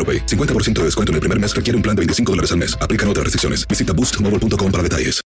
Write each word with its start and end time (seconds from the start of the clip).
AroPay. 0.00 0.24
50% 0.26 0.72
de 0.80 0.84
descuento 0.84 1.12
en 1.12 1.16
el 1.16 1.20
primer 1.20 1.38
mes 1.38 1.54
requiere 1.54 1.76
un 1.76 1.82
plan 1.82 1.94
de 1.94 2.00
25 2.00 2.32
dólares 2.32 2.50
al 2.52 2.58
mes. 2.58 2.74
Aplican 2.80 3.08
otras 3.08 3.24
restricciones. 3.24 3.68
Visita 3.68 3.92
boostmobile.com 3.92 4.72
para 4.72 4.82
detalles. 4.82 5.20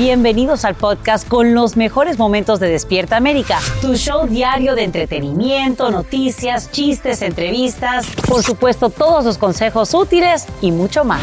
Bienvenidos 0.00 0.64
al 0.64 0.76
podcast 0.76 1.28
con 1.28 1.54
los 1.54 1.76
mejores 1.76 2.18
momentos 2.18 2.58
de 2.58 2.68
Despierta 2.68 3.18
América, 3.18 3.60
tu 3.82 3.96
show 3.96 4.26
diario 4.26 4.74
de 4.74 4.84
entretenimiento, 4.84 5.90
noticias, 5.90 6.70
chistes, 6.70 7.20
entrevistas, 7.20 8.06
por 8.26 8.42
supuesto 8.42 8.88
todos 8.88 9.26
los 9.26 9.36
consejos 9.36 9.92
útiles 9.92 10.46
y 10.62 10.72
mucho 10.72 11.04
más. 11.04 11.20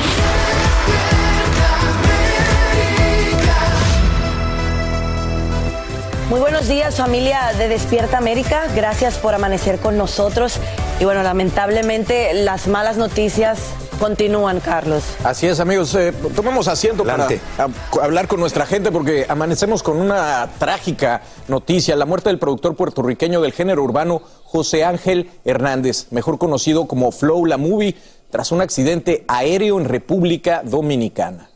Muy 6.29 6.39
buenos 6.41 6.67
días 6.67 6.97
familia 6.97 7.53
de 7.57 7.69
Despierta 7.69 8.17
América, 8.17 8.67
gracias 8.75 9.17
por 9.17 9.33
amanecer 9.33 9.79
con 9.79 9.97
nosotros 9.97 10.59
y 10.99 11.05
bueno, 11.05 11.23
lamentablemente 11.23 12.33
las 12.33 12.67
malas 12.67 12.97
noticias 12.97 13.59
continúan, 13.97 14.59
Carlos. 14.59 15.03
Así 15.23 15.47
es, 15.47 15.59
amigos. 15.61 15.95
Eh, 15.95 16.13
tomemos 16.35 16.67
asiento 16.67 17.03
Adelante. 17.03 17.39
para 17.55 17.69
a- 17.71 18.03
hablar 18.05 18.27
con 18.27 18.41
nuestra 18.41 18.65
gente 18.65 18.91
porque 18.91 19.25
amanecemos 19.29 19.81
con 19.83 19.97
una 20.01 20.49
trágica 20.59 21.21
noticia, 21.47 21.95
la 21.95 22.05
muerte 22.05 22.27
del 22.29 22.39
productor 22.39 22.75
puertorriqueño 22.75 23.39
del 23.41 23.53
género 23.53 23.81
urbano 23.83 24.21
José 24.43 24.83
Ángel 24.83 25.29
Hernández, 25.45 26.07
mejor 26.11 26.37
conocido 26.37 26.87
como 26.87 27.11
Flow 27.13 27.45
La 27.45 27.57
Movie, 27.57 27.95
tras 28.29 28.51
un 28.51 28.59
accidente 28.59 29.23
aéreo 29.29 29.79
en 29.79 29.85
República 29.85 30.61
Dominicana. 30.65 31.46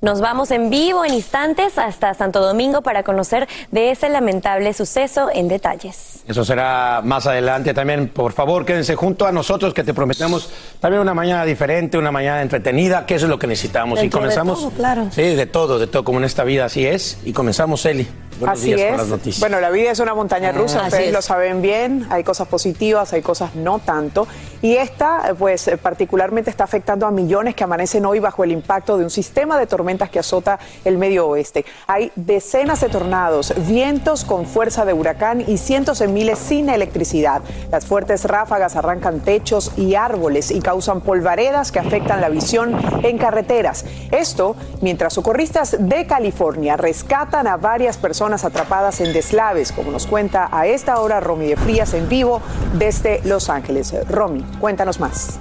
Nos 0.00 0.20
vamos 0.20 0.52
en 0.52 0.70
vivo 0.70 1.04
en 1.04 1.12
instantes 1.12 1.76
hasta 1.76 2.14
Santo 2.14 2.40
Domingo 2.40 2.82
para 2.82 3.02
conocer 3.02 3.48
de 3.72 3.90
ese 3.90 4.08
lamentable 4.08 4.72
suceso 4.72 5.28
en 5.34 5.48
detalles. 5.48 6.22
Eso 6.28 6.44
será 6.44 7.00
más 7.02 7.26
adelante 7.26 7.74
también. 7.74 8.06
Por 8.08 8.32
favor, 8.32 8.64
quédense 8.64 8.94
junto 8.94 9.26
a 9.26 9.32
nosotros 9.32 9.74
que 9.74 9.82
te 9.82 9.92
prometemos 9.92 10.50
también 10.78 11.02
una 11.02 11.14
mañana 11.14 11.44
diferente, 11.44 11.98
una 11.98 12.12
mañana 12.12 12.42
entretenida, 12.42 13.06
que 13.06 13.16
eso 13.16 13.26
es 13.26 13.30
lo 13.30 13.40
que 13.40 13.48
necesitamos. 13.48 13.98
y 13.98 14.02
Dentro 14.02 14.20
de 14.20 14.26
comenzamos. 14.26 14.60
todo, 14.60 14.70
claro. 14.70 15.08
Sí, 15.10 15.34
de 15.34 15.46
todo, 15.46 15.80
de 15.80 15.88
todo, 15.88 16.04
como 16.04 16.18
en 16.20 16.26
esta 16.26 16.44
vida 16.44 16.66
así 16.66 16.86
es. 16.86 17.18
Y 17.24 17.32
comenzamos, 17.32 17.84
Eli. 17.84 18.06
Buenos 18.38 18.60
Así 18.60 18.66
días 18.68 18.80
es. 18.82 18.88
con 18.90 18.96
las 18.98 19.08
noticias. 19.08 19.40
Bueno, 19.40 19.58
la 19.60 19.70
vida 19.70 19.90
es 19.90 19.98
una 19.98 20.14
montaña 20.14 20.52
rusa, 20.52 20.78
Así 20.78 20.86
ustedes 20.90 21.08
es. 21.08 21.12
lo 21.12 21.22
saben 21.22 21.60
bien, 21.60 22.06
hay 22.08 22.22
cosas 22.22 22.46
positivas, 22.46 23.12
hay 23.12 23.20
cosas 23.20 23.56
no 23.56 23.80
tanto. 23.80 24.28
Y 24.62 24.76
esta, 24.76 25.34
pues, 25.36 25.66
eh, 25.66 25.76
particularmente 25.76 26.48
está 26.48 26.62
afectando 26.62 27.04
a 27.04 27.10
millones 27.10 27.56
que 27.56 27.64
amanecen 27.64 28.06
hoy 28.06 28.20
bajo 28.20 28.44
el 28.44 28.52
impacto 28.52 28.96
de 28.96 29.02
un 29.02 29.10
sistema 29.10 29.58
de 29.58 29.66
tormentas 29.66 29.87
que 29.88 30.18
azota 30.18 30.58
el 30.84 30.98
medio 30.98 31.26
oeste. 31.28 31.64
Hay 31.86 32.12
decenas 32.14 32.82
de 32.82 32.90
tornados, 32.90 33.54
vientos 33.66 34.24
con 34.24 34.44
fuerza 34.44 34.84
de 34.84 34.92
huracán 34.92 35.42
y 35.46 35.56
cientos 35.56 36.00
de 36.00 36.08
miles 36.08 36.38
sin 36.38 36.68
electricidad. 36.68 37.40
Las 37.72 37.86
fuertes 37.86 38.24
ráfagas 38.26 38.76
arrancan 38.76 39.20
techos 39.20 39.72
y 39.78 39.94
árboles 39.94 40.50
y 40.50 40.60
causan 40.60 41.00
polvaredas 41.00 41.72
que 41.72 41.78
afectan 41.78 42.20
la 42.20 42.28
visión 42.28 42.78
en 43.02 43.16
carreteras. 43.16 43.86
Esto 44.10 44.56
mientras 44.82 45.14
socorristas 45.14 45.76
de 45.78 46.06
California 46.06 46.76
rescatan 46.76 47.46
a 47.46 47.56
varias 47.56 47.96
personas 47.96 48.44
atrapadas 48.44 49.00
en 49.00 49.14
deslaves, 49.14 49.72
como 49.72 49.90
nos 49.90 50.06
cuenta 50.06 50.50
a 50.52 50.66
esta 50.66 51.00
hora 51.00 51.20
Romy 51.20 51.46
de 51.46 51.56
Frías 51.56 51.94
en 51.94 52.10
vivo 52.10 52.42
desde 52.74 53.22
Los 53.24 53.48
Ángeles. 53.48 53.94
Romy, 54.10 54.42
cuéntanos 54.60 55.00
más. 55.00 55.38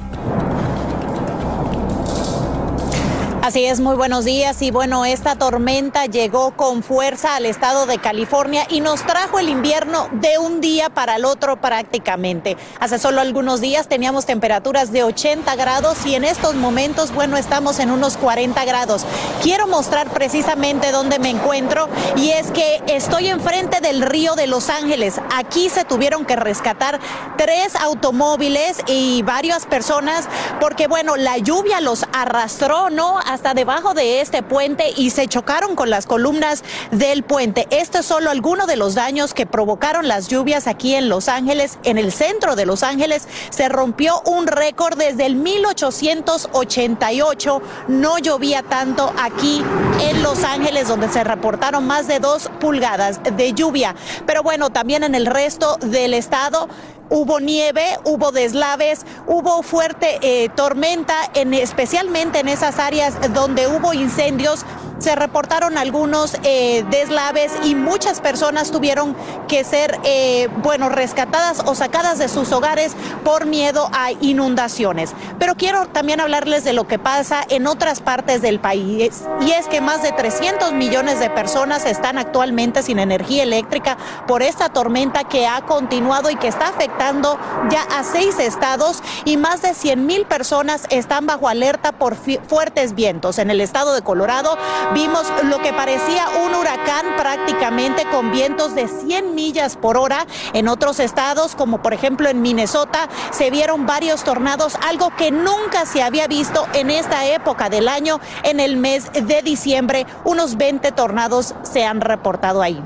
Así 3.47 3.63
es, 3.63 3.79
muy 3.79 3.95
buenos 3.95 4.25
días. 4.25 4.61
Y 4.61 4.71
bueno, 4.71 5.05
esta 5.05 5.37
tormenta 5.37 6.05
llegó 6.05 6.51
con 6.57 6.83
fuerza 6.83 7.37
al 7.37 7.45
estado 7.45 7.85
de 7.85 7.97
California 7.97 8.67
y 8.69 8.81
nos 8.81 9.03
trajo 9.03 9.39
el 9.39 9.47
invierno 9.47 10.09
de 10.11 10.37
un 10.37 10.59
día 10.59 10.89
para 10.89 11.15
el 11.15 11.23
otro 11.23 11.55
prácticamente. 11.61 12.57
Hace 12.81 12.99
solo 12.99 13.21
algunos 13.21 13.61
días 13.61 13.87
teníamos 13.87 14.25
temperaturas 14.25 14.91
de 14.91 15.05
80 15.05 15.55
grados 15.55 16.05
y 16.05 16.15
en 16.15 16.25
estos 16.25 16.55
momentos, 16.55 17.13
bueno, 17.13 17.37
estamos 17.37 17.79
en 17.79 17.89
unos 17.89 18.17
40 18.17 18.65
grados. 18.65 19.05
Quiero 19.41 19.65
mostrar 19.65 20.09
precisamente 20.09 20.91
dónde 20.91 21.17
me 21.17 21.29
encuentro 21.29 21.87
y 22.17 22.31
es 22.31 22.51
que 22.51 22.81
estoy 22.87 23.29
enfrente 23.29 23.79
del 23.79 24.01
río 24.01 24.35
de 24.35 24.47
Los 24.47 24.69
Ángeles. 24.69 25.21
Aquí 25.33 25.69
se 25.69 25.85
tuvieron 25.85 26.25
que 26.25 26.35
rescatar 26.35 26.99
tres 27.37 27.77
automóviles 27.77 28.81
y 28.87 29.21
varias 29.21 29.65
personas 29.65 30.27
porque, 30.59 30.87
bueno, 30.87 31.15
la 31.15 31.37
lluvia 31.37 31.79
los 31.79 32.05
arrastró, 32.11 32.89
¿no? 32.89 33.17
Hasta 33.37 33.53
debajo 33.53 33.93
de 33.93 34.19
este 34.19 34.41
puente 34.41 34.91
y 34.97 35.11
se 35.11 35.27
chocaron 35.27 35.75
con 35.75 35.91
las 35.91 36.07
columnas 36.07 36.63
del 36.89 37.21
puente. 37.21 37.67
Esto 37.69 37.99
es 37.99 38.05
solo 38.07 38.31
alguno 38.31 38.65
de 38.65 38.77
los 38.77 38.95
daños 38.95 39.35
que 39.35 39.45
provocaron 39.45 40.07
las 40.07 40.27
lluvias 40.27 40.65
aquí 40.65 40.95
en 40.95 41.07
Los 41.07 41.29
Ángeles, 41.29 41.77
en 41.83 41.99
el 41.99 42.11
centro 42.11 42.55
de 42.55 42.65
Los 42.65 42.81
Ángeles. 42.81 43.27
Se 43.51 43.69
rompió 43.69 44.23
un 44.25 44.47
récord 44.47 44.97
desde 44.97 45.27
el 45.27 45.35
1888. 45.35 47.61
No 47.89 48.17
llovía 48.17 48.63
tanto 48.63 49.13
aquí 49.21 49.63
en 50.01 50.23
Los 50.23 50.43
Ángeles, 50.43 50.87
donde 50.87 51.07
se 51.07 51.23
reportaron 51.23 51.85
más 51.85 52.07
de 52.07 52.17
dos 52.17 52.49
pulgadas 52.59 53.19
de 53.23 53.53
lluvia. 53.53 53.93
Pero 54.25 54.41
bueno, 54.41 54.71
también 54.71 55.03
en 55.03 55.13
el 55.13 55.27
resto 55.27 55.77
del 55.83 56.15
estado 56.15 56.67
hubo 57.09 57.39
nieve, 57.39 57.83
hubo 58.03 58.31
deslaves, 58.31 59.05
hubo 59.27 59.63
fuerte 59.63 60.19
eh, 60.21 60.49
tormenta, 60.49 61.15
en, 61.33 61.53
especialmente 61.53 62.39
en 62.39 62.47
esas 62.47 62.79
áreas 62.79 63.15
donde 63.33 63.67
hubo 63.67 63.93
incendios. 63.93 64.65
Se 64.99 65.15
reportaron 65.15 65.77
algunos 65.77 66.37
eh, 66.43 66.83
deslaves 66.89 67.51
y 67.63 67.75
muchas 67.75 68.19
personas 68.19 68.71
tuvieron 68.71 69.15
que 69.47 69.63
ser, 69.63 69.99
eh, 70.03 70.49
bueno, 70.63 70.89
rescatadas 70.89 71.61
o 71.65 71.75
sacadas 71.75 72.17
de 72.17 72.27
sus 72.29 72.51
hogares 72.51 72.95
por 73.23 73.45
miedo 73.45 73.89
a 73.93 74.11
inundaciones. 74.11 75.13
Pero 75.39 75.55
quiero 75.55 75.87
también 75.87 76.19
hablarles 76.19 76.63
de 76.63 76.73
lo 76.73 76.87
que 76.87 76.97
pasa 76.97 77.43
en 77.49 77.67
otras 77.67 78.01
partes 78.01 78.41
del 78.41 78.59
país 78.59 79.23
y 79.41 79.51
es 79.51 79.67
que 79.67 79.81
más 79.81 80.01
de 80.01 80.11
300 80.11 80.73
millones 80.73 81.19
de 81.19 81.29
personas 81.29 81.85
están 81.85 82.17
actualmente 82.17 82.81
sin 82.81 82.99
energía 82.99 83.43
eléctrica 83.43 83.97
por 84.27 84.41
esta 84.41 84.69
tormenta 84.69 85.23
que 85.25 85.47
ha 85.47 85.61
continuado 85.61 86.29
y 86.29 86.35
que 86.35 86.47
está 86.47 86.69
afectando 86.69 87.37
ya 87.69 87.83
a 87.97 88.03
seis 88.03 88.39
estados 88.39 89.03
y 89.25 89.37
más 89.37 89.61
de 89.61 89.73
100 89.73 90.05
mil 90.05 90.25
personas 90.25 90.83
están 90.89 91.27
bajo 91.27 91.47
alerta 91.47 91.91
por 91.91 92.15
fuertes 92.15 92.95
vientos. 92.95 93.37
En 93.37 93.51
el 93.51 93.61
estado 93.61 93.93
de 93.93 94.01
Colorado 94.01 94.57
vimos 94.93 95.31
lo 95.43 95.59
que 95.59 95.73
parecía 95.73 96.27
un 96.45 96.53
huracán 96.55 97.05
prácticamente 97.17 98.05
con 98.09 98.31
vientos 98.31 98.75
de 98.75 98.87
100 98.87 99.35
millas 99.35 99.75
por 99.75 99.97
hora. 99.97 100.25
En 100.53 100.67
otros 100.67 100.99
estados, 100.99 101.55
como 101.55 101.81
por 101.81 101.93
ejemplo 101.93 102.29
en 102.29 102.41
Minnesota, 102.41 103.09
se 103.31 103.49
vieron 103.49 103.85
varios 103.85 104.23
tornados, 104.23 104.77
algo 104.87 105.11
que 105.15 105.31
nunca 105.31 105.85
se 105.85 106.01
había 106.01 106.27
visto 106.27 106.67
en 106.73 106.89
esta 106.89 107.25
época 107.25 107.69
del 107.69 107.87
año. 107.87 108.19
En 108.43 108.59
el 108.59 108.77
mes 108.77 109.11
de 109.13 109.41
diciembre, 109.41 110.05
unos 110.23 110.57
20 110.57 110.91
tornados 110.91 111.55
se 111.63 111.85
han 111.85 112.01
reportado 112.01 112.61
ahí. 112.61 112.81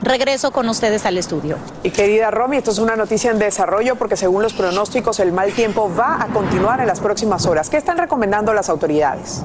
Regreso 0.00 0.52
con 0.52 0.68
ustedes 0.68 1.04
al 1.06 1.18
estudio. 1.18 1.56
Y 1.82 1.90
querida 1.90 2.30
Romy, 2.30 2.58
esto 2.58 2.70
es 2.70 2.78
una 2.78 2.94
noticia 2.94 3.32
en 3.32 3.38
desarrollo 3.40 3.96
porque 3.96 4.16
según 4.16 4.42
los 4.42 4.54
pronósticos 4.54 5.18
el 5.18 5.32
mal 5.32 5.52
tiempo 5.52 5.90
va 5.92 6.22
a 6.22 6.28
continuar 6.28 6.80
en 6.80 6.86
las 6.86 7.00
próximas 7.00 7.46
horas. 7.46 7.68
¿Qué 7.68 7.76
están 7.76 7.98
recomendando 7.98 8.54
las 8.54 8.68
autoridades? 8.68 9.42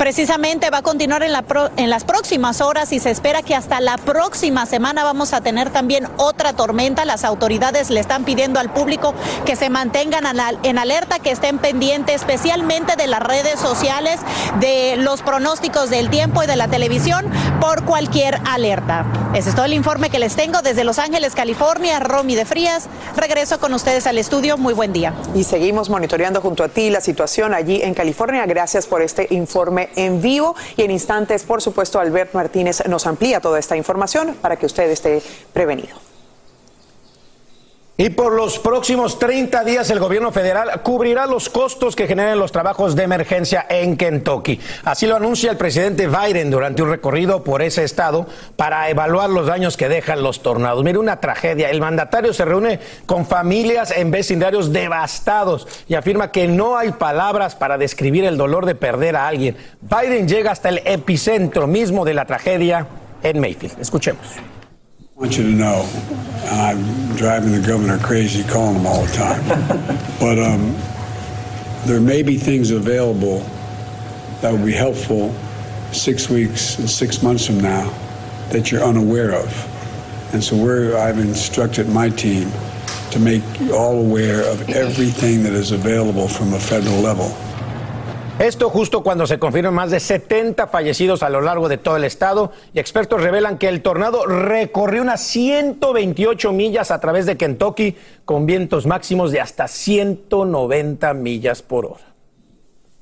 Precisamente 0.00 0.70
va 0.70 0.78
a 0.78 0.82
continuar 0.82 1.22
en, 1.22 1.30
la 1.30 1.44
en, 1.76 1.90
las 1.90 2.04
próximas 2.04 2.62
horas 2.62 2.90
y 2.90 3.00
se 3.00 3.10
espera 3.10 3.42
que 3.42 3.54
hasta 3.54 3.82
la 3.82 3.98
próxima 3.98 4.64
semana 4.64 5.04
vamos 5.04 5.34
a 5.34 5.42
tener 5.42 5.68
también 5.68 6.08
otra 6.16 6.54
tormenta. 6.54 7.04
Las 7.04 7.22
autoridades 7.22 7.90
le 7.90 8.00
están 8.00 8.24
pidiendo 8.24 8.60
al 8.60 8.72
público 8.72 9.12
que 9.44 9.56
se 9.56 9.68
mantengan 9.68 10.24
en 10.62 10.78
alerta, 10.78 11.18
que 11.18 11.30
estén 11.30 11.58
pendientes 11.58 12.14
especialmente 12.14 12.96
de 12.96 13.08
las 13.08 13.20
redes 13.20 13.60
sociales, 13.60 14.20
de 14.58 14.96
los 14.96 15.20
pronósticos 15.20 15.90
del 15.90 16.08
tiempo 16.08 16.42
y 16.42 16.46
de 16.46 16.56
la 16.56 16.68
televisión 16.68 17.26
por 17.60 17.84
cualquier 17.84 18.40
alerta. 18.46 19.04
Ese 19.34 19.50
es 19.50 19.54
todo 19.54 19.66
el 19.66 19.74
informe 19.74 20.08
que 20.08 20.18
les 20.18 20.34
tengo 20.34 20.62
desde 20.62 20.82
Los 20.82 20.98
Ángeles, 20.98 21.34
California. 21.34 22.00
Romy 22.00 22.36
de 22.36 22.46
Frías, 22.46 22.88
regreso 23.16 23.60
con 23.60 23.74
ustedes 23.74 24.06
al 24.06 24.16
estudio. 24.16 24.56
Muy 24.56 24.72
buen 24.72 24.94
día. 24.94 25.12
Y 25.34 25.44
seguimos 25.44 25.90
monitoreando 25.90 26.40
junto 26.40 26.64
a 26.64 26.68
ti 26.68 26.88
la 26.88 27.02
situación 27.02 27.52
allí 27.52 27.82
en 27.82 27.92
California. 27.92 28.46
Gracias 28.46 28.86
por 28.86 29.02
este 29.02 29.26
informe 29.28 29.89
en 29.96 30.20
vivo 30.20 30.54
y 30.76 30.82
en 30.82 30.90
instantes, 30.90 31.44
por 31.44 31.62
supuesto, 31.62 32.00
Albert 32.00 32.34
Martínez 32.34 32.82
nos 32.88 33.06
amplía 33.06 33.40
toda 33.40 33.58
esta 33.58 33.76
información 33.76 34.36
para 34.40 34.56
que 34.56 34.66
usted 34.66 34.90
esté 34.90 35.22
prevenido. 35.52 36.09
Y 38.00 38.08
por 38.08 38.32
los 38.32 38.58
próximos 38.58 39.18
30 39.18 39.62
días 39.62 39.90
el 39.90 40.00
gobierno 40.00 40.32
federal 40.32 40.80
cubrirá 40.82 41.26
los 41.26 41.50
costos 41.50 41.94
que 41.94 42.06
generen 42.06 42.38
los 42.38 42.50
trabajos 42.50 42.96
de 42.96 43.02
emergencia 43.02 43.66
en 43.68 43.98
Kentucky. 43.98 44.58
Así 44.84 45.06
lo 45.06 45.16
anuncia 45.16 45.50
el 45.50 45.58
presidente 45.58 46.08
Biden 46.08 46.50
durante 46.50 46.82
un 46.82 46.88
recorrido 46.88 47.44
por 47.44 47.60
ese 47.60 47.84
estado 47.84 48.26
para 48.56 48.88
evaluar 48.88 49.28
los 49.28 49.48
daños 49.48 49.76
que 49.76 49.90
dejan 49.90 50.22
los 50.22 50.40
tornados. 50.40 50.82
Mire, 50.82 50.96
una 50.96 51.20
tragedia. 51.20 51.68
El 51.68 51.82
mandatario 51.82 52.32
se 52.32 52.46
reúne 52.46 52.80
con 53.04 53.26
familias 53.26 53.90
en 53.90 54.10
vecindarios 54.10 54.72
devastados 54.72 55.68
y 55.86 55.94
afirma 55.94 56.32
que 56.32 56.48
no 56.48 56.78
hay 56.78 56.92
palabras 56.92 57.54
para 57.54 57.76
describir 57.76 58.24
el 58.24 58.38
dolor 58.38 58.64
de 58.64 58.76
perder 58.76 59.14
a 59.14 59.28
alguien. 59.28 59.58
Biden 59.82 60.26
llega 60.26 60.52
hasta 60.52 60.70
el 60.70 60.80
epicentro 60.86 61.66
mismo 61.66 62.06
de 62.06 62.14
la 62.14 62.24
tragedia 62.24 62.86
en 63.22 63.40
Mayfield. 63.40 63.78
Escuchemos. 63.78 64.38
I 65.20 65.24
want 65.24 65.36
you 65.36 65.42
to 65.42 65.50
know 65.50 65.86
I'm 66.46 67.14
driving 67.14 67.52
the 67.52 67.60
governor 67.60 67.98
crazy 67.98 68.42
calling 68.42 68.76
him 68.76 68.86
all 68.86 69.04
the 69.04 69.12
time. 69.12 69.46
but 70.18 70.38
um, 70.38 70.74
there 71.84 72.00
may 72.00 72.22
be 72.22 72.38
things 72.38 72.70
available 72.70 73.40
that 74.40 74.50
would 74.50 74.64
be 74.64 74.72
helpful 74.72 75.34
six 75.92 76.30
weeks 76.30 76.78
and 76.78 76.88
six 76.88 77.22
months 77.22 77.44
from 77.44 77.60
now 77.60 77.90
that 78.48 78.72
you're 78.72 78.82
unaware 78.82 79.32
of. 79.32 80.32
And 80.32 80.42
so 80.42 80.56
we're, 80.56 80.96
I've 80.96 81.18
instructed 81.18 81.86
my 81.90 82.08
team 82.08 82.50
to 83.10 83.18
make 83.18 83.42
you 83.60 83.76
all 83.76 83.98
aware 83.98 84.50
of 84.50 84.70
everything 84.70 85.42
that 85.42 85.52
is 85.52 85.72
available 85.72 86.28
from 86.28 86.54
a 86.54 86.58
federal 86.58 86.98
level. 86.98 87.36
Esto 88.40 88.70
justo 88.70 89.02
cuando 89.02 89.26
se 89.26 89.38
confirman 89.38 89.74
más 89.74 89.90
de 89.90 90.00
70 90.00 90.66
fallecidos 90.68 91.22
a 91.22 91.28
lo 91.28 91.42
largo 91.42 91.68
de 91.68 91.76
todo 91.76 91.98
el 91.98 92.04
estado 92.04 92.52
y 92.72 92.78
expertos 92.78 93.20
revelan 93.20 93.58
que 93.58 93.68
el 93.68 93.82
tornado 93.82 94.24
recorrió 94.24 95.02
unas 95.02 95.20
128 95.24 96.50
millas 96.50 96.90
a 96.90 97.00
través 97.00 97.26
de 97.26 97.36
Kentucky 97.36 97.96
con 98.24 98.46
vientos 98.46 98.86
máximos 98.86 99.30
de 99.30 99.42
hasta 99.42 99.68
190 99.68 101.12
millas 101.12 101.60
por 101.60 101.84
hora. 101.84 102.09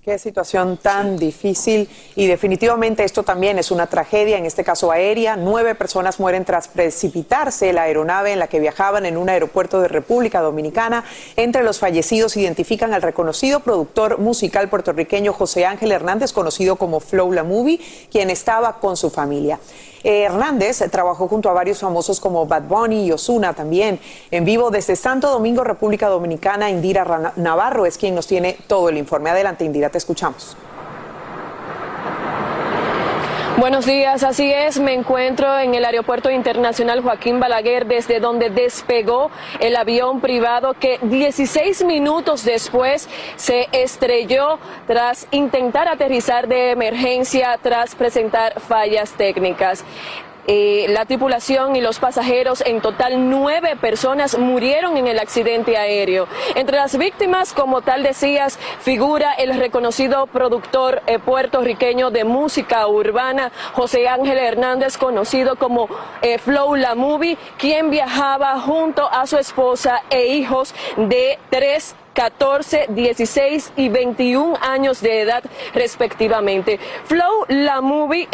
Qué 0.09 0.19
situación 0.19 0.79
tan 0.79 1.19
difícil 1.19 1.87
y 2.17 2.27
definitivamente 2.29 3.05
esto 3.05 3.25
también 3.25 3.59
es 3.59 3.71
una 3.71 3.89
tragedia, 3.89 4.39
en 4.39 4.47
este 4.47 4.65
caso 4.65 4.91
aérea. 4.91 5.37
Nueve 5.37 5.75
personas 5.75 6.19
mueren 6.19 6.47
tras 6.47 6.67
precipitarse 6.69 7.75
la 7.75 7.83
aeronave 7.83 8.33
en 8.33 8.39
la 8.39 8.47
que 8.47 8.59
viajaban 8.59 9.05
en 9.05 9.19
un 9.19 9.29
aeropuerto 9.29 9.83
de 9.83 9.89
República 9.89 10.41
Dominicana. 10.41 11.05
Entre 11.37 11.63
los 11.63 11.79
fallecidos 11.79 12.39
identifican 12.39 12.95
al 12.95 13.03
reconocido 13.03 13.61
productor 13.61 14.19
musical 14.19 14.71
puertorriqueño 14.71 15.35
José 15.35 15.67
Ángel 15.67 15.93
Hernández, 15.93 16.33
conocido 16.33 16.77
como 16.77 17.01
Flow 17.01 17.31
La 17.31 17.45
Movie, 17.45 17.79
quien 18.11 18.31
estaba 18.31 18.81
con 18.81 18.97
su 18.97 19.11
familia. 19.11 19.61
Eh, 20.05 20.23
Hernández 20.23 20.83
trabajó 20.91 21.29
junto 21.29 21.51
a 21.51 21.53
varios 21.53 21.81
famosos 21.81 22.21
como 22.21 22.47
Bad 22.47 22.65
Bunny 22.65 23.07
y 23.07 23.13
Osuna 23.13 23.53
también. 23.55 23.99
En 24.31 24.45
vivo 24.45 24.71
desde 24.71 24.97
Santo 24.97 25.31
Domingo, 25.31 25.65
República 25.65 26.09
Dominicana, 26.09 26.71
Indira 26.71 27.33
Navarro 27.37 27.87
es 27.87 27.99
quien 27.99 28.15
nos 28.15 28.27
tiene 28.27 28.57
todo 28.67 28.89
el 28.89 28.99
informe. 28.99 29.31
Adelante, 29.31 29.65
Indira, 29.65 29.89
te 29.91 29.99
escuchamos. 29.99 30.57
Buenos 33.59 33.87
días, 33.87 34.23
así 34.23 34.53
es, 34.53 34.79
me 34.79 34.95
encuentro 34.95 35.59
en 35.59 35.75
el 35.75 35.85
Aeropuerto 35.85 36.31
Internacional 36.31 37.01
Joaquín 37.01 37.41
Balaguer, 37.41 37.87
desde 37.87 38.21
donde 38.21 38.51
despegó 38.51 39.33
el 39.59 39.75
avión 39.75 40.21
privado 40.21 40.75
que 40.75 41.01
16 41.03 41.83
minutos 41.83 42.45
después 42.45 43.09
se 43.35 43.67
estrelló 43.73 44.61
tras 44.87 45.27
intentar 45.33 45.89
aterrizar 45.89 46.47
de 46.47 46.71
emergencia, 46.71 47.59
tras 47.61 47.97
presentar 47.97 48.61
fallas 48.61 49.11
técnicas. 49.15 49.85
Eh, 50.51 50.87
la 50.89 51.05
tripulación 51.05 51.77
y 51.77 51.83
los 51.83 51.99
pasajeros, 51.99 52.63
en 52.65 52.81
total 52.81 53.29
nueve 53.29 53.77
personas, 53.77 54.39
murieron 54.39 54.97
en 54.97 55.07
el 55.07 55.19
accidente 55.19 55.77
aéreo. 55.77 56.27
Entre 56.55 56.75
las 56.75 56.97
víctimas, 56.97 57.53
como 57.53 57.83
tal 57.83 58.03
decías, 58.03 58.59
figura 58.81 59.35
el 59.35 59.59
reconocido 59.59 60.27
productor 60.27 61.03
eh, 61.07 61.19
puertorriqueño 61.19 62.11
de 62.11 62.25
música 62.25 62.87
urbana, 62.89 63.53
José 63.75 64.09
Ángel 64.09 64.39
Hernández, 64.39 64.97
conocido 64.97 65.57
como 65.57 65.87
eh, 66.23 66.39
Flow 66.39 66.77
La 66.77 66.95
Movie, 66.95 67.37
quien 67.59 67.91
viajaba 67.91 68.59
junto 68.59 69.07
a 69.13 69.27
su 69.27 69.37
esposa 69.37 70.03
e 70.09 70.29
hijos 70.29 70.75
de 70.97 71.39
tres 71.51 71.95
14, 72.19 72.87
16 72.89 73.75
y 73.77 73.91
21 73.91 74.57
años 74.61 75.01
de 75.01 75.21
edad 75.21 75.45
respectivamente. 75.73 76.81
Flow, 77.05 77.45
la 77.47 77.81
movie 77.81 78.29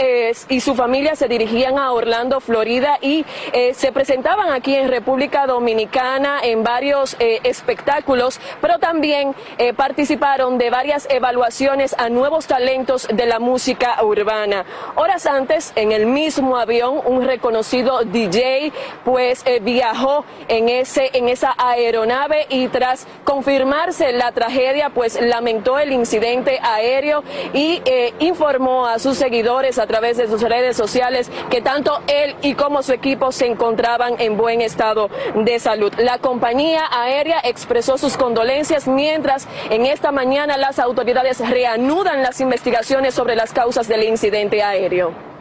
y 0.49 0.61
su 0.61 0.75
familia 0.75 1.17
se 1.17 1.29
dirigían 1.29 1.79
a 1.79 1.93
Orlando, 1.93 2.41
Florida 2.41 2.97
y 3.03 3.27
eh, 3.53 3.75
se 3.75 3.93
presentaban 3.93 4.51
aquí 4.53 4.75
en 4.75 4.89
República 4.89 5.47
Dominicana 5.47 6.41
en 6.43 6.65
varios 6.65 7.15
eh, 7.19 7.41
espectáculos, 7.45 8.41
pero 8.63 8.79
también 8.79 9.35
eh, 9.59 9.75
participaron 9.75 10.57
de 10.57 10.71
varias 10.71 11.07
evaluaciones 11.11 11.95
a 11.99 12.09
nuevos 12.09 12.47
talentos 12.47 13.07
de 13.13 13.27
la 13.27 13.39
música 13.39 14.03
urbana. 14.03 14.65
Horas 14.95 15.27
antes, 15.27 15.75
en 15.77 15.93
el 15.93 16.07
mismo 16.07 16.57
avión, 16.57 17.03
un 17.05 17.23
reconocido 17.23 18.03
DJ 18.03 18.73
pues 19.05 19.45
viajó 19.61 20.25
en, 20.49 20.71
ese, 20.71 21.11
en 21.13 21.29
esa 21.29 21.55
aeronave 21.59 22.47
y 22.49 22.69
tras 22.69 23.07
confirmar 23.25 23.74
la 24.13 24.31
tragedia, 24.31 24.91
pues 24.91 25.21
lamentó 25.21 25.79
el 25.79 25.93
incidente 25.93 26.61
aéreo 26.63 27.25
y 27.53 27.83
eh, 27.85 28.15
informó 28.21 28.87
a 28.87 28.99
sus 28.99 29.19
seguidores 29.19 29.79
a 29.79 29.87
través 29.87 30.17
de 30.17 30.29
sus 30.29 30.43
redes 30.43 30.77
sociales 30.77 31.31
que 31.51 31.61
tanto 31.61 32.01
él 32.07 32.37
y 32.43 32.55
como 32.55 32.83
su 32.83 32.93
equipo 32.93 33.33
se 33.33 33.47
encontraban 33.47 34.15
en 34.21 34.37
buen 34.37 34.61
estado 34.61 35.11
de 35.35 35.59
salud. 35.59 35.93
La 35.99 36.19
compañía 36.19 36.83
aérea 36.91 37.41
expresó 37.43 37.99
sus 37.99 38.17
condolencias 38.17 38.87
mientras 38.87 39.49
en 39.71 39.87
esta 39.87 40.13
mañana 40.13 40.57
las 40.57 40.79
autoridades 40.79 41.41
reanudan 41.41 42.23
las 42.23 42.41
investigaciones 42.41 43.15
sobre 43.15 43.35
las 43.35 43.53
causas 43.53 43.89
del 43.89 44.05
incidente 44.05 44.63
aéreo. 44.63 45.34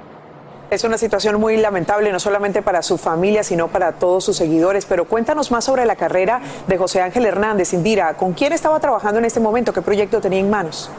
Es 0.74 0.84
una 0.84 0.98
situación 0.98 1.40
muy 1.40 1.56
lamentable, 1.58 2.12
no 2.12 2.20
solamente 2.20 2.64
para 2.64 2.82
su 2.82 2.98
familia, 2.98 3.44
sino 3.44 3.68
para 3.68 3.92
todos 3.92 4.26
sus 4.26 4.36
seguidores. 4.36 4.88
Pero 4.88 5.06
cuéntanos 5.06 5.52
más 5.52 5.66
sobre 5.66 5.86
la 5.86 5.96
carrera 5.96 6.42
de 6.68 6.80
José 6.80 7.00
Ángel 7.00 7.28
Hernández. 7.28 7.74
Indira, 7.74 8.16
¿con 8.16 8.34
quién 8.34 8.54
estaba 8.54 8.80
trabajando 8.80 9.20
en 9.20 9.26
este 9.26 9.40
momento? 9.40 9.72
¿Qué 9.72 9.84
proyecto 9.84 10.20
tenía 10.20 10.40
en 10.40 10.50
manos? 10.50 10.90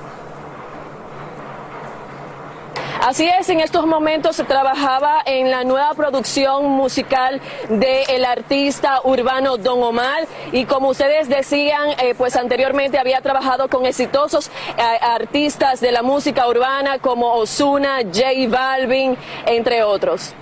Así 3.04 3.28
es, 3.28 3.50
en 3.50 3.60
estos 3.60 3.84
momentos 3.86 4.34
se 4.34 4.44
trabajaba 4.44 5.20
en 5.26 5.50
la 5.50 5.62
nueva 5.62 5.92
producción 5.92 6.64
musical 6.64 7.38
del 7.68 8.24
artista 8.24 9.02
urbano 9.04 9.58
Don 9.58 9.82
Omar 9.82 10.26
y 10.52 10.64
como 10.64 10.88
ustedes 10.88 11.28
decían, 11.28 11.90
eh, 12.02 12.14
pues 12.16 12.34
anteriormente 12.34 12.98
había 12.98 13.20
trabajado 13.20 13.68
con 13.68 13.84
exitosos 13.84 14.48
eh, 14.78 14.82
artistas 15.02 15.82
de 15.82 15.92
la 15.92 16.02
música 16.02 16.48
urbana 16.48 16.98
como 16.98 17.34
Osuna, 17.34 17.98
J 18.04 18.48
Balvin, 18.48 19.18
entre 19.44 19.82
otros. 19.82 20.34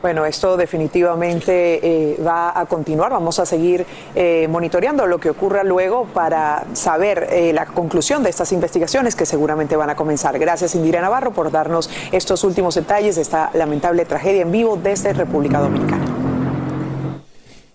Bueno, 0.00 0.24
esto 0.24 0.56
definitivamente 0.56 2.12
eh, 2.12 2.16
va 2.24 2.58
a 2.58 2.66
continuar. 2.66 3.10
Vamos 3.10 3.40
a 3.40 3.46
seguir 3.46 3.84
eh, 4.14 4.46
monitoreando 4.48 5.06
lo 5.06 5.18
que 5.18 5.30
ocurra 5.30 5.64
luego 5.64 6.04
para 6.14 6.64
saber 6.72 7.26
eh, 7.32 7.52
la 7.52 7.66
conclusión 7.66 8.22
de 8.22 8.30
estas 8.30 8.52
investigaciones 8.52 9.16
que 9.16 9.26
seguramente 9.26 9.74
van 9.74 9.90
a 9.90 9.96
comenzar. 9.96 10.38
Gracias, 10.38 10.76
Indira 10.76 11.00
Navarro, 11.00 11.32
por 11.32 11.50
darnos 11.50 11.90
estos 12.12 12.44
últimos 12.44 12.76
detalles 12.76 13.16
de 13.16 13.22
esta 13.22 13.50
lamentable 13.54 14.04
tragedia 14.04 14.42
en 14.42 14.52
vivo 14.52 14.78
desde 14.80 15.12
República 15.12 15.58
Dominicana. 15.58 16.27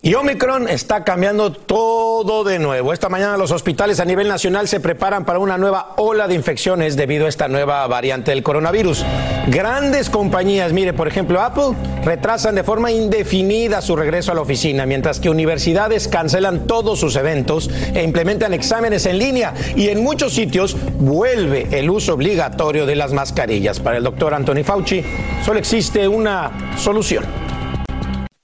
Y 0.05 0.15
Omicron 0.15 0.67
está 0.67 1.05
cambiando 1.05 1.53
todo 1.53 2.43
de 2.43 2.60
nuevo. 2.60 2.91
Esta 2.91 3.07
mañana 3.07 3.38
los 3.38 3.51
hospitales 3.51 4.01
a 4.01 4.05
nivel 4.05 4.27
nacional 4.27 4.67
se 4.67 4.81
preparan 4.81 5.24
para 5.24 5.39
una 5.39 5.57
nueva 5.57 5.93
ola 5.95 6.27
de 6.27 6.36
infecciones 6.36 6.98
debido 6.98 7.25
a 7.25 7.29
esta 7.29 7.48
nueva 7.48 7.88
variante 7.88 8.31
del 8.31 8.43
coronavirus. 8.43 9.05
Grandes 9.48 10.10
compañías, 10.10 10.74
mire, 10.74 10.91
por 10.91 11.07
ejemplo, 11.07 11.39
Apple, 11.39 11.77
retrasan 12.03 12.55
de 12.55 12.65
forma 12.65 12.91
indefinida 12.91 13.81
su 13.81 13.95
regreso 13.95 14.33
a 14.33 14.36
la 14.36 14.41
oficina, 14.41 14.86
mientras 14.86 15.22
que 15.22 15.29
universidades 15.29 16.10
cancelan 16.10 16.67
todos 16.67 17.00
sus 17.00 17.15
eventos 17.15 17.69
e 17.93 18.03
implementan 18.03 18.53
exámenes 18.53 19.05
en 19.05 19.17
línea. 19.17 19.53
Y 19.77 19.88
en 19.88 20.03
muchos 20.03 20.33
sitios 20.33 20.75
vuelve 21.00 21.69
el 21.72 21.89
uso 21.89 22.15
obligatorio 22.15 22.86
de 22.86 22.98
las 22.98 23.13
mascarillas. 23.13 23.79
Para 23.79 24.00
el 24.00 24.03
doctor 24.03 24.33
Anthony 24.33 24.65
Fauci, 24.65 25.01
solo 25.45 25.60
existe 25.60 26.05
una 26.10 26.74
solución. 26.75 27.43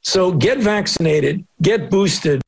So 0.01 0.31
get 0.37 0.59
vaccinated, 0.59 1.45
get 1.61 1.89
boosted. 1.89 2.41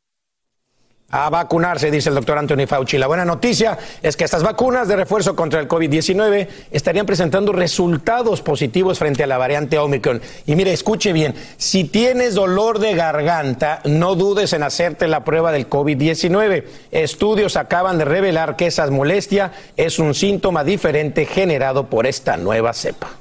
A 1.14 1.30
vacunarse, 1.30 1.92
dice 1.92 2.08
el 2.08 2.16
doctor 2.16 2.38
Anthony 2.38 2.66
Fauci. 2.66 2.98
La 2.98 3.08
buena 3.08 3.26
noticia 3.26 3.78
es 4.02 4.16
que 4.16 4.24
estas 4.24 4.44
vacunas 4.44 4.88
de 4.88 4.96
refuerzo 4.96 5.36
contra 5.36 5.60
el 5.60 5.68
COVID-19 5.68 6.48
estarían 6.72 7.06
presentando 7.06 7.52
resultados 7.52 8.42
positivos 8.42 8.98
frente 8.98 9.22
a 9.22 9.28
la 9.28 9.38
variante 9.38 9.78
Omicron. 9.78 10.22
Y 10.46 10.56
mire, 10.56 10.72
escuche 10.72 11.12
bien, 11.12 11.36
si 11.58 11.84
tienes 11.84 12.34
dolor 12.34 12.80
de 12.80 12.96
garganta, 12.96 13.82
no 13.84 14.16
dudes 14.16 14.54
en 14.54 14.64
hacerte 14.64 15.10
la 15.10 15.26
prueba 15.26 15.52
del 15.52 15.70
COVID-19. 15.70 16.64
Estudios 16.92 17.58
acaban 17.58 17.98
de 17.98 18.06
revelar 18.06 18.56
que 18.56 18.68
esa 18.68 18.90
molestia 18.90 19.52
es 19.76 20.00
un 20.00 20.14
síntoma 20.14 20.64
diferente 20.64 21.26
generado 21.26 21.88
por 21.88 22.08
esta 22.08 22.38
nueva 22.38 22.72
cepa. 22.72 23.21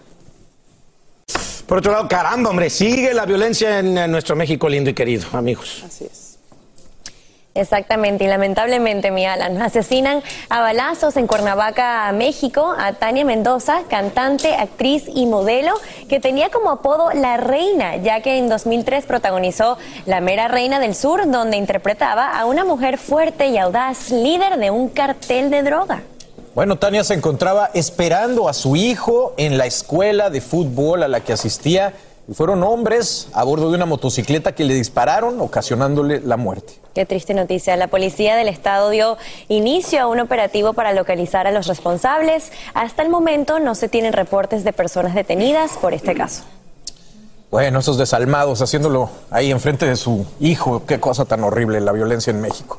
Por 1.71 1.79
otro 1.79 1.93
lado, 1.93 2.09
caramba, 2.09 2.50
hombre, 2.50 2.69
sigue 2.69 3.15
la 3.15 3.25
violencia 3.27 3.79
en, 3.79 4.11
nuestro 4.11 4.35
México 4.35 4.69
lindo 4.69 4.91
y 4.91 4.93
querido, 4.93 5.29
amigos. 5.35 5.85
Así 5.87 6.05
es. 6.05 6.37
Exactamente, 7.55 8.25
y 8.25 8.27
lamentablemente, 8.27 9.12
mi 9.12 9.25
Alan, 9.25 9.62
asesinan 9.62 10.21
a 10.49 10.61
balazos 10.62 11.17
en 11.17 11.29
Cuernavaca, 11.29 12.11
México, 12.11 12.75
a 12.77 12.95
Tania 12.95 13.25
Mendoza, 13.25 13.83
cantante, 13.89 14.57
actriz 14.57 15.05
y 15.15 15.27
modelo, 15.27 15.75
que 16.09 16.19
tenía 16.19 16.50
como 16.50 16.71
apodo 16.71 17.12
La 17.12 17.37
Reina, 17.37 17.99
ya 17.99 18.21
que 18.21 18.39
en 18.39 18.49
2003 18.49 19.07
protagonizó 19.07 19.79
La 20.07 20.21
Mera 20.21 20.49
Reina 20.49 20.81
del 20.81 20.97
Sur, 20.97 21.31
donde 21.31 21.57
interpretaba 21.57 22.37
a 22.37 22.47
una 22.47 22.65
mujer 22.65 22.99
fuerte 22.99 23.47
y 23.47 23.59
audaz, 23.59 24.11
líder 24.11 24.57
de 24.59 24.73
un 24.73 24.89
cartel 24.89 25.50
de 25.50 25.62
droga. 25.62 26.03
Bueno, 26.52 26.76
Tania 26.76 27.04
se 27.04 27.14
encontraba 27.14 27.71
esperando 27.75 28.49
a 28.49 28.52
su 28.54 28.75
hijo 28.75 29.35
en 29.37 29.57
la 29.57 29.66
escuela 29.66 30.30
de 30.30 30.40
fútbol 30.40 31.04
a 31.04 31.09
la 31.09 31.21
que 31.21 31.33
asistía 31.33 31.95
y 32.28 32.35
fueron 32.35 32.64
hombres 32.64 33.28
a 33.35 33.45
bordo 33.45 33.71
de 33.71 33.76
una 33.76 33.87
motocicleta 33.87 34.52
que 34.52 34.64
le 34.64 34.75
dispararon, 34.75 35.40
ocasionándole 35.40 36.21
la 36.21 36.37
muerte. 36.37 36.75
Qué 36.92 37.07
triste 37.07 37.35
noticia. 37.35 37.76
La 37.76 37.87
policía 37.87 38.35
del 38.35 38.49
estado 38.49 38.90
dio 38.90 39.16
inicio 39.47 40.00
a 40.00 40.09
un 40.09 40.19
operativo 40.19 40.73
para 40.73 40.92
localizar 40.92 41.47
a 41.47 41.52
los 41.52 41.69
responsables. 41.69 42.50
Hasta 42.75 43.02
el 43.02 43.11
momento 43.11 43.61
no 43.61 43.76
se 43.76 43.88
tienen 43.88 44.12
reportes 44.12 44.64
de 44.64 44.73
personas 44.73 45.14
detenidas 45.14 45.78
por 45.80 45.95
este 45.95 46.14
caso. 46.14 46.42
Bueno, 47.52 47.78
esos 47.78 47.97
desalmados 47.97 48.61
haciéndolo 48.61 49.09
ahí 49.30 49.52
enfrente 49.52 49.87
de 49.87 49.95
su 49.95 50.26
hijo, 50.40 50.83
qué 50.85 50.99
cosa 50.99 51.25
tan 51.26 51.45
horrible 51.45 51.80
la 51.80 51.92
violencia 51.92 52.33
en 52.33 52.40
México. 52.40 52.78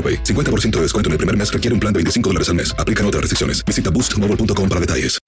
AroPay. 0.01 0.23
50% 0.23 0.77
de 0.77 0.81
descuento 0.81 1.09
en 1.09 1.11
el 1.11 1.17
primer 1.19 1.37
mes 1.37 1.53
requiere 1.53 1.75
un 1.75 1.79
plan 1.79 1.93
de 1.93 1.99
25 1.99 2.29
dólares 2.29 2.49
al 2.49 2.55
mes. 2.55 2.73
Aplican 2.79 3.05
otras 3.05 3.21
restricciones. 3.21 3.63
Visita 3.63 3.91
boostmobile.com 3.91 4.67
para 4.67 4.81
detalles. 4.81 5.19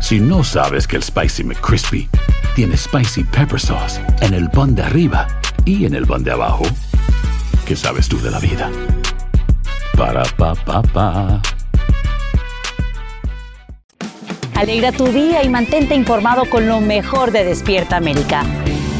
Si 0.00 0.20
no 0.20 0.44
sabes 0.44 0.86
que 0.86 0.96
el 0.96 1.02
Spicy 1.02 1.42
McCrispy 1.42 2.08
tiene 2.54 2.76
Spicy 2.76 3.24
Pepper 3.24 3.58
Sauce 3.58 4.00
en 4.20 4.34
el 4.34 4.48
pan 4.50 4.74
de 4.74 4.82
arriba 4.82 5.26
y 5.64 5.84
en 5.84 5.94
el 5.94 6.06
pan 6.06 6.22
de 6.22 6.30
abajo, 6.30 6.64
¿qué 7.66 7.74
sabes 7.74 8.08
tú 8.08 8.20
de 8.20 8.30
la 8.30 8.38
vida? 8.38 8.70
Para, 9.96 10.22
pa, 10.36 10.54
pa, 10.54 10.82
pa. 10.82 11.42
Alegra 14.54 14.92
tu 14.92 15.06
día 15.08 15.42
y 15.42 15.48
mantente 15.48 15.94
informado 15.94 16.48
con 16.48 16.66
lo 16.66 16.80
mejor 16.80 17.32
de 17.32 17.44
Despierta 17.44 17.96
América. 17.96 18.44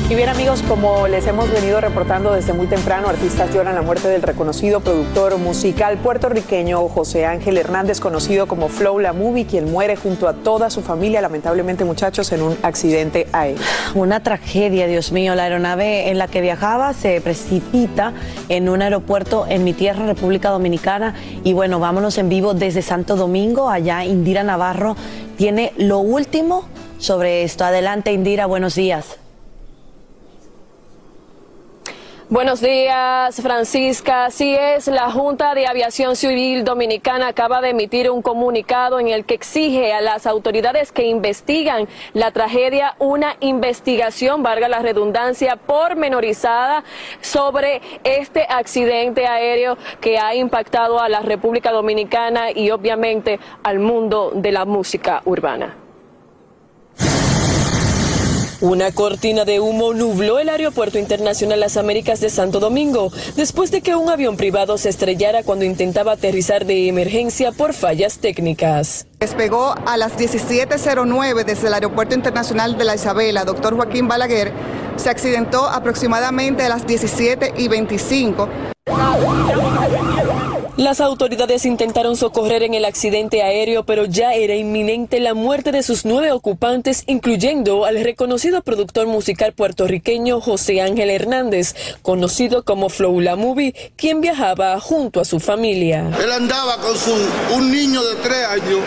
Y 0.08 0.14
bien 0.14 0.28
amigos, 0.28 0.62
como 0.68 1.08
les 1.08 1.26
hemos 1.26 1.50
venido 1.50 1.80
reportando 1.80 2.32
desde 2.32 2.52
muy 2.52 2.68
temprano, 2.68 3.08
artistas 3.08 3.52
lloran 3.52 3.74
la 3.74 3.82
muerte 3.82 4.06
del 4.06 4.22
reconocido 4.22 4.78
productor 4.78 5.36
musical 5.36 5.98
puertorriqueño 5.98 6.88
José 6.88 7.26
Ángel 7.26 7.58
Hernández, 7.58 7.98
conocido 7.98 8.46
como 8.46 8.68
Flow 8.68 9.00
La 9.00 9.12
Movie, 9.12 9.46
quien 9.46 9.68
muere 9.68 9.96
junto 9.96 10.28
a 10.28 10.34
toda 10.34 10.70
su 10.70 10.82
familia, 10.82 11.20
lamentablemente 11.20 11.84
muchachos, 11.84 12.30
en 12.30 12.42
un 12.42 12.56
accidente 12.62 13.26
aéreo. 13.32 13.58
Una 13.96 14.22
tragedia, 14.22 14.86
Dios 14.86 15.10
mío. 15.10 15.34
La 15.34 15.42
aeronave 15.42 16.08
en 16.08 16.18
la 16.18 16.28
que 16.28 16.40
viajaba 16.40 16.92
se 16.92 17.20
precipita 17.20 18.12
en 18.48 18.68
un 18.68 18.82
aeropuerto 18.82 19.44
en 19.48 19.64
mi 19.64 19.72
tierra, 19.72 20.06
República 20.06 20.50
Dominicana. 20.50 21.16
Y 21.42 21.52
bueno, 21.52 21.80
vámonos 21.80 22.16
en 22.18 22.28
vivo 22.28 22.54
desde 22.54 22.80
Santo 22.80 23.16
Domingo. 23.16 23.68
Allá 23.68 24.04
Indira 24.04 24.44
Navarro 24.44 24.94
tiene 25.36 25.72
lo 25.76 25.98
último 25.98 26.64
sobre 26.98 27.42
esto. 27.42 27.64
Adelante, 27.64 28.12
Indira, 28.12 28.46
buenos 28.46 28.76
días. 28.76 29.18
Buenos 32.28 32.60
días, 32.60 33.40
Francisca. 33.40 34.24
Así 34.24 34.52
es, 34.52 34.88
la 34.88 35.12
Junta 35.12 35.54
de 35.54 35.68
Aviación 35.68 36.16
Civil 36.16 36.64
Dominicana 36.64 37.28
acaba 37.28 37.60
de 37.60 37.70
emitir 37.70 38.10
un 38.10 38.20
comunicado 38.20 38.98
en 38.98 39.06
el 39.06 39.24
que 39.24 39.34
exige 39.34 39.92
a 39.92 40.00
las 40.00 40.26
autoridades 40.26 40.90
que 40.90 41.06
investigan 41.06 41.86
la 42.14 42.32
tragedia 42.32 42.96
una 42.98 43.36
investigación, 43.38 44.42
valga 44.42 44.68
la 44.68 44.80
redundancia, 44.80 45.54
pormenorizada 45.54 46.82
sobre 47.20 47.80
este 48.02 48.44
accidente 48.48 49.28
aéreo 49.28 49.78
que 50.00 50.18
ha 50.18 50.34
impactado 50.34 50.98
a 50.98 51.08
la 51.08 51.20
República 51.20 51.70
Dominicana 51.70 52.50
y 52.50 52.72
obviamente 52.72 53.38
al 53.62 53.78
mundo 53.78 54.32
de 54.34 54.50
la 54.50 54.64
música 54.64 55.22
urbana. 55.26 55.85
Una 58.62 58.90
cortina 58.90 59.44
de 59.44 59.60
humo 59.60 59.92
nubló 59.92 60.38
el 60.38 60.48
Aeropuerto 60.48 60.98
Internacional 60.98 61.60
Las 61.60 61.76
Américas 61.76 62.20
de 62.20 62.30
Santo 62.30 62.58
Domingo 62.58 63.12
después 63.36 63.70
de 63.70 63.82
que 63.82 63.94
un 63.94 64.08
avión 64.08 64.38
privado 64.38 64.78
se 64.78 64.88
estrellara 64.88 65.42
cuando 65.42 65.66
intentaba 65.66 66.12
aterrizar 66.12 66.64
de 66.64 66.88
emergencia 66.88 67.52
por 67.52 67.74
fallas 67.74 68.18
técnicas. 68.18 69.06
Despegó 69.20 69.74
a 69.84 69.98
las 69.98 70.16
17.09 70.16 71.44
desde 71.44 71.66
el 71.66 71.74
Aeropuerto 71.74 72.14
Internacional 72.14 72.78
de 72.78 72.84
La 72.84 72.94
Isabela, 72.94 73.44
doctor 73.44 73.76
Joaquín 73.76 74.08
Balaguer. 74.08 74.52
Se 74.96 75.10
accidentó 75.10 75.68
aproximadamente 75.68 76.62
a 76.62 76.70
las 76.70 76.86
17.25. 76.86 78.48
Las 80.76 81.00
autoridades 81.00 81.64
intentaron 81.64 82.18
socorrer 82.18 82.62
en 82.62 82.74
el 82.74 82.84
accidente 82.84 83.42
aéreo, 83.42 83.86
pero 83.86 84.04
ya 84.04 84.34
era 84.34 84.56
inminente 84.56 85.20
la 85.20 85.32
muerte 85.32 85.72
de 85.72 85.82
sus 85.82 86.04
nueve 86.04 86.32
ocupantes, 86.32 87.04
incluyendo 87.06 87.86
al 87.86 88.04
reconocido 88.04 88.60
productor 88.62 89.06
musical 89.06 89.54
puertorriqueño 89.54 90.42
José 90.42 90.82
Ángel 90.82 91.08
Hernández, 91.08 91.74
conocido 92.02 92.62
como 92.62 92.90
Flow 92.90 93.20
La 93.20 93.36
Movie, 93.36 93.74
quien 93.96 94.20
viajaba 94.20 94.78
junto 94.78 95.20
a 95.20 95.24
su 95.24 95.40
familia. 95.40 96.10
Él 96.22 96.30
andaba 96.30 96.76
con 96.76 96.94
su, 96.94 97.14
un 97.54 97.72
niño 97.72 98.04
de 98.04 98.16
tres 98.16 98.44
años, 98.44 98.80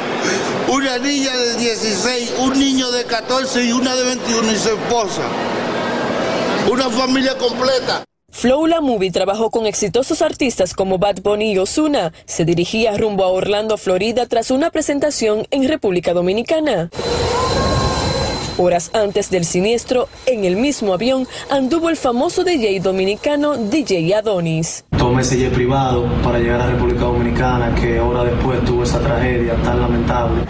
una 0.67 0.99
niña 0.99 1.35
de 1.35 1.55
16, 1.55 2.35
un 2.37 2.59
niño 2.59 2.91
de 2.91 3.03
14 3.05 3.65
y 3.65 3.71
una 3.71 3.95
de 3.95 4.03
21 4.03 4.51
y 4.51 4.55
su 4.57 4.69
esposa. 4.69 5.23
Una 6.69 6.87
familia 6.91 7.35
completa. 7.35 8.03
Flow 8.31 8.67
La 8.67 8.79
Movie 8.79 9.11
trabajó 9.11 9.49
con 9.49 9.65
exitosos 9.65 10.21
artistas 10.21 10.73
como 10.73 10.97
Bad 10.97 11.21
Bunny 11.21 11.53
y 11.53 11.57
Ozuna. 11.57 12.13
Se 12.25 12.45
dirigía 12.45 12.95
rumbo 12.97 13.23
a 13.23 13.27
Orlando, 13.27 13.77
Florida, 13.77 14.27
tras 14.27 14.51
una 14.51 14.69
presentación 14.69 15.47
en 15.51 15.67
República 15.67 16.13
Dominicana. 16.13 16.89
Horas 18.57 18.91
antes 18.93 19.29
del 19.29 19.45
siniestro, 19.45 20.09
en 20.25 20.43
el 20.43 20.57
mismo 20.57 20.93
avión 20.93 21.27
anduvo 21.49 21.89
el 21.89 21.95
famoso 21.95 22.43
DJ 22.43 22.81
dominicano 22.81 23.55
DJ 23.55 24.13
Adonis. 24.15 24.83
Tomé 24.97 25.21
ese 25.21 25.37
jet 25.37 25.53
privado 25.53 26.05
para 26.23 26.39
llegar 26.39 26.61
a 26.61 26.67
República 26.67 27.01
Dominicana, 27.05 27.73
que 27.75 27.99
hora 28.01 28.25
después 28.25 28.63
tuvo 28.65 28.83
esa 28.83 28.99
tragedia 28.99 29.55
tan 29.63 29.79
lamentable. 29.79 30.43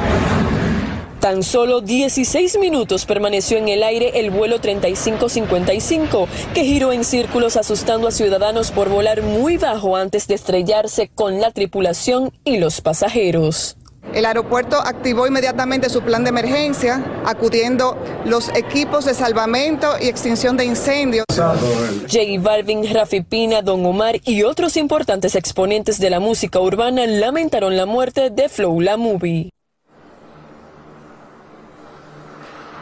Tan 1.19 1.43
solo 1.43 1.81
16 1.81 2.59
minutos 2.59 3.05
permaneció 3.05 3.57
en 3.57 3.67
el 3.67 3.83
aire 3.83 4.21
el 4.21 4.31
vuelo 4.31 4.61
3555, 4.61 6.29
que 6.53 6.63
giró 6.63 6.93
en 6.93 7.03
círculos 7.03 7.57
asustando 7.57 8.07
a 8.07 8.11
ciudadanos 8.11 8.71
por 8.71 8.87
volar 8.87 9.21
muy 9.21 9.57
bajo 9.57 9.97
antes 9.97 10.27
de 10.27 10.35
estrellarse 10.35 11.09
con 11.13 11.41
la 11.41 11.51
tripulación 11.51 12.31
y 12.45 12.57
los 12.57 12.79
pasajeros. 12.79 13.75
El 14.13 14.25
aeropuerto 14.25 14.77
activó 14.77 15.27
inmediatamente 15.27 15.89
su 15.89 16.01
plan 16.01 16.23
de 16.23 16.29
emergencia, 16.29 17.03
acudiendo 17.25 17.97
los 18.25 18.47
equipos 18.55 19.03
de 19.03 19.13
salvamento 19.13 19.95
y 20.01 20.07
extinción 20.07 20.55
de 20.55 20.65
incendios. 20.65 21.25
J 21.35 22.19
Balvin, 22.39 22.91
Rafi 22.93 23.21
Pina, 23.21 23.61
Don 23.61 23.85
Omar 23.85 24.21
y 24.23 24.43
otros 24.43 24.77
importantes 24.77 25.35
exponentes 25.35 25.99
de 25.99 26.09
la 26.09 26.21
música 26.21 26.61
urbana 26.61 27.05
lamentaron 27.05 27.75
la 27.75 27.85
muerte 27.85 28.29
de 28.29 28.47
Flow 28.47 28.79
La 28.79 28.95
Movie. 28.95 29.51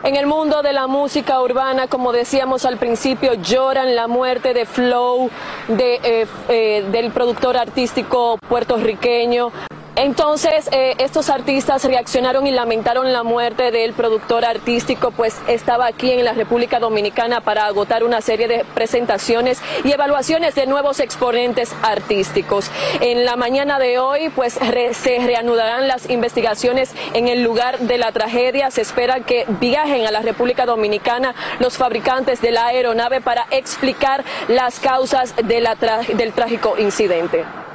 En 0.03 0.15
el 0.15 0.27
mundo 0.27 0.61
de 0.61 0.73
la 0.73 0.85
música 0.85 1.41
urbana, 1.41 1.87
como 1.87 2.11
decíamos 2.11 2.65
al 2.65 2.77
principio, 2.77 3.33
lloran 3.33 3.95
la 3.95 4.07
muerte 4.07 4.53
de 4.53 4.65
Flow, 4.65 5.29
de, 5.67 5.95
eh, 6.03 6.27
eh, 6.49 6.85
del 6.91 7.11
productor 7.11 7.57
artístico 7.57 8.37
puertorriqueño. 8.47 9.51
Entonces, 9.97 10.69
eh, 10.71 10.93
estos 10.99 11.27
artistas 11.31 11.83
reaccionaron 11.83 12.45
y 12.45 12.51
lamentaron 12.51 13.11
la 13.13 13.23
muerte 13.23 13.71
del 13.71 13.93
productor 13.93 14.45
artístico, 14.45 15.09
pues 15.09 15.35
estaba 15.47 15.87
aquí 15.87 16.11
en 16.11 16.23
la 16.23 16.33
República 16.33 16.79
Dominicana 16.79 17.41
para 17.41 17.65
agotar 17.65 18.03
una 18.03 18.21
serie 18.21 18.47
de 18.47 18.63
presentaciones 18.75 19.59
y 19.83 19.91
evaluaciones 19.91 20.53
de 20.53 20.67
nuevos 20.67 20.99
exponentes 20.99 21.75
artísticos. 21.81 22.69
En 23.01 23.25
la 23.25 23.37
mañana 23.37 23.79
de 23.79 23.97
hoy, 23.97 24.29
pues 24.29 24.53
se 24.53 25.17
reanudarán 25.25 25.87
las 25.87 26.07
investigaciones 26.11 26.93
en 27.15 27.27
el 27.27 27.41
lugar 27.41 27.79
de 27.79 27.97
la 27.97 28.11
tragedia. 28.11 28.69
Se 28.69 28.81
espera 28.81 29.21
que 29.21 29.45
viajen 29.59 30.05
a 30.05 30.11
la 30.11 30.21
República 30.21 30.67
Dominicana 30.67 31.33
los 31.57 31.75
fabricantes 31.75 32.39
de 32.39 32.51
la 32.51 32.67
aeronave 32.67 33.19
para 33.19 33.47
explicar 33.49 34.23
las 34.47 34.79
causas 34.79 35.33
del 35.37 36.33
trágico 36.33 36.77
incidente. 36.77 37.66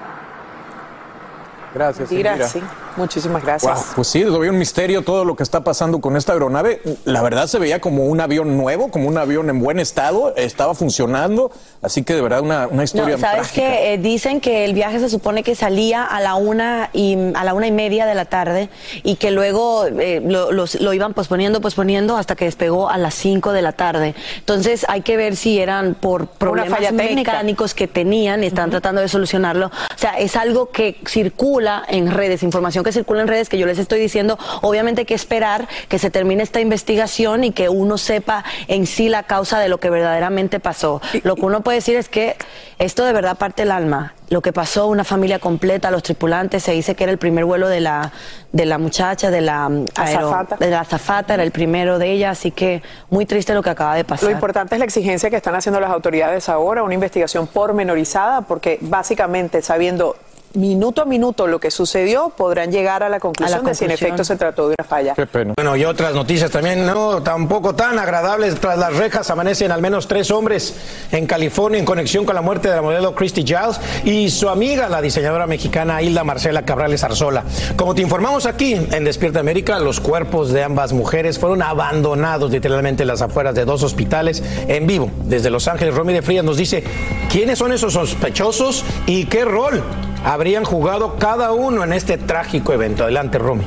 Gracias. 1.74 2.10
Gracias. 2.10 2.56
Muchísimas 2.96 3.42
gracias. 3.42 3.92
pues 3.94 4.08
sí, 4.08 4.22
todavía 4.22 4.50
un 4.50 4.58
misterio 4.58 5.02
todo 5.02 5.24
lo 5.24 5.36
que 5.36 5.42
está 5.42 5.64
pasando 5.64 6.00
con 6.00 6.16
esta 6.16 6.32
aeronave. 6.32 6.80
La 7.04 7.22
verdad 7.22 7.46
se 7.46 7.58
veía 7.58 7.80
como 7.80 8.06
un 8.06 8.20
avión 8.20 8.56
nuevo, 8.56 8.90
como 8.90 9.08
un 9.08 9.18
avión 9.18 9.48
en 9.50 9.60
buen 9.60 9.78
estado, 9.78 10.34
estaba 10.36 10.74
funcionando, 10.74 11.50
así 11.82 12.02
que 12.02 12.14
de 12.14 12.20
verdad 12.20 12.40
una, 12.40 12.66
una 12.66 12.84
historia 12.84 13.16
no, 13.16 13.20
¿sabes 13.20 13.52
que 13.52 13.98
dicen 13.98 14.40
que 14.40 14.64
el 14.64 14.74
viaje 14.74 14.98
se 15.00 15.08
supone 15.08 15.42
que 15.42 15.54
salía 15.54 16.04
a 16.04 16.20
la 16.20 16.34
una 16.34 16.90
y 16.92 17.16
a 17.34 17.44
la 17.44 17.54
una 17.54 17.66
y 17.66 17.72
media 17.72 18.06
de 18.06 18.14
la 18.14 18.24
tarde 18.24 18.68
y 19.02 19.16
que 19.16 19.30
luego 19.30 19.86
eh, 19.86 20.22
lo, 20.24 20.50
lo, 20.50 20.92
iban 20.92 21.14
posponiendo, 21.14 21.60
posponiendo 21.60 22.16
hasta 22.16 22.36
que 22.36 22.44
despegó 22.44 22.88
a 22.90 22.98
las 22.98 23.14
cinco 23.14 23.52
de 23.52 23.62
la 23.62 23.72
tarde. 23.72 24.14
Entonces 24.38 24.84
hay 24.88 25.02
que 25.02 25.16
ver 25.16 25.36
si 25.36 25.58
eran 25.58 25.94
por 25.94 26.26
problemas 26.26 26.92
mecánicos 26.92 27.74
que 27.74 27.88
tenían 27.88 28.44
y 28.44 28.46
están 28.46 28.70
tratando 28.70 29.00
de 29.00 29.08
solucionarlo. 29.08 29.66
O 29.66 29.98
sea, 29.98 30.12
es 30.18 30.36
algo 30.36 30.70
que 30.70 31.00
circula 31.06 31.82
en 31.88 32.10
redes, 32.10 32.42
información 32.42 32.81
que 32.82 32.92
circula 32.92 33.22
en 33.22 33.28
redes 33.28 33.48
que 33.48 33.58
yo 33.58 33.66
les 33.66 33.78
estoy 33.78 34.00
diciendo, 34.00 34.38
obviamente 34.62 35.02
hay 35.02 35.06
que 35.06 35.14
esperar 35.14 35.68
que 35.88 35.98
se 35.98 36.10
termine 36.10 36.42
esta 36.42 36.60
investigación 36.60 37.44
y 37.44 37.52
que 37.52 37.68
uno 37.68 37.98
sepa 37.98 38.44
en 38.68 38.86
sí 38.86 39.08
la 39.08 39.24
causa 39.24 39.58
de 39.58 39.68
lo 39.68 39.78
que 39.78 39.90
verdaderamente 39.90 40.60
pasó. 40.60 41.00
Lo 41.22 41.36
que 41.36 41.42
uno 41.42 41.62
puede 41.62 41.78
decir 41.78 41.96
es 41.96 42.08
que 42.08 42.36
esto 42.78 43.04
de 43.04 43.12
verdad 43.12 43.36
parte 43.36 43.62
el 43.62 43.70
alma. 43.70 44.14
Lo 44.28 44.40
que 44.40 44.52
pasó, 44.52 44.86
una 44.86 45.04
familia 45.04 45.38
completa, 45.38 45.90
los 45.90 46.02
tripulantes, 46.02 46.62
se 46.62 46.72
dice 46.72 46.94
que 46.94 47.04
era 47.04 47.12
el 47.12 47.18
primer 47.18 47.44
vuelo 47.44 47.68
de 47.68 47.80
la, 47.80 48.12
de 48.50 48.64
la 48.64 48.78
muchacha, 48.78 49.30
de 49.30 49.42
la 49.42 49.68
mm, 49.68 49.84
azafata. 49.94 50.56
de 50.56 50.70
la 50.70 50.80
azafata, 50.80 51.34
era 51.34 51.42
el 51.42 51.50
primero 51.52 51.98
de 51.98 52.12
ella, 52.12 52.30
así 52.30 52.50
que 52.50 52.82
muy 53.10 53.26
triste 53.26 53.52
lo 53.52 53.62
que 53.62 53.70
acaba 53.70 53.94
de 53.94 54.04
pasar. 54.04 54.30
Lo 54.30 54.34
importante 54.34 54.74
es 54.74 54.78
la 54.78 54.86
exigencia 54.86 55.28
que 55.28 55.36
están 55.36 55.54
haciendo 55.54 55.80
las 55.80 55.90
autoridades 55.90 56.48
ahora, 56.48 56.82
una 56.82 56.94
investigación 56.94 57.46
pormenorizada, 57.46 58.40
porque 58.42 58.78
básicamente 58.80 59.60
sabiendo 59.60 60.16
minuto 60.54 61.02
a 61.02 61.04
minuto 61.04 61.46
lo 61.46 61.58
que 61.58 61.70
sucedió, 61.70 62.30
podrán 62.30 62.70
llegar 62.70 63.02
a 63.02 63.08
la 63.08 63.20
conclusión, 63.20 63.64
de 63.64 63.74
si 63.74 63.84
en 63.84 63.90
efecto 63.90 64.24
se 64.24 64.36
trató 64.36 64.68
de 64.68 64.74
una 64.78 64.88
falla. 64.88 65.14
Bueno, 65.56 65.76
y 65.76 65.84
otras 65.84 66.14
noticias 66.14 66.50
también, 66.50 66.86
no 66.86 67.22
tampoco 67.22 67.74
tan 67.74 67.98
agradables. 67.98 68.58
Tras 68.60 68.78
las 68.78 68.96
rejas 68.96 69.30
amanecen 69.30 69.72
al 69.72 69.80
menos 69.80 70.08
tres 70.08 70.30
hombres 70.30 70.74
en 71.10 71.26
California 71.26 71.78
en 71.78 71.84
conexión 71.84 72.24
con 72.24 72.34
la 72.34 72.42
muerte 72.42 72.68
de 72.68 72.76
la 72.76 72.82
modelo 72.82 73.14
Christy 73.14 73.44
Giles 73.44 73.80
y 74.04 74.30
su 74.30 74.48
amiga, 74.48 74.88
la 74.88 75.00
diseñadora 75.00 75.46
mexicana 75.46 76.02
Hilda 76.02 76.24
Marcela 76.24 76.62
Cabrales 76.62 77.04
Arzola. 77.04 77.44
Como 77.76 77.94
te 77.94 78.02
informamos 78.02 78.46
aquí 78.46 78.74
en 78.74 79.04
Despierta 79.04 79.40
América, 79.40 79.78
los 79.78 80.00
cuerpos 80.00 80.52
de 80.52 80.62
ambas 80.62 80.92
mujeres 80.92 81.38
fueron 81.38 81.62
abandonados 81.62 82.50
literalmente 82.50 83.02
en 83.02 83.08
las 83.08 83.22
afueras 83.22 83.54
de 83.54 83.64
dos 83.64 83.82
hospitales 83.82 84.42
en 84.68 84.86
vivo. 84.86 85.10
Desde 85.24 85.50
Los 85.50 85.68
Ángeles, 85.68 85.94
Romy 85.94 86.12
de 86.12 86.22
Frías 86.22 86.44
nos 86.44 86.56
dice 86.56 86.84
quiénes 87.30 87.58
son 87.58 87.72
esos 87.72 87.92
sospechosos 87.92 88.84
y 89.06 89.26
qué 89.26 89.44
rol 89.44 89.82
habrían 90.24 90.64
jugado 90.64 91.16
cada 91.16 91.52
uno 91.52 91.84
en 91.84 91.92
este 91.92 92.18
trágico 92.18 92.72
evento. 92.72 93.04
Adelante, 93.04 93.38
Romy. 93.38 93.64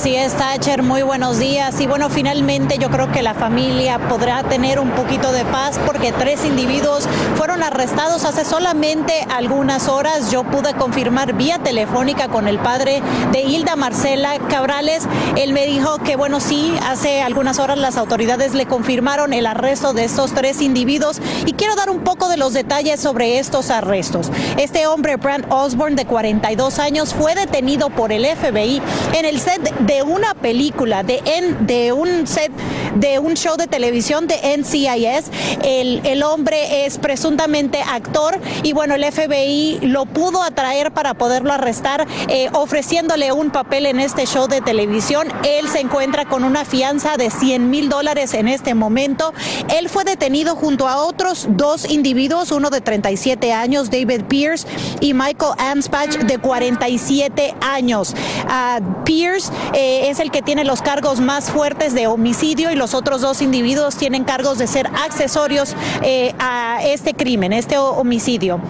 Así 0.00 0.16
es, 0.16 0.32
Thatcher, 0.32 0.82
muy 0.82 1.02
buenos 1.02 1.38
días. 1.38 1.78
Y 1.78 1.86
bueno, 1.86 2.08
finalmente 2.08 2.78
yo 2.78 2.88
creo 2.88 3.12
que 3.12 3.20
la 3.20 3.34
familia 3.34 3.98
podrá 4.08 4.42
tener 4.42 4.80
un 4.80 4.92
poquito 4.92 5.30
de 5.30 5.44
paz 5.44 5.78
porque 5.84 6.10
tres 6.10 6.46
individuos 6.46 7.06
fueron 7.34 7.62
arrestados 7.62 8.24
hace 8.24 8.46
solamente 8.46 9.12
algunas 9.28 9.88
horas. 9.88 10.30
Yo 10.30 10.44
pude 10.44 10.72
confirmar 10.72 11.34
vía 11.34 11.58
telefónica 11.58 12.28
con 12.28 12.48
el 12.48 12.58
padre 12.58 13.02
de 13.30 13.42
Hilda 13.42 13.76
Marcela 13.76 14.38
Cabrales. 14.48 15.06
Él 15.36 15.52
me 15.52 15.66
dijo 15.66 15.98
que 15.98 16.16
bueno, 16.16 16.40
sí, 16.40 16.74
hace 16.88 17.20
algunas 17.20 17.58
horas 17.58 17.76
las 17.76 17.98
autoridades 17.98 18.54
le 18.54 18.64
confirmaron 18.64 19.34
el 19.34 19.44
arresto 19.44 19.92
de 19.92 20.04
estos 20.04 20.32
tres 20.32 20.62
individuos 20.62 21.20
y 21.44 21.52
quiero 21.52 21.76
dar 21.76 21.90
un 21.90 22.00
poco 22.04 22.30
de 22.30 22.38
los 22.38 22.54
detalles 22.54 23.00
sobre 23.00 23.38
estos 23.38 23.68
arrestos. 23.68 24.30
Este 24.56 24.86
hombre, 24.86 25.16
Brand 25.16 25.44
Osborne, 25.50 25.94
de 25.94 26.06
42 26.06 26.78
años, 26.78 27.12
fue 27.12 27.34
detenido 27.34 27.90
por 27.90 28.12
el 28.12 28.24
FBI 28.24 28.80
en 29.12 29.26
el 29.26 29.38
set 29.38 29.60
de 29.89 29.89
una 30.02 30.34
película, 30.34 31.02
de, 31.02 31.22
en, 31.24 31.66
de 31.66 31.92
un 31.92 32.26
set, 32.26 32.52
de 32.94 33.18
un 33.18 33.34
show 33.34 33.56
de 33.56 33.66
televisión 33.66 34.26
de 34.26 34.56
NCIS. 34.56 35.30
El, 35.62 36.00
el 36.04 36.22
hombre 36.22 36.86
es 36.86 36.98
presuntamente 36.98 37.80
actor 37.82 38.40
y 38.62 38.72
bueno, 38.72 38.94
el 38.94 39.04
FBI 39.04 39.80
lo 39.82 40.06
pudo 40.06 40.42
atraer 40.42 40.92
para 40.92 41.14
poderlo 41.14 41.52
arrestar, 41.52 42.06
eh, 42.28 42.48
ofreciéndole 42.52 43.32
un 43.32 43.50
papel 43.50 43.86
en 43.86 44.00
este 44.00 44.26
show 44.26 44.48
de 44.48 44.60
televisión. 44.60 45.28
Él 45.44 45.68
se 45.68 45.80
encuentra 45.80 46.24
con 46.24 46.44
una 46.44 46.64
fianza 46.64 47.16
de 47.16 47.30
100 47.30 47.70
mil 47.70 47.88
dólares 47.88 48.34
en 48.34 48.48
este 48.48 48.74
momento. 48.74 49.32
Él 49.76 49.88
fue 49.88 50.04
detenido 50.04 50.56
junto 50.56 50.88
a 50.88 51.04
otros 51.04 51.46
dos 51.50 51.88
individuos, 51.90 52.52
uno 52.52 52.70
de 52.70 52.80
37 52.80 53.52
años, 53.52 53.90
David 53.90 54.24
Pierce, 54.28 54.66
y 55.00 55.14
Michael 55.14 55.52
Anspach, 55.58 56.16
de 56.16 56.38
47 56.38 57.54
años. 57.60 58.14
Uh, 58.44 59.04
Pierce 59.04 59.50
eh, 59.80 60.10
es 60.10 60.20
el 60.20 60.30
que 60.30 60.42
tiene 60.42 60.64
los 60.64 60.82
cargos 60.82 61.20
más 61.20 61.50
fuertes 61.50 61.94
de 61.94 62.06
homicidio 62.06 62.70
y 62.70 62.74
los 62.74 62.92
otros 62.92 63.22
dos 63.22 63.40
individuos 63.40 63.96
tienen 63.96 64.24
cargos 64.24 64.58
de 64.58 64.66
ser 64.66 64.86
accesorios 64.88 65.74
eh, 66.02 66.34
a 66.38 66.80
este 66.84 67.14
crimen, 67.14 67.54
este 67.54 67.78
homicidio. 67.78 68.60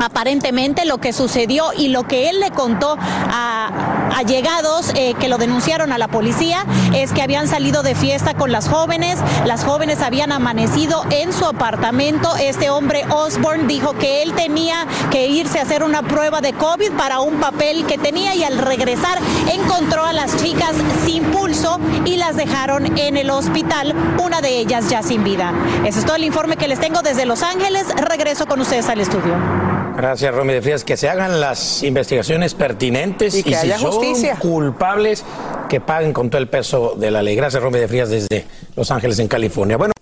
Aparentemente 0.00 0.84
lo 0.84 0.98
que 0.98 1.12
sucedió 1.12 1.72
y 1.76 1.88
lo 1.88 2.04
que 2.04 2.30
él 2.30 2.40
le 2.40 2.50
contó 2.50 2.96
a 3.00 4.06
allegados 4.14 4.92
eh, 4.94 5.14
que 5.18 5.28
lo 5.28 5.38
denunciaron 5.38 5.92
a 5.92 5.98
la 5.98 6.08
policía 6.08 6.64
es 6.94 7.12
que 7.12 7.22
habían 7.22 7.48
salido 7.48 7.82
de 7.82 7.94
fiesta 7.94 8.34
con 8.34 8.52
las 8.52 8.68
jóvenes, 8.68 9.18
las 9.44 9.64
jóvenes 9.64 10.00
habían 10.00 10.32
amanecido 10.32 11.04
en 11.10 11.32
su 11.32 11.44
apartamento. 11.44 12.34
Este 12.36 12.70
hombre 12.70 13.04
Osborne 13.10 13.66
dijo 13.66 13.92
que 13.94 14.22
él 14.22 14.32
tenía 14.34 14.86
que 15.10 15.26
irse 15.26 15.58
a 15.58 15.62
hacer 15.62 15.82
una 15.82 16.02
prueba 16.02 16.40
de 16.40 16.52
COVID 16.52 16.92
para 16.92 17.20
un 17.20 17.40
papel 17.40 17.86
que 17.86 17.98
tenía 17.98 18.34
y 18.34 18.44
al 18.44 18.58
regresar 18.58 19.18
encontró 19.52 20.04
a 20.04 20.12
las 20.12 20.36
chicas 20.42 20.74
sin 21.04 21.24
pulso 21.24 21.78
y 22.04 22.16
las 22.16 22.36
dejaron 22.36 22.98
en 22.98 23.16
el 23.16 23.30
hospital, 23.30 23.94
una 24.22 24.40
de 24.40 24.58
ellas 24.58 24.88
ya 24.88 25.02
sin 25.02 25.24
vida. 25.24 25.52
Ese 25.84 26.00
es 26.00 26.04
todo 26.04 26.16
el 26.16 26.24
informe 26.24 26.56
que 26.56 26.68
les 26.68 26.80
tengo 26.80 27.02
desde 27.02 27.26
Los 27.26 27.42
Ángeles. 27.42 27.86
Regreso 27.96 28.46
con 28.46 28.60
ustedes 28.60 28.88
al 28.88 29.00
estudio. 29.00 29.55
Gracias, 29.96 30.34
Romy 30.34 30.52
de 30.52 30.62
Frías. 30.62 30.84
Que 30.84 30.96
se 30.96 31.08
hagan 31.08 31.40
las 31.40 31.82
investigaciones 31.82 32.54
pertinentes 32.54 33.34
y, 33.34 33.42
que 33.42 33.56
haya 33.56 33.76
si 33.76 33.82
son 33.82 33.92
justicia. 33.92 34.36
culpables, 34.36 35.24
que 35.68 35.80
paguen 35.80 36.12
con 36.12 36.28
todo 36.28 36.40
el 36.40 36.48
peso 36.48 36.94
de 36.96 37.10
la 37.10 37.22
ley. 37.22 37.34
Gracias, 37.34 37.62
Romy 37.62 37.78
de 37.78 37.88
Frías, 37.88 38.10
desde 38.10 38.46
Los 38.74 38.90
Ángeles, 38.90 39.18
en 39.18 39.28
California. 39.28 39.76
Bueno. 39.78 39.92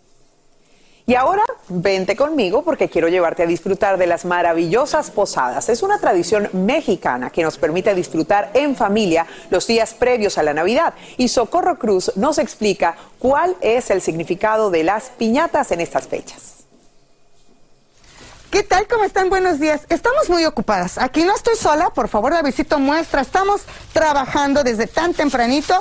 Y 1.07 1.15
ahora 1.17 1.43
vente 1.69 2.17
conmigo 2.17 2.65
porque 2.65 2.89
quiero 2.89 3.09
llevarte 3.09 3.43
a 3.43 3.47
disfrutar 3.47 3.99
de 3.99 4.07
las 4.07 4.25
maravillosas 4.25 5.11
posadas. 5.11 5.69
Es 5.69 5.83
una 5.83 5.99
tradición 5.99 6.49
mexicana 6.53 7.31
que 7.31 7.43
nos 7.43 7.59
permite 7.59 7.95
disfrutar 7.95 8.51
en 8.55 8.75
familia 8.75 9.27
los 9.51 9.67
días 9.67 9.93
previos 9.93 10.39
a 10.39 10.43
la 10.43 10.55
Navidad. 10.55 10.95
Y 11.19 11.29
Socorro 11.29 11.79
Cruz 11.79 12.11
nos 12.17 12.39
explica 12.39 12.97
cuál 13.19 13.55
es 13.61 13.91
el 13.91 14.01
significado 14.01 14.71
de 14.71 14.83
las 14.83 15.11
piñatas 15.11 15.73
en 15.73 15.83
estas 15.83 16.09
fechas. 16.09 16.54
¿Qué 18.55 18.63
tal? 18.63 18.87
¿Cómo 18.87 19.03
están? 19.03 19.31
Buenos 19.31 19.59
días. 19.59 19.81
Estamos 19.89 20.31
muy 20.31 20.45
ocupadas. 20.45 20.97
Aquí 20.99 21.25
no 21.25 21.35
estoy 21.35 21.57
sola, 21.57 21.91
por 21.91 22.07
favor, 22.07 22.35
Davidcito 22.35 22.79
muestra. 22.79 23.21
Estamos 23.21 23.63
trabajando 23.93 24.63
desde 24.63 24.87
tan 24.87 25.13
tempranito 25.13 25.75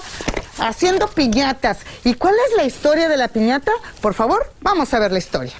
haciendo 0.58 1.08
piñatas. 1.08 1.78
¿Y 2.04 2.16
cuál 2.16 2.34
es 2.50 2.58
la 2.58 2.64
historia 2.64 3.10
de 3.10 3.16
la 3.16 3.28
piñata? 3.28 3.72
Por 4.02 4.16
favor, 4.16 4.52
vamos 4.62 4.92
a 4.92 4.98
ver 4.98 5.12
la 5.12 5.20
historia. 5.20 5.54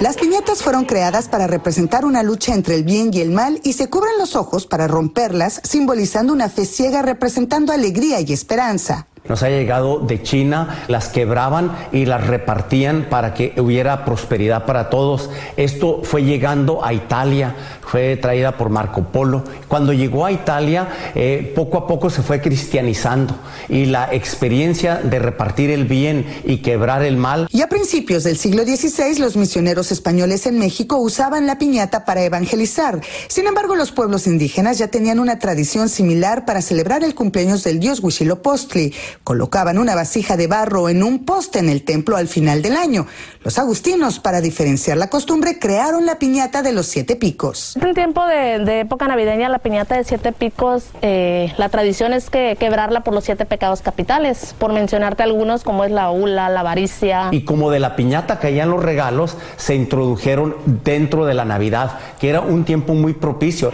Las 0.00 0.16
piñatas 0.18 0.62
fueron 0.62 0.84
creadas 0.84 1.28
para 1.28 1.48
representar 1.48 2.04
una 2.04 2.22
lucha 2.22 2.54
entre 2.54 2.76
el 2.76 2.84
bien 2.84 3.10
y 3.12 3.20
el 3.20 3.32
mal 3.32 3.58
y 3.64 3.72
se 3.72 3.90
cubren 3.90 4.16
los 4.20 4.36
ojos 4.36 4.68
para 4.68 4.86
romperlas, 4.86 5.60
simbolizando 5.64 6.32
una 6.32 6.48
fe 6.48 6.64
ciega 6.64 7.02
representando 7.02 7.72
alegría 7.72 8.20
y 8.20 8.32
esperanza. 8.32 9.08
Nos 9.26 9.42
ha 9.42 9.48
llegado 9.48 10.00
de 10.00 10.22
China, 10.22 10.84
las 10.86 11.08
quebraban 11.08 11.74
y 11.92 12.04
las 12.04 12.26
repartían 12.26 13.06
para 13.08 13.32
que 13.32 13.54
hubiera 13.56 14.04
prosperidad 14.04 14.66
para 14.66 14.90
todos. 14.90 15.30
Esto 15.56 16.02
fue 16.02 16.24
llegando 16.24 16.84
a 16.84 16.92
Italia, 16.92 17.56
fue 17.80 18.18
traída 18.18 18.58
por 18.58 18.68
Marco 18.68 19.04
Polo. 19.04 19.42
Cuando 19.66 19.94
llegó 19.94 20.26
a 20.26 20.32
Italia, 20.32 20.88
eh, 21.14 21.54
poco 21.56 21.78
a 21.78 21.86
poco 21.86 22.10
se 22.10 22.20
fue 22.20 22.42
cristianizando 22.42 23.34
y 23.70 23.86
la 23.86 24.12
experiencia 24.12 24.96
de 24.96 25.18
repartir 25.18 25.70
el 25.70 25.84
bien 25.86 26.26
y 26.44 26.58
quebrar 26.58 27.02
el 27.02 27.16
mal. 27.16 27.48
Y 27.50 27.62
a 27.62 27.68
principios 27.70 28.24
del 28.24 28.36
siglo 28.36 28.64
XVI, 28.64 29.18
los 29.20 29.38
misioneros 29.38 29.90
españoles 29.90 30.46
en 30.46 30.58
México 30.58 30.98
usaban 30.98 31.46
la 31.46 31.56
piñata 31.56 32.04
para 32.04 32.22
evangelizar. 32.24 33.00
Sin 33.28 33.46
embargo, 33.46 33.74
los 33.74 33.90
pueblos 33.90 34.26
indígenas 34.26 34.76
ya 34.76 34.88
tenían 34.88 35.18
una 35.18 35.38
tradición 35.38 35.88
similar 35.88 36.44
para 36.44 36.60
celebrar 36.60 37.02
el 37.04 37.14
cumpleaños 37.14 37.64
del 37.64 37.80
dios 37.80 38.00
Huitzilopochtli 38.00 38.92
Colocaban 39.22 39.78
una 39.78 39.94
vasija 39.94 40.36
de 40.36 40.46
barro 40.46 40.88
en 40.88 41.02
un 41.02 41.24
poste 41.24 41.58
en 41.58 41.68
el 41.68 41.84
templo 41.84 42.16
al 42.16 42.28
final 42.28 42.62
del 42.62 42.76
año. 42.76 43.06
Los 43.42 43.58
agustinos, 43.58 44.18
para 44.20 44.40
diferenciar 44.40 44.96
la 44.96 45.08
costumbre, 45.10 45.58
crearon 45.58 46.06
la 46.06 46.18
piñata 46.18 46.62
de 46.62 46.72
los 46.72 46.86
siete 46.86 47.16
picos. 47.16 47.76
En 47.76 47.94
tiempo 47.94 48.24
de, 48.26 48.80
época 48.80 49.06
navideña, 49.06 49.48
la 49.48 49.58
piñata 49.58 49.96
de 49.96 50.04
siete 50.04 50.32
picos, 50.32 50.86
eh, 51.02 51.52
la 51.58 51.68
tradición 51.68 52.12
es 52.12 52.30
que 52.30 52.56
quebrarla 52.58 53.02
por 53.02 53.14
los 53.14 53.24
siete 53.24 53.44
pecados 53.44 53.82
capitales, 53.82 54.54
por 54.58 54.72
mencionarte 54.72 55.22
algunos 55.22 55.62
como 55.62 55.84
es 55.84 55.90
la 55.90 56.10
hula, 56.10 56.48
la 56.48 56.60
avaricia. 56.60 57.28
Y 57.32 57.44
como 57.44 57.70
de 57.70 57.80
la 57.80 57.96
piñata 57.96 58.38
caían 58.38 58.70
los 58.70 58.82
regalos, 58.82 59.36
se 59.56 59.74
introdujeron 59.74 60.56
dentro 60.82 61.26
de 61.26 61.34
la 61.34 61.44
Navidad, 61.44 61.98
que 62.18 62.30
era 62.30 62.40
un 62.40 62.64
tiempo 62.64 62.94
muy 62.94 63.12
propicio. 63.12 63.70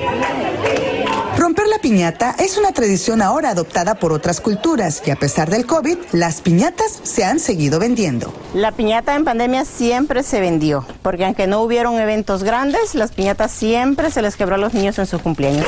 Piñata 1.81 2.37
es 2.38 2.59
una 2.59 2.73
tradición 2.73 3.23
ahora 3.23 3.51
adoptada 3.51 3.95
por 3.95 4.12
otras 4.12 4.43
culturas 4.43 5.03
y 5.07 5.11
a 5.11 5.16
pesar 5.16 5.49
del 5.49 5.64
COVID, 5.64 5.97
las 6.12 6.43
piñatas 6.43 7.01
se 7.05 7.25
han 7.25 7.40
seguido 7.40 7.79
vendiendo. 7.79 8.35
La 8.53 8.73
piñata 8.73 9.16
en 9.16 9.25
pandemia 9.25 9.64
siempre 9.64 10.23
se 10.23 10.40
vendió, 10.40 10.85
porque 11.01 11.25
aunque 11.25 11.47
no 11.47 11.62
hubieron 11.62 11.99
eventos 11.99 12.43
grandes, 12.43 12.95
las 12.95 13.12
piñatas 13.12 13.51
siempre 13.51 14.11
se 14.11 14.21
les 14.21 14.37
quebró 14.37 14.57
a 14.57 14.59
los 14.59 14.75
niños 14.75 14.99
en 14.99 15.07
su 15.07 15.21
cumpleaños. 15.21 15.64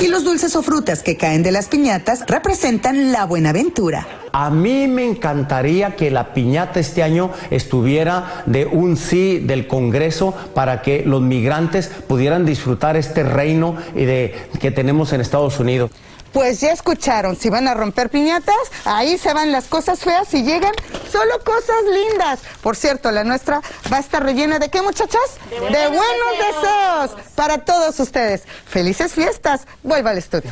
Y 0.00 0.08
los 0.08 0.24
dulces 0.24 0.56
o 0.56 0.62
frutas 0.62 1.02
que 1.02 1.18
caen 1.18 1.42
de 1.42 1.52
las 1.52 1.66
piñatas 1.66 2.24
representan 2.26 3.12
la 3.12 3.26
buenaventura. 3.26 4.06
A 4.38 4.50
mí 4.50 4.86
me 4.86 5.06
encantaría 5.06 5.96
que 5.96 6.10
la 6.10 6.34
piñata 6.34 6.78
este 6.78 7.02
año 7.02 7.30
estuviera 7.50 8.42
de 8.44 8.66
un 8.66 8.98
sí 8.98 9.38
del 9.38 9.66
Congreso 9.66 10.34
para 10.54 10.82
que 10.82 11.04
los 11.06 11.22
migrantes 11.22 11.90
pudieran 12.06 12.44
disfrutar 12.44 12.98
este 12.98 13.22
reino 13.22 13.76
de, 13.94 14.34
que 14.60 14.70
tenemos 14.70 15.14
en 15.14 15.22
Estados 15.26 15.58
Unidos. 15.60 15.90
Pues 16.32 16.60
ya 16.60 16.70
escucharon, 16.70 17.34
si 17.36 17.48
van 17.48 17.66
a 17.66 17.74
romper 17.74 18.10
piñatas, 18.10 18.54
ahí 18.84 19.16
se 19.16 19.32
van 19.32 19.52
las 19.52 19.68
cosas 19.68 20.00
feas 20.00 20.32
y 20.34 20.42
llegan 20.42 20.72
solo 21.10 21.42
cosas 21.44 21.82
lindas. 21.90 22.40
Por 22.60 22.76
cierto, 22.76 23.10
la 23.10 23.24
nuestra 23.24 23.62
va 23.90 23.96
a 23.96 24.00
estar 24.00 24.22
rellena 24.22 24.58
de 24.58 24.68
qué 24.68 24.82
muchachas? 24.82 25.38
De 25.48 25.58
buenos, 25.58 25.78
de 25.78 25.88
buenos 25.88 26.38
deseos. 26.38 27.10
deseos 27.10 27.32
para 27.34 27.58
todos 27.58 27.98
ustedes. 28.00 28.42
Felices 28.66 29.14
fiestas. 29.14 29.66
Vuelva 29.82 30.10
al 30.10 30.18
estudio. 30.18 30.50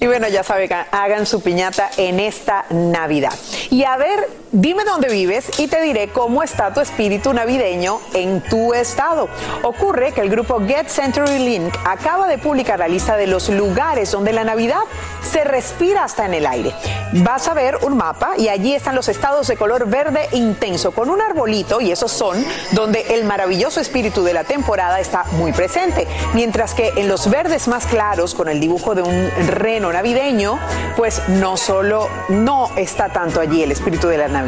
Y 0.00 0.06
bueno, 0.06 0.26
ya 0.28 0.42
saben, 0.42 0.70
hagan 0.90 1.26
su 1.26 1.42
piñata 1.42 1.90
en 1.96 2.18
esta 2.18 2.64
Navidad. 2.70 3.34
Y 3.70 3.84
a 3.84 3.96
ver, 3.96 4.28
dime 4.52 4.84
dónde 4.84 5.08
vives 5.08 5.50
y 5.58 5.66
te 5.66 5.80
diré 5.80 6.08
cómo 6.08 6.42
está 6.42 6.74
tu 6.74 6.80
espíritu 6.80 7.32
navideño 7.32 8.00
en 8.12 8.42
tu 8.42 8.74
estado. 8.74 9.28
Ocurre 9.62 10.12
que 10.12 10.20
el 10.20 10.28
grupo 10.28 10.60
Get 10.60 10.88
Century 10.88 11.38
Link 11.38 11.74
acaba 11.86 12.28
de 12.28 12.36
publicar 12.36 12.78
la 12.78 12.86
lista 12.86 13.16
de 13.16 13.26
los 13.26 13.48
lugares 13.48 14.10
donde 14.10 14.32
la 14.32 14.44
Navidad 14.44 14.82
se 15.22 15.44
respira 15.44 16.04
hasta 16.04 16.26
en 16.26 16.34
el 16.34 16.46
aire. 16.46 16.74
Vas 17.14 17.48
a 17.48 17.54
ver 17.54 17.78
un 17.82 17.96
mapa 17.96 18.32
y 18.36 18.48
allí 18.48 18.74
están 18.74 18.94
los 18.94 19.08
estados 19.08 19.46
de 19.46 19.56
color 19.56 19.88
verde 19.88 20.28
intenso 20.32 20.92
con 20.92 21.08
un 21.08 21.22
arbolito 21.22 21.80
y 21.80 21.90
esos 21.90 22.12
son 22.12 22.44
donde 22.72 23.14
el 23.14 23.24
maravilloso 23.24 23.80
espíritu 23.80 24.22
de 24.22 24.34
la 24.34 24.44
temporada 24.44 25.00
está 25.00 25.24
muy 25.32 25.52
presente. 25.52 26.06
Mientras 26.34 26.74
que 26.74 26.92
en 26.96 27.08
los 27.08 27.30
verdes 27.30 27.68
más 27.68 27.86
claros 27.86 28.34
con 28.34 28.48
el 28.48 28.60
dibujo 28.60 28.94
de 28.94 29.02
un 29.02 29.30
reno 29.48 29.90
navideño, 29.92 30.58
pues 30.96 31.26
no 31.28 31.56
solo 31.56 32.08
no 32.28 32.70
está 32.76 33.08
tanto 33.08 33.40
allí 33.40 33.62
el 33.62 33.72
espíritu 33.72 34.08
de 34.08 34.18
la 34.18 34.28
Navidad. 34.28 34.41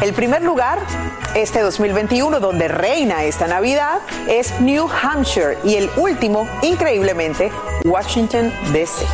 El 0.00 0.12
primer 0.12 0.42
lugar, 0.42 0.78
este 1.34 1.60
2021, 1.60 2.40
donde 2.40 2.68
reina 2.68 3.24
esta 3.24 3.46
Navidad, 3.46 3.98
es 4.28 4.58
New 4.60 4.88
Hampshire 4.88 5.58
y 5.64 5.74
el 5.76 5.90
último, 5.96 6.48
increíblemente, 6.62 7.50
Washington, 7.84 8.52
D.C. 8.72 9.04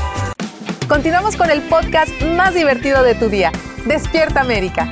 Continuamos 0.89 1.37
con 1.37 1.51
el 1.51 1.63
podcast 1.63 2.11
más 2.37 2.55
divertido 2.55 3.03
de 3.03 3.15
tu 3.15 3.29
día, 3.29 3.53
Despierta 3.87 4.41
América. 4.41 4.91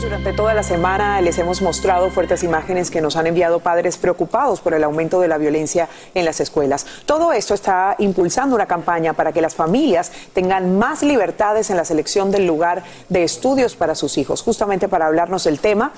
Durante 0.00 0.32
toda 0.32 0.54
la 0.54 0.62
semana 0.62 1.20
les 1.20 1.36
hemos 1.38 1.60
mostrado 1.60 2.10
fuertes 2.10 2.42
imágenes 2.42 2.90
que 2.90 3.02
nos 3.02 3.16
han 3.16 3.26
enviado 3.26 3.60
padres 3.60 3.98
preocupados 3.98 4.60
por 4.60 4.72
el 4.72 4.82
aumento 4.82 5.20
de 5.20 5.28
la 5.28 5.36
violencia 5.36 5.90
en 6.14 6.24
las 6.24 6.40
escuelas. 6.40 6.86
Todo 7.04 7.34
esto 7.34 7.52
está 7.52 7.96
impulsando 7.98 8.56
una 8.56 8.64
campaña 8.64 9.12
para 9.12 9.32
que 9.32 9.42
las 9.42 9.54
familias 9.54 10.10
tengan 10.32 10.78
más 10.78 11.02
libertades 11.02 11.68
en 11.68 11.76
la 11.76 11.84
selección 11.84 12.30
del 12.30 12.46
lugar 12.46 12.82
de 13.10 13.24
estudios 13.24 13.76
para 13.76 13.94
sus 13.94 14.16
hijos. 14.16 14.42
Justamente 14.42 14.88
para 14.88 15.06
hablarnos 15.06 15.44
del 15.44 15.60
tema, 15.60 15.92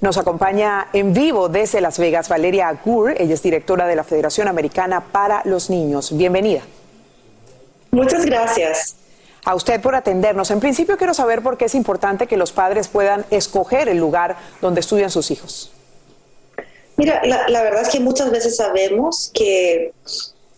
nos 0.00 0.18
acompaña 0.18 0.86
en 0.92 1.12
vivo 1.12 1.48
desde 1.48 1.80
Las 1.80 1.98
Vegas 1.98 2.28
Valeria 2.28 2.68
Agur. 2.68 3.14
Ella 3.18 3.34
es 3.34 3.42
directora 3.42 3.88
de 3.88 3.96
la 3.96 4.04
Federación 4.04 4.46
Americana 4.46 5.00
para 5.00 5.42
los 5.44 5.68
Niños. 5.68 6.16
Bienvenida. 6.16 6.62
Muchas 7.90 8.24
gracias 8.24 8.97
a 9.48 9.54
usted 9.54 9.80
por 9.80 9.94
atendernos. 9.94 10.50
En 10.50 10.60
principio 10.60 10.98
quiero 10.98 11.14
saber 11.14 11.40
por 11.40 11.56
qué 11.56 11.64
es 11.64 11.74
importante 11.74 12.26
que 12.26 12.36
los 12.36 12.52
padres 12.52 12.86
puedan 12.86 13.24
escoger 13.30 13.88
el 13.88 13.96
lugar 13.96 14.36
donde 14.60 14.80
estudian 14.80 15.10
sus 15.10 15.30
hijos. 15.30 15.72
Mira, 16.98 17.22
la, 17.24 17.62
verdad 17.62 17.80
es 17.80 17.88
que 17.88 17.98
muchas 17.98 18.30
veces 18.30 18.56
sabemos 18.56 19.30
que 19.32 19.92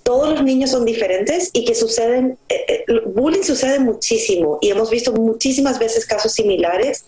todos 0.02 0.30
los 0.30 0.42
niños 0.42 0.70
son 0.70 0.84
diferentes 0.84 1.50
y 1.52 1.64
que 1.64 1.76
suceden, 1.76 2.36
eh, 2.48 2.84
eh, 2.88 3.00
bullying 3.06 3.44
sucede 3.44 3.78
muchísimo 3.78 4.58
y 4.60 4.70
hemos 4.70 4.90
visto 4.90 5.12
muchísimas 5.12 5.78
veces 5.78 6.04
casos 6.04 6.32
similares 6.32 7.04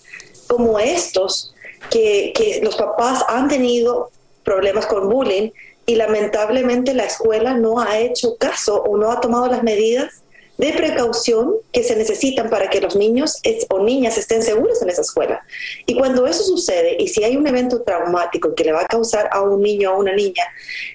como 0.47 0.79
estos, 0.79 1.53
que, 1.90 2.33
que 2.33 2.61
los 2.62 2.77
papás 2.77 3.25
han 3.27 3.49
tenido 3.49 4.12
problemas 4.45 4.87
con 4.87 5.09
bullying 5.09 5.51
y 5.85 5.97
lamentablemente 5.97 6.95
la 6.95 7.07
escuela 7.07 7.55
no 7.55 7.81
ha 7.81 7.99
hecho 7.99 8.37
caso 8.37 8.85
o 8.85 8.97
no 8.97 9.11
ha 9.11 9.21
tomado 9.21 9.49
las 9.49 9.64
medidas 9.64 10.22
de 10.59 10.73
precaución 10.73 11.57
que 11.73 11.83
se 11.83 11.97
necesitan 11.97 12.51
para 12.51 12.69
que 12.69 12.81
los 12.81 12.95
niños 12.95 13.41
o 13.71 13.83
niñas 13.83 14.19
estén 14.19 14.43
seguros 14.43 14.83
en 14.83 14.91
esa 14.91 15.03
escuela. 15.03 15.45
Y 15.87 15.97
cuando 15.97 16.27
eso 16.27 16.45
sucede, 16.45 16.97
y 16.99 17.09
si 17.09 17.25
hay 17.25 17.37
un 17.37 17.47
evento 17.47 17.83
traumático 17.83 18.55
que 18.55 18.65
le 18.65 18.73
va 18.73 18.83
a 18.83 18.87
causar 18.87 19.29
a 19.33 19.41
un 19.41 19.62
niño 19.62 19.91
o 19.91 19.95
a 19.95 19.99
una 19.99 20.15
niña 20.15 20.45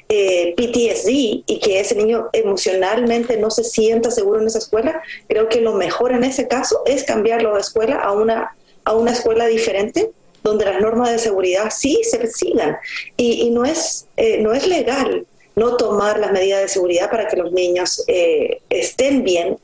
eh, 0.10 0.54
PTSD 0.56 1.10
y 1.46 1.60
que 1.62 1.80
ese 1.80 1.96
niño 1.96 2.30
emocionalmente 2.34 3.38
no 3.38 3.50
se 3.50 3.64
sienta 3.64 4.12
seguro 4.12 4.42
en 4.42 4.48
esa 4.48 4.60
escuela, 4.60 5.02
creo 5.28 5.50
que 5.50 5.60
lo 5.62 5.74
mejor 5.74 6.12
en 6.12 6.24
ese 6.24 6.48
caso 6.48 6.84
es 6.86 7.04
cambiarlo 7.04 7.54
de 7.56 7.62
escuela 7.62 8.00
a 8.00 8.12
una, 8.12 8.56
a 8.84 8.94
una 8.94 9.12
escuela 9.12 9.48
diferente 9.48 10.12
donde 10.44 10.66
las 10.66 10.80
normas 10.80 11.12
de 11.12 11.20
seguridad 11.20 11.72
sí 11.76 12.00
se 12.04 12.26
sigan. 12.28 12.78
Y, 13.18 13.50
no, 13.50 13.66
es, 13.66 14.08
eh, 14.16 14.38
no 14.42 14.54
es 14.54 14.66
legal 14.66 15.26
no 15.58 15.76
tomar 15.76 16.20
las 16.20 16.32
medidas 16.32 16.62
de 16.62 16.68
seguridad 16.68 17.10
para 17.10 17.28
que 17.28 17.36
los 17.36 17.52
niños 17.52 18.04
eh, 18.08 18.62
estén 18.70 19.24
bien 19.24 19.58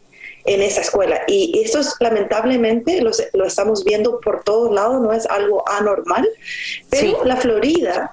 en 0.44 0.62
esa 0.64 0.82
escuela. 0.82 1.22
Y 1.28 1.62
esto 1.64 1.80
es 1.80 1.94
lamentablemente, 2.00 3.00
lo, 3.02 3.12
lo, 3.34 3.46
estamos 3.46 3.86
viendo 3.86 4.20
por 4.20 4.44
todos 4.44 4.74
lados, 4.74 5.00
no 5.02 5.14
es 5.14 5.28
algo 5.28 5.64
anormal, 5.70 6.28
pero 6.90 7.24
la 7.24 7.38
Florida, 7.38 8.12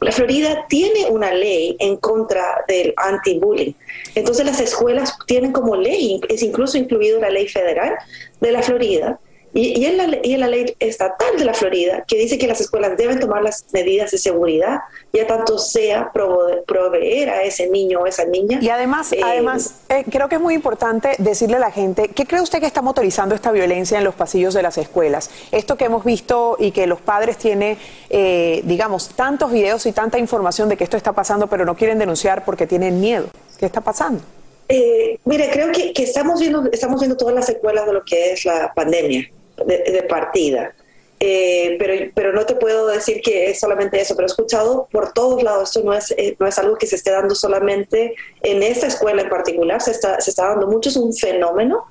la 0.00 0.12
Florida 0.12 0.64
tiene 0.70 1.10
una 1.10 1.30
ley 1.30 1.76
en 1.78 1.98
contra 1.98 2.64
del 2.66 2.94
anti-bullying. 2.96 3.74
Entonces 4.14 4.46
las 4.46 4.58
escuelas 4.58 5.14
tienen 5.26 5.52
como 5.52 5.76
ley, 5.76 6.22
es 6.30 6.42
incluso 6.42 6.78
incluido 6.78 7.20
la 7.20 7.28
ley 7.28 7.48
federal 7.48 7.98
de 8.40 8.50
la 8.50 8.62
Florida, 8.62 9.20
Y, 9.54 9.80
y, 9.80 9.86
en 9.86 9.96
la, 9.96 10.18
y 10.22 10.34
en 10.34 10.40
la 10.40 10.48
ley 10.48 10.76
estatal 10.78 11.36
de 11.38 11.44
la 11.44 11.54
Florida, 11.54 12.04
que 12.06 12.16
dice 12.18 12.38
que 12.38 12.46
las 12.46 12.60
escuelas 12.60 12.96
deben 12.96 13.18
tomar 13.18 13.42
las 13.42 13.64
medidas 13.72 14.10
de 14.10 14.18
seguridad, 14.18 14.80
ya 15.12 15.26
tanto 15.26 15.58
sea 15.58 16.10
prove 16.12 16.62
proveer 16.66 17.30
a 17.30 17.42
ese 17.42 17.68
niño 17.68 18.00
o 18.00 18.06
esa 18.06 18.24
niña. 18.24 18.58
Y 18.60 18.68
además, 18.68 19.12
eh, 19.12 19.20
además 19.24 19.74
eh, 19.88 20.04
creo 20.10 20.28
que 20.28 20.34
es 20.34 20.40
muy 20.40 20.54
importante 20.54 21.14
decirle 21.18 21.56
a 21.56 21.60
la 21.60 21.70
gente, 21.70 22.08
¿qué 22.08 22.26
cree 22.26 22.42
usted 22.42 22.60
que 22.60 22.66
está 22.66 22.82
motorizando 22.82 23.34
esta 23.34 23.50
violencia 23.50 23.98
en 23.98 24.04
los 24.04 24.14
pasillos 24.14 24.52
de 24.54 24.62
las 24.62 24.76
escuelas? 24.76 25.30
Esto 25.50 25.76
que 25.76 25.86
hemos 25.86 26.04
visto 26.04 26.56
y 26.58 26.70
que 26.70 26.86
los 26.86 27.00
padres 27.00 27.38
tienen, 27.38 27.78
eh, 28.10 28.60
digamos, 28.64 29.08
tantos 29.10 29.50
videos 29.50 29.86
y 29.86 29.92
tanta 29.92 30.18
información 30.18 30.68
de 30.68 30.76
que 30.76 30.84
esto 30.84 30.96
está 30.96 31.12
pasando, 31.12 31.46
pero 31.46 31.64
no 31.64 31.74
quieren 31.74 31.98
denunciar 31.98 32.44
porque 32.44 32.66
tienen 32.66 33.00
miedo. 33.00 33.28
¿Qué 33.58 33.66
está 33.66 33.80
pasando? 33.80 34.20
Eh, 34.68 35.18
mire, 35.24 35.48
creo 35.50 35.72
que, 35.72 35.94
que, 35.94 36.02
estamos, 36.02 36.38
viendo, 36.38 36.68
estamos 36.70 37.00
viendo 37.00 37.16
todas 37.16 37.34
las 37.34 37.46
secuelas 37.46 37.86
de 37.86 37.92
lo 37.94 38.04
que 38.04 38.32
es 38.32 38.44
la 38.44 38.72
pandemia 38.74 39.30
de, 39.66 39.78
de 39.78 40.02
partida. 40.02 40.74
Eh, 41.20 41.76
pero, 41.80 42.12
pero 42.14 42.32
no 42.32 42.46
te 42.46 42.54
puedo 42.54 42.86
decir 42.86 43.20
que 43.20 43.50
es 43.50 43.58
solamente 43.58 44.00
eso, 44.00 44.14
pero 44.14 44.26
he 44.26 44.30
escuchado 44.30 44.88
por 44.92 45.12
todos 45.12 45.42
lados, 45.42 45.70
esto 45.70 45.82
no 45.82 45.92
es, 45.92 46.12
eh, 46.12 46.36
no 46.38 46.46
es 46.46 46.58
algo 46.58 46.76
que 46.76 46.86
se 46.86 46.94
esté 46.94 47.10
dando 47.10 47.34
solamente 47.34 48.14
en 48.42 48.62
esta 48.62 48.86
escuela 48.86 49.22
en 49.22 49.28
particular, 49.28 49.82
se 49.82 49.90
está, 49.90 50.20
se 50.20 50.30
está 50.30 50.46
dando 50.46 50.68
mucho, 50.68 50.90
es 50.90 50.96
un 50.96 51.12
fenómeno. 51.12 51.86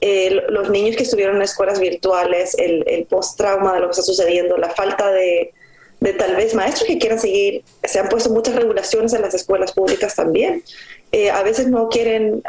Eh, 0.00 0.42
los 0.48 0.68
niños 0.68 0.96
que 0.96 1.04
estuvieron 1.04 1.36
en 1.36 1.42
escuelas 1.42 1.78
virtuales, 1.78 2.56
el, 2.58 2.82
el 2.88 3.04
post-trauma 3.04 3.72
de 3.74 3.80
lo 3.80 3.86
que 3.86 3.92
está 3.92 4.02
sucediendo, 4.02 4.56
la 4.56 4.70
falta 4.70 5.12
de, 5.12 5.54
de 6.00 6.12
tal 6.14 6.34
vez 6.34 6.52
maestros 6.52 6.88
que 6.88 6.98
quieran 6.98 7.20
seguir, 7.20 7.62
se 7.84 8.00
han 8.00 8.08
puesto 8.08 8.30
muchas 8.30 8.56
regulaciones 8.56 9.12
en 9.12 9.22
las 9.22 9.32
escuelas 9.34 9.70
públicas 9.70 10.16
también. 10.16 10.64
Eh, 11.12 11.30
a 11.30 11.44
veces 11.44 11.68
no 11.68 11.88
quieren, 11.88 12.42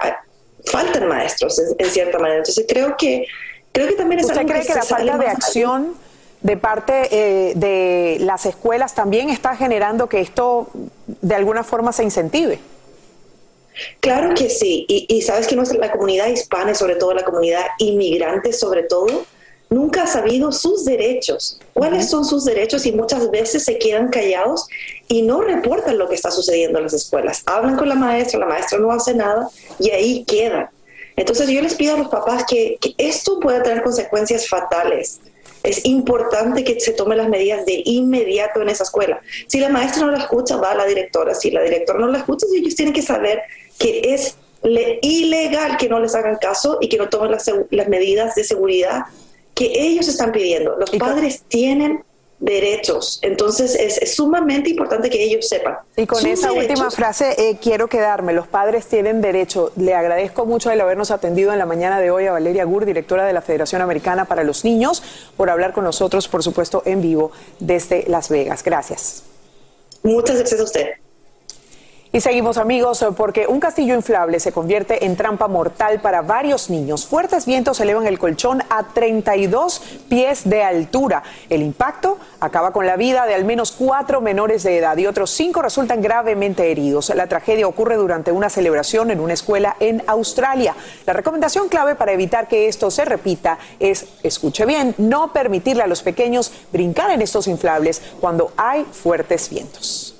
faltan 0.65 1.07
maestros 1.07 1.59
en, 1.59 1.75
en, 1.77 1.91
cierta 1.91 2.17
manera. 2.17 2.39
Entonces 2.39 2.65
creo 2.67 2.95
que 2.97 3.27
creo 3.73 3.87
que 3.87 3.95
también 3.95 4.19
es 4.19 4.27
¿Usted 4.27 4.45
cree 4.45 4.65
que, 4.65 4.73
la 4.73 4.83
falta 4.83 5.17
de 5.17 5.27
acción 5.27 5.93
de 6.41 6.57
parte 6.57 6.93
eh, 7.11 7.53
de 7.55 8.17
las 8.21 8.45
escuelas 8.45 8.95
también 8.95 9.29
está 9.29 9.55
generando 9.57 10.07
que 10.07 10.21
esto 10.21 10.69
de 11.05 11.35
alguna 11.35 11.63
forma 11.63 11.91
se 11.91 12.03
incentive? 12.03 12.59
Claro 13.99 14.33
que 14.35 14.49
sí, 14.49 14.85
y, 14.87 15.05
y 15.09 15.21
sabes 15.23 15.47
que 15.47 15.55
nuestra, 15.55 15.79
la 15.79 15.91
comunidad 15.91 16.27
hispana 16.27 16.71
y 16.71 16.75
sobre 16.75 16.95
todo 16.95 17.13
la 17.13 17.23
comunidad 17.23 17.65
inmigrante 17.79 18.53
sobre 18.53 18.83
todo, 18.83 19.25
nunca 19.73 20.03
ha 20.03 20.07
sabido 20.07 20.51
sus 20.51 20.85
derechos, 20.85 21.59
cuáles 21.73 22.09
son 22.09 22.23
sus 22.23 22.45
derechos 22.45 22.85
y 22.85 22.91
muchas 22.91 23.29
veces 23.31 23.65
se 23.65 23.77
quedan 23.79 24.09
callados 24.09 24.67
y 25.07 25.23
no 25.23 25.41
reportan 25.41 25.97
lo 25.97 26.07
que 26.07 26.15
está 26.15 26.31
sucediendo 26.31 26.77
en 26.77 26.85
las 26.85 26.93
escuelas. 26.93 27.43
Hablan 27.45 27.75
con 27.75 27.89
la 27.89 27.95
maestra, 27.95 28.39
la 28.39 28.45
maestra 28.45 28.77
no 28.77 28.91
hace 28.91 29.13
nada 29.13 29.49
y 29.79 29.89
ahí 29.89 30.23
quedan. 30.25 30.69
Entonces 31.15 31.49
yo 31.49 31.61
les 31.61 31.75
pido 31.75 31.95
a 31.95 31.97
los 31.97 32.07
papás 32.07 32.45
que, 32.47 32.77
que 32.81 32.95
esto 32.97 33.39
puede 33.39 33.61
tener 33.61 33.83
consecuencias 33.83 34.47
fatales. 34.47 35.19
Es 35.63 35.85
importante 35.85 36.63
que 36.63 36.79
se 36.79 36.91
tomen 36.91 37.17
las 37.17 37.29
medidas 37.29 37.65
de 37.65 37.81
inmediato 37.85 38.61
en 38.61 38.69
esa 38.69 38.83
escuela. 38.83 39.21
Si 39.47 39.59
la 39.59 39.69
maestra 39.69 40.05
no 40.05 40.11
la 40.11 40.19
escucha, 40.19 40.57
va 40.57 40.71
a 40.71 40.75
la 40.75 40.85
directora. 40.85 41.33
Si 41.33 41.51
la 41.51 41.61
directora 41.61 41.99
no 41.99 42.07
la 42.07 42.17
escucha, 42.17 42.45
ellos 42.53 42.75
tienen 42.75 42.93
que 42.93 43.01
saber 43.01 43.41
que 43.79 44.13
es 44.13 44.35
ilegal 45.01 45.77
que 45.77 45.89
no 45.89 45.99
les 45.99 46.15
hagan 46.15 46.37
caso 46.37 46.77
y 46.81 46.89
que 46.89 46.97
no 46.97 47.09
tomen 47.09 47.31
las, 47.31 47.49
las 47.69 47.87
medidas 47.87 48.35
de 48.35 48.43
seguridad 48.43 49.05
que 49.53 49.71
ellos 49.87 50.07
están 50.07 50.31
pidiendo. 50.31 50.75
Los 50.77 50.91
padres 50.91 51.43
tienen 51.47 52.03
derechos, 52.43 53.19
entonces 53.21 53.73
es, 53.73 53.97
es, 53.99 54.15
sumamente 54.15 54.69
importante 54.69 55.09
que 55.09 55.23
ellos 55.23 55.47
sepan. 55.47 55.77
Y 55.95 56.05
con 56.05 56.19
esa 56.25 56.49
derechos. 56.49 56.69
última 56.69 56.91
frase 56.91 57.35
eh, 57.37 57.57
quiero 57.61 57.87
quedarme, 57.87 58.33
los 58.33 58.47
padres 58.47 58.85
tienen 58.87 59.21
derecho. 59.21 59.71
Le 59.77 59.95
agradezco 59.95 60.45
mucho 60.45 60.69
el 60.69 60.81
habernos 60.81 61.09
atendido 61.09 61.53
en 61.53 61.59
la 61.59 61.65
mañana 61.65 62.01
de 62.01 62.11
hoy 62.11 62.25
a 62.25 62.33
Valeria 62.33 62.65
Gur, 62.65 62.85
directora 62.85 63.25
de 63.25 63.31
la 63.31 63.41
Federación 63.41 63.81
Americana 63.81 64.25
para 64.25 64.43
los 64.43 64.65
Niños, 64.65 65.03
por 65.37 65.49
hablar 65.49 65.71
con 65.71 65.85
nosotros, 65.85 66.27
por 66.27 66.43
supuesto, 66.43 66.83
en 66.85 67.01
vivo 67.01 67.31
desde 67.59 68.03
Las 68.07 68.27
Vegas. 68.27 68.61
Gracias. 68.61 69.23
Muchas 70.03 70.37
gracias 70.37 70.59
a 70.59 70.63
usted. 70.65 71.02
Y 72.15 72.21
seguimos 72.21 72.59
amigos 72.59 73.03
porque 73.17 73.47
un 73.47 73.59
castillo 73.59 73.95
inflable 73.95 74.39
se 74.39 74.51
convierte 74.51 75.03
en 75.03 75.15
trampa 75.15 75.47
mortal 75.47 75.99
para 75.99 76.21
varios 76.21 76.69
niños. 76.69 77.07
Fuertes 77.07 77.47
vientos 77.47 77.79
elevan 77.79 78.05
el 78.05 78.19
colchón 78.19 78.61
a 78.69 78.83
32 78.83 79.81
pies 80.09 80.47
de 80.47 80.61
altura. 80.61 81.23
El 81.49 81.63
impacto 81.63 82.19
acaba 82.39 82.71
con 82.71 82.85
la 82.85 82.97
vida 82.97 83.25
de 83.25 83.33
al 83.33 83.45
menos 83.45 83.71
cuatro 83.71 84.21
menores 84.21 84.61
de 84.61 84.77
edad 84.77 84.95
y 84.97 85.07
otros 85.07 85.31
cinco 85.31 85.63
resultan 85.63 86.03
gravemente 86.03 86.69
heridos. 86.69 87.11
La 87.15 87.25
tragedia 87.25 87.67
ocurre 87.67 87.95
durante 87.95 88.31
una 88.31 88.51
celebración 88.51 89.09
en 89.09 89.19
una 89.19 89.33
escuela 89.33 89.75
en 89.79 90.03
Australia. 90.05 90.75
La 91.07 91.13
recomendación 91.13 91.67
clave 91.67 91.95
para 91.95 92.11
evitar 92.11 92.47
que 92.47 92.67
esto 92.67 92.91
se 92.91 93.05
repita 93.05 93.57
es, 93.79 94.05
escuche 94.21 94.67
bien, 94.67 94.93
no 94.99 95.33
permitirle 95.33 95.81
a 95.81 95.87
los 95.87 96.03
pequeños 96.03 96.53
brincar 96.71 97.09
en 97.09 97.23
estos 97.23 97.47
inflables 97.47 98.03
cuando 98.21 98.51
hay 98.55 98.85
fuertes 98.85 99.49
vientos. 99.49 100.12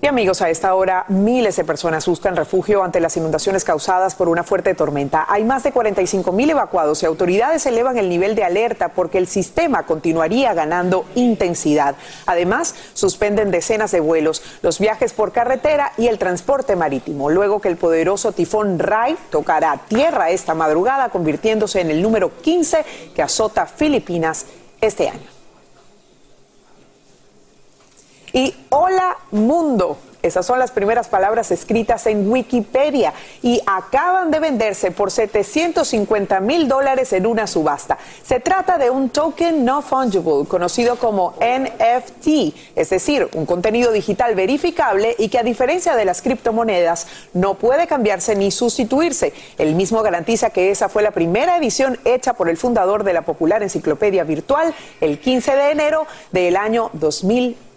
Y 0.00 0.06
amigos, 0.06 0.42
a 0.42 0.48
esta 0.48 0.76
hora 0.76 1.06
miles 1.08 1.56
de 1.56 1.64
personas 1.64 2.06
buscan 2.06 2.36
refugio 2.36 2.84
ante 2.84 3.00
las 3.00 3.16
inundaciones 3.16 3.64
causadas 3.64 4.14
por 4.14 4.28
una 4.28 4.44
fuerte 4.44 4.72
tormenta. 4.74 5.26
Hay 5.28 5.42
más 5.42 5.64
de 5.64 5.72
45 5.72 6.30
mil 6.30 6.48
evacuados 6.50 7.02
y 7.02 7.06
autoridades 7.06 7.66
elevan 7.66 7.98
el 7.98 8.08
nivel 8.08 8.36
de 8.36 8.44
alerta 8.44 8.90
porque 8.90 9.18
el 9.18 9.26
sistema 9.26 9.86
continuaría 9.86 10.54
ganando 10.54 11.04
intensidad. 11.16 11.96
Además, 12.26 12.76
suspenden 12.94 13.50
decenas 13.50 13.90
de 13.90 13.98
vuelos, 13.98 14.40
los 14.62 14.78
viajes 14.78 15.12
por 15.12 15.32
carretera 15.32 15.92
y 15.96 16.06
el 16.06 16.18
transporte 16.18 16.76
marítimo, 16.76 17.28
luego 17.28 17.60
que 17.60 17.68
el 17.68 17.76
poderoso 17.76 18.30
tifón 18.30 18.78
Rai 18.78 19.16
tocará 19.30 19.80
tierra 19.88 20.30
esta 20.30 20.54
madrugada, 20.54 21.08
convirtiéndose 21.08 21.80
en 21.80 21.90
el 21.90 22.02
número 22.02 22.40
15 22.40 22.84
que 23.16 23.22
azota 23.22 23.66
Filipinas 23.66 24.46
este 24.80 25.08
año 25.08 25.37
y 28.32 28.54
hola 28.70 29.16
mundo. 29.30 29.98
Esas 30.20 30.44
son 30.46 30.58
las 30.58 30.72
primeras 30.72 31.06
palabras 31.06 31.52
escritas 31.52 32.06
en 32.06 32.28
Wikipedia 32.28 33.14
y 33.40 33.62
acaban 33.66 34.32
de 34.32 34.40
venderse 34.40 34.90
por 34.90 35.12
750 35.12 36.40
mil 36.40 36.66
dólares 36.66 37.12
en 37.12 37.24
una 37.24 37.46
subasta. 37.46 37.98
Se 38.24 38.40
trata 38.40 38.78
de 38.78 38.90
un 38.90 39.10
token 39.10 39.64
no 39.64 39.80
fungible, 39.80 40.48
conocido 40.48 40.96
como 40.96 41.34
NFT, 41.40 42.26
es 42.74 42.90
decir, 42.90 43.28
un 43.34 43.46
contenido 43.46 43.92
digital 43.92 44.34
verificable 44.34 45.14
y 45.18 45.28
que 45.28 45.38
a 45.38 45.44
diferencia 45.44 45.94
de 45.94 46.04
las 46.04 46.20
criptomonedas 46.20 47.06
no 47.32 47.54
puede 47.54 47.86
cambiarse 47.86 48.34
ni 48.34 48.50
sustituirse. 48.50 49.32
El 49.56 49.76
mismo 49.76 50.02
garantiza 50.02 50.50
que 50.50 50.72
esa 50.72 50.88
fue 50.88 51.04
la 51.04 51.12
primera 51.12 51.56
edición 51.58 51.96
hecha 52.04 52.34
por 52.34 52.48
el 52.48 52.56
fundador 52.56 53.04
de 53.04 53.12
la 53.12 53.22
popular 53.22 53.62
enciclopedia 53.62 54.24
virtual 54.24 54.74
el 55.00 55.20
15 55.20 55.54
de 55.54 55.70
enero 55.70 56.06
del 56.32 56.56
año 56.56 56.90
2020. 56.94 57.67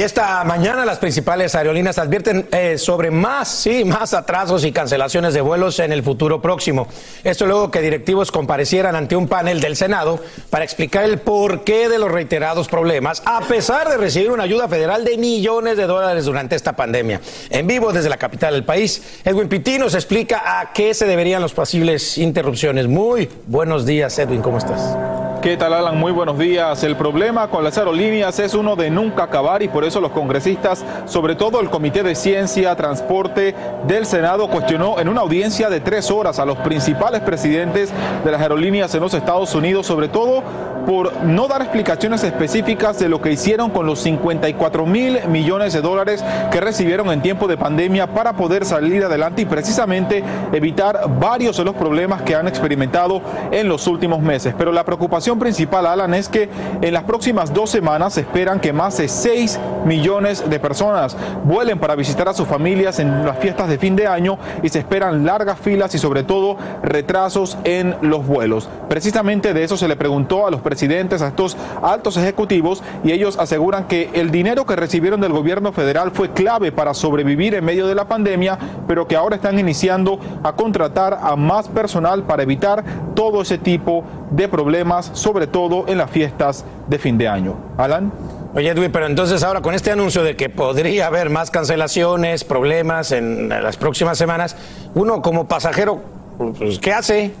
Y 0.00 0.02
esta 0.02 0.44
mañana 0.44 0.86
las 0.86 0.98
principales 0.98 1.54
aerolíneas 1.54 1.98
advierten 1.98 2.46
eh, 2.52 2.78
sobre 2.78 3.10
más, 3.10 3.48
sí, 3.48 3.84
más 3.84 4.14
atrasos 4.14 4.64
y 4.64 4.70
cancelaciones 4.70 5.34
de 5.34 5.40
vuelos 5.40 5.80
en 5.80 5.92
el 5.92 6.04
futuro 6.04 6.40
próximo. 6.40 6.86
Esto 7.24 7.44
luego 7.44 7.72
que 7.72 7.82
directivos 7.82 8.30
comparecieran 8.30 8.94
ante 8.94 9.16
un 9.16 9.26
panel 9.26 9.60
del 9.60 9.76
Senado 9.76 10.20
para 10.48 10.64
explicar 10.64 11.04
el 11.04 11.18
porqué 11.18 11.88
de 11.88 11.98
los 11.98 12.10
reiterados 12.10 12.68
problemas, 12.68 13.20
a 13.26 13.40
pesar 13.40 13.88
de 13.88 13.96
recibir 13.96 14.30
una 14.30 14.44
ayuda 14.44 14.68
federal 14.68 15.04
de 15.04 15.18
millones 15.18 15.76
de 15.76 15.86
dólares 15.86 16.24
durante 16.24 16.54
esta 16.54 16.76
pandemia. 16.76 17.20
En 17.50 17.66
vivo 17.66 17.92
desde 17.92 18.08
la 18.08 18.16
capital 18.16 18.54
del 18.54 18.64
país, 18.64 19.20
Edwin 19.24 19.48
Pitti 19.48 19.76
nos 19.76 19.94
explica 19.94 20.60
a 20.60 20.72
qué 20.72 20.94
se 20.94 21.04
deberían 21.04 21.42
las 21.42 21.52
posibles 21.52 22.16
interrupciones. 22.16 22.86
Muy 22.86 23.28
buenos 23.48 23.84
días, 23.84 24.16
Edwin, 24.20 24.40
¿cómo 24.40 24.58
estás? 24.58 24.96
¿Qué 25.42 25.56
tal, 25.56 25.72
Alan? 25.72 25.98
Muy 25.98 26.12
buenos 26.12 26.38
días. 26.38 26.84
El 26.84 26.96
problema 26.96 27.48
con 27.48 27.64
las 27.64 27.78
aerolíneas 27.78 28.38
es 28.38 28.52
uno 28.52 28.76
de 28.76 28.90
nunca 28.90 29.22
acabar 29.22 29.62
y 29.62 29.68
por 29.68 29.86
eso 29.86 29.98
los 29.98 30.12
congresistas, 30.12 30.84
sobre 31.06 31.34
todo 31.34 31.62
el 31.62 31.70
Comité 31.70 32.02
de 32.02 32.14
Ciencia, 32.14 32.76
Transporte 32.76 33.54
del 33.86 34.04
Senado, 34.04 34.48
cuestionó 34.48 35.00
en 35.00 35.08
una 35.08 35.22
audiencia 35.22 35.70
de 35.70 35.80
tres 35.80 36.10
horas 36.10 36.38
a 36.38 36.44
los 36.44 36.58
principales 36.58 37.22
presidentes 37.22 37.90
de 38.22 38.30
las 38.30 38.42
aerolíneas 38.42 38.94
en 38.94 39.00
los 39.00 39.14
Estados 39.14 39.54
Unidos, 39.54 39.86
sobre 39.86 40.08
todo 40.08 40.42
por 40.86 41.24
no 41.24 41.48
dar 41.48 41.62
explicaciones 41.62 42.24
específicas 42.24 42.98
de 42.98 43.08
lo 43.08 43.20
que 43.20 43.32
hicieron 43.32 43.70
con 43.70 43.86
los 43.86 44.00
54 44.00 44.86
mil 44.86 45.18
millones 45.28 45.72
de 45.72 45.80
dólares 45.80 46.24
que 46.50 46.60
recibieron 46.60 47.10
en 47.10 47.22
tiempo 47.22 47.48
de 47.48 47.56
pandemia 47.56 48.06
para 48.08 48.34
poder 48.34 48.64
salir 48.64 49.04
adelante 49.04 49.42
y 49.42 49.46
precisamente 49.46 50.22
evitar 50.52 51.00
varios 51.18 51.56
de 51.56 51.64
los 51.64 51.74
problemas 51.74 52.22
que 52.22 52.34
han 52.34 52.48
experimentado 52.48 53.20
en 53.50 53.68
los 53.68 53.86
últimos 53.86 54.20
meses. 54.20 54.54
Pero 54.56 54.72
la 54.72 54.84
preocupación 54.84 55.38
principal, 55.38 55.86
Alan, 55.86 56.14
es 56.14 56.28
que 56.28 56.48
en 56.80 56.94
las 56.94 57.04
próximas 57.04 57.52
dos 57.52 57.70
semanas 57.70 58.14
se 58.14 58.20
esperan 58.20 58.60
que 58.60 58.72
más 58.72 58.96
de 58.98 59.08
6 59.08 59.58
millones 59.84 60.48
de 60.48 60.58
personas 60.58 61.16
vuelen 61.44 61.78
para 61.78 61.94
visitar 61.94 62.28
a 62.28 62.34
sus 62.34 62.46
familias 62.46 62.98
en 62.98 63.24
las 63.24 63.38
fiestas 63.38 63.68
de 63.68 63.78
fin 63.78 63.96
de 63.96 64.06
año 64.06 64.38
y 64.62 64.68
se 64.68 64.78
esperan 64.78 65.24
largas 65.24 65.58
filas 65.58 65.94
y 65.94 65.98
sobre 65.98 66.22
todo 66.22 66.56
retrasos 66.82 67.58
en 67.64 67.96
los 68.02 68.26
vuelos. 68.26 68.68
Precisamente 68.88 69.54
de 69.54 69.64
eso 69.64 69.76
se 69.76 69.88
le 69.88 69.96
preguntó 69.96 70.46
a 70.46 70.50
los 70.50 70.60
presidentes, 70.70 71.20
a 71.20 71.28
estos 71.28 71.56
altos 71.82 72.16
ejecutivos, 72.16 72.80
y 73.02 73.10
ellos 73.10 73.36
aseguran 73.38 73.88
que 73.88 74.08
el 74.14 74.30
dinero 74.30 74.64
que 74.64 74.76
recibieron 74.76 75.20
del 75.20 75.32
gobierno 75.32 75.72
federal 75.72 76.12
fue 76.12 76.30
clave 76.30 76.70
para 76.70 76.94
sobrevivir 76.94 77.56
en 77.56 77.64
medio 77.64 77.88
de 77.88 77.96
la 77.96 78.06
pandemia, 78.06 78.56
pero 78.86 79.08
que 79.08 79.16
ahora 79.16 79.34
están 79.34 79.58
iniciando 79.58 80.20
a 80.44 80.52
contratar 80.52 81.18
a 81.20 81.34
más 81.34 81.66
personal 81.66 82.22
para 82.22 82.44
evitar 82.44 82.84
todo 83.16 83.42
ese 83.42 83.58
tipo 83.58 84.04
de 84.30 84.46
problemas, 84.48 85.10
sobre 85.12 85.48
todo 85.48 85.86
en 85.88 85.98
las 85.98 86.10
fiestas 86.10 86.64
de 86.86 86.98
fin 86.98 87.18
de 87.18 87.26
año. 87.26 87.56
Alan. 87.76 88.12
Oye, 88.54 88.68
Edwin, 88.68 88.92
pero 88.92 89.06
entonces 89.06 89.42
ahora 89.42 89.60
con 89.60 89.74
este 89.74 89.90
anuncio 89.90 90.22
de 90.22 90.36
que 90.36 90.48
podría 90.48 91.06
haber 91.08 91.30
más 91.30 91.50
cancelaciones, 91.50 92.44
problemas 92.44 93.10
en 93.12 93.48
las 93.48 93.76
próximas 93.76 94.18
semanas, 94.18 94.56
uno 94.94 95.20
como 95.20 95.46
pasajero, 95.46 96.00
pues, 96.36 96.78
¿qué 96.78 96.92
hace? 96.92 97.32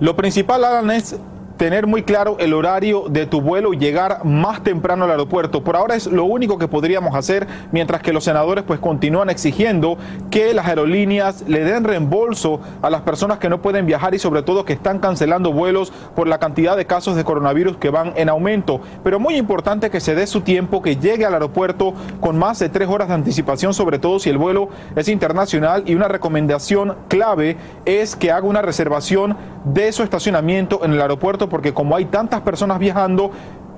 Lo 0.00 0.16
principal, 0.16 0.64
Alan, 0.64 0.90
es 0.92 1.16
tener 1.60 1.86
muy 1.86 2.02
claro 2.04 2.36
el 2.38 2.54
horario 2.54 3.04
de 3.10 3.26
tu 3.26 3.42
vuelo 3.42 3.74
y 3.74 3.76
llegar 3.76 4.24
más 4.24 4.64
temprano 4.64 5.04
al 5.04 5.10
aeropuerto. 5.10 5.62
Por 5.62 5.76
ahora 5.76 5.94
es 5.94 6.06
lo 6.06 6.24
único 6.24 6.56
que 6.56 6.68
podríamos 6.68 7.14
hacer, 7.14 7.46
mientras 7.70 8.00
que 8.00 8.14
los 8.14 8.24
senadores 8.24 8.64
pues 8.64 8.80
continúan 8.80 9.28
exigiendo 9.28 9.98
que 10.30 10.54
las 10.54 10.66
aerolíneas 10.66 11.44
le 11.46 11.62
den 11.62 11.84
reembolso 11.84 12.62
a 12.80 12.88
las 12.88 13.02
personas 13.02 13.36
que 13.36 13.50
no 13.50 13.60
pueden 13.60 13.84
viajar 13.84 14.14
y 14.14 14.18
sobre 14.18 14.42
todo 14.42 14.64
que 14.64 14.72
están 14.72 15.00
cancelando 15.00 15.52
vuelos 15.52 15.92
por 16.16 16.28
la 16.28 16.38
cantidad 16.38 16.78
de 16.78 16.86
casos 16.86 17.14
de 17.14 17.24
coronavirus 17.24 17.76
que 17.76 17.90
van 17.90 18.14
en 18.16 18.30
aumento. 18.30 18.80
Pero 19.04 19.20
muy 19.20 19.36
importante 19.36 19.90
que 19.90 20.00
se 20.00 20.14
dé 20.14 20.26
su 20.26 20.40
tiempo, 20.40 20.80
que 20.80 20.96
llegue 20.96 21.26
al 21.26 21.34
aeropuerto 21.34 21.92
con 22.20 22.38
más 22.38 22.58
de 22.58 22.70
tres 22.70 22.88
horas 22.88 23.08
de 23.08 23.14
anticipación, 23.16 23.74
sobre 23.74 23.98
todo 23.98 24.18
si 24.18 24.30
el 24.30 24.38
vuelo 24.38 24.70
es 24.96 25.08
internacional 25.08 25.82
y 25.84 25.94
una 25.94 26.08
recomendación 26.08 26.96
clave 27.08 27.58
es 27.84 28.16
que 28.16 28.32
haga 28.32 28.46
una 28.46 28.62
reservación 28.62 29.36
de 29.64 29.92
su 29.92 30.02
estacionamiento 30.02 30.80
en 30.84 30.92
el 30.92 31.02
aeropuerto 31.02 31.49
porque 31.50 31.74
como 31.74 31.94
hay 31.94 32.06
tantas 32.06 32.40
personas 32.40 32.78
viajando, 32.78 33.30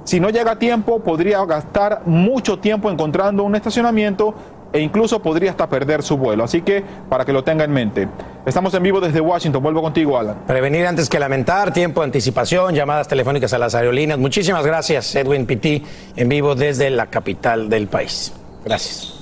si 0.04 0.20
no 0.20 0.30
llega 0.30 0.52
a 0.52 0.58
tiempo 0.58 1.00
podría 1.00 1.44
gastar 1.44 2.02
mucho 2.06 2.60
tiempo 2.60 2.90
encontrando 2.90 3.42
un 3.42 3.56
estacionamiento 3.56 4.34
e 4.72 4.80
incluso 4.80 5.20
podría 5.20 5.50
hasta 5.50 5.68
perder 5.68 6.02
su 6.02 6.16
vuelo. 6.16 6.44
Así 6.44 6.62
que 6.62 6.82
para 7.08 7.24
que 7.24 7.32
lo 7.32 7.44
tenga 7.44 7.64
en 7.64 7.72
mente. 7.72 8.08
Estamos 8.46 8.72
en 8.74 8.82
vivo 8.82 9.00
desde 9.00 9.20
Washington. 9.20 9.62
Vuelvo 9.62 9.82
contigo, 9.82 10.18
Alan. 10.18 10.36
Prevenir 10.46 10.86
antes 10.86 11.08
que 11.08 11.18
lamentar, 11.18 11.72
tiempo 11.72 12.00
de 12.00 12.06
anticipación, 12.06 12.74
llamadas 12.74 13.06
telefónicas 13.06 13.52
a 13.52 13.58
las 13.58 13.74
aerolíneas. 13.74 14.18
Muchísimas 14.18 14.64
gracias, 14.64 15.14
Edwin 15.14 15.46
Pitti, 15.46 15.82
en 16.16 16.28
vivo 16.28 16.54
desde 16.54 16.90
la 16.90 17.06
capital 17.06 17.68
del 17.68 17.86
país. 17.86 18.32
Gracias. 18.64 19.18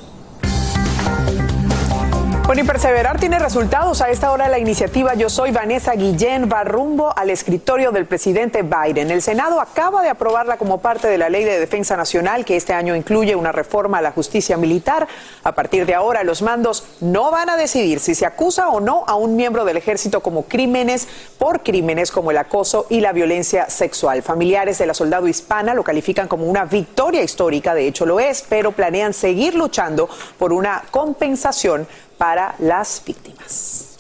Bueno, 2.50 2.64
y 2.64 2.66
perseverar 2.66 3.20
tiene 3.20 3.38
resultados. 3.38 4.00
A 4.00 4.10
esta 4.10 4.32
hora 4.32 4.48
la 4.48 4.58
iniciativa 4.58 5.14
Yo 5.14 5.30
Soy 5.30 5.52
Vanessa 5.52 5.92
Guillén 5.92 6.48
va 6.52 6.64
rumbo 6.64 7.16
al 7.16 7.30
escritorio 7.30 7.92
del 7.92 8.06
presidente 8.06 8.64
Biden. 8.64 9.12
El 9.12 9.22
Senado 9.22 9.60
acaba 9.60 10.02
de 10.02 10.08
aprobarla 10.08 10.56
como 10.56 10.80
parte 10.80 11.06
de 11.06 11.16
la 11.16 11.28
Ley 11.28 11.44
de 11.44 11.60
Defensa 11.60 11.96
Nacional, 11.96 12.44
que 12.44 12.56
este 12.56 12.72
año 12.72 12.96
incluye 12.96 13.36
una 13.36 13.52
reforma 13.52 13.98
a 13.98 14.02
la 14.02 14.10
justicia 14.10 14.56
militar. 14.56 15.06
A 15.44 15.54
partir 15.54 15.86
de 15.86 15.94
ahora, 15.94 16.24
los 16.24 16.42
mandos 16.42 16.82
no 17.00 17.30
van 17.30 17.50
a 17.50 17.56
decidir 17.56 18.00
si 18.00 18.16
se 18.16 18.26
acusa 18.26 18.68
o 18.70 18.80
no 18.80 19.04
a 19.06 19.14
un 19.14 19.36
miembro 19.36 19.64
del 19.64 19.76
ejército 19.76 20.20
como 20.20 20.46
crímenes 20.46 21.06
por 21.38 21.62
crímenes 21.62 22.10
como 22.10 22.32
el 22.32 22.36
acoso 22.38 22.84
y 22.90 22.98
la 22.98 23.12
violencia 23.12 23.70
sexual. 23.70 24.24
Familiares 24.24 24.76
de 24.78 24.86
la 24.86 24.94
soldado 24.94 25.28
hispana 25.28 25.72
lo 25.72 25.84
califican 25.84 26.26
como 26.26 26.46
una 26.46 26.64
victoria 26.64 27.22
histórica, 27.22 27.74
de 27.74 27.86
hecho 27.86 28.06
lo 28.06 28.18
es, 28.18 28.44
pero 28.48 28.72
planean 28.72 29.12
seguir 29.12 29.54
luchando 29.54 30.08
por 30.36 30.52
una 30.52 30.82
compensación 30.90 31.86
para 32.20 32.54
las 32.58 33.02
víctimas. 33.02 33.96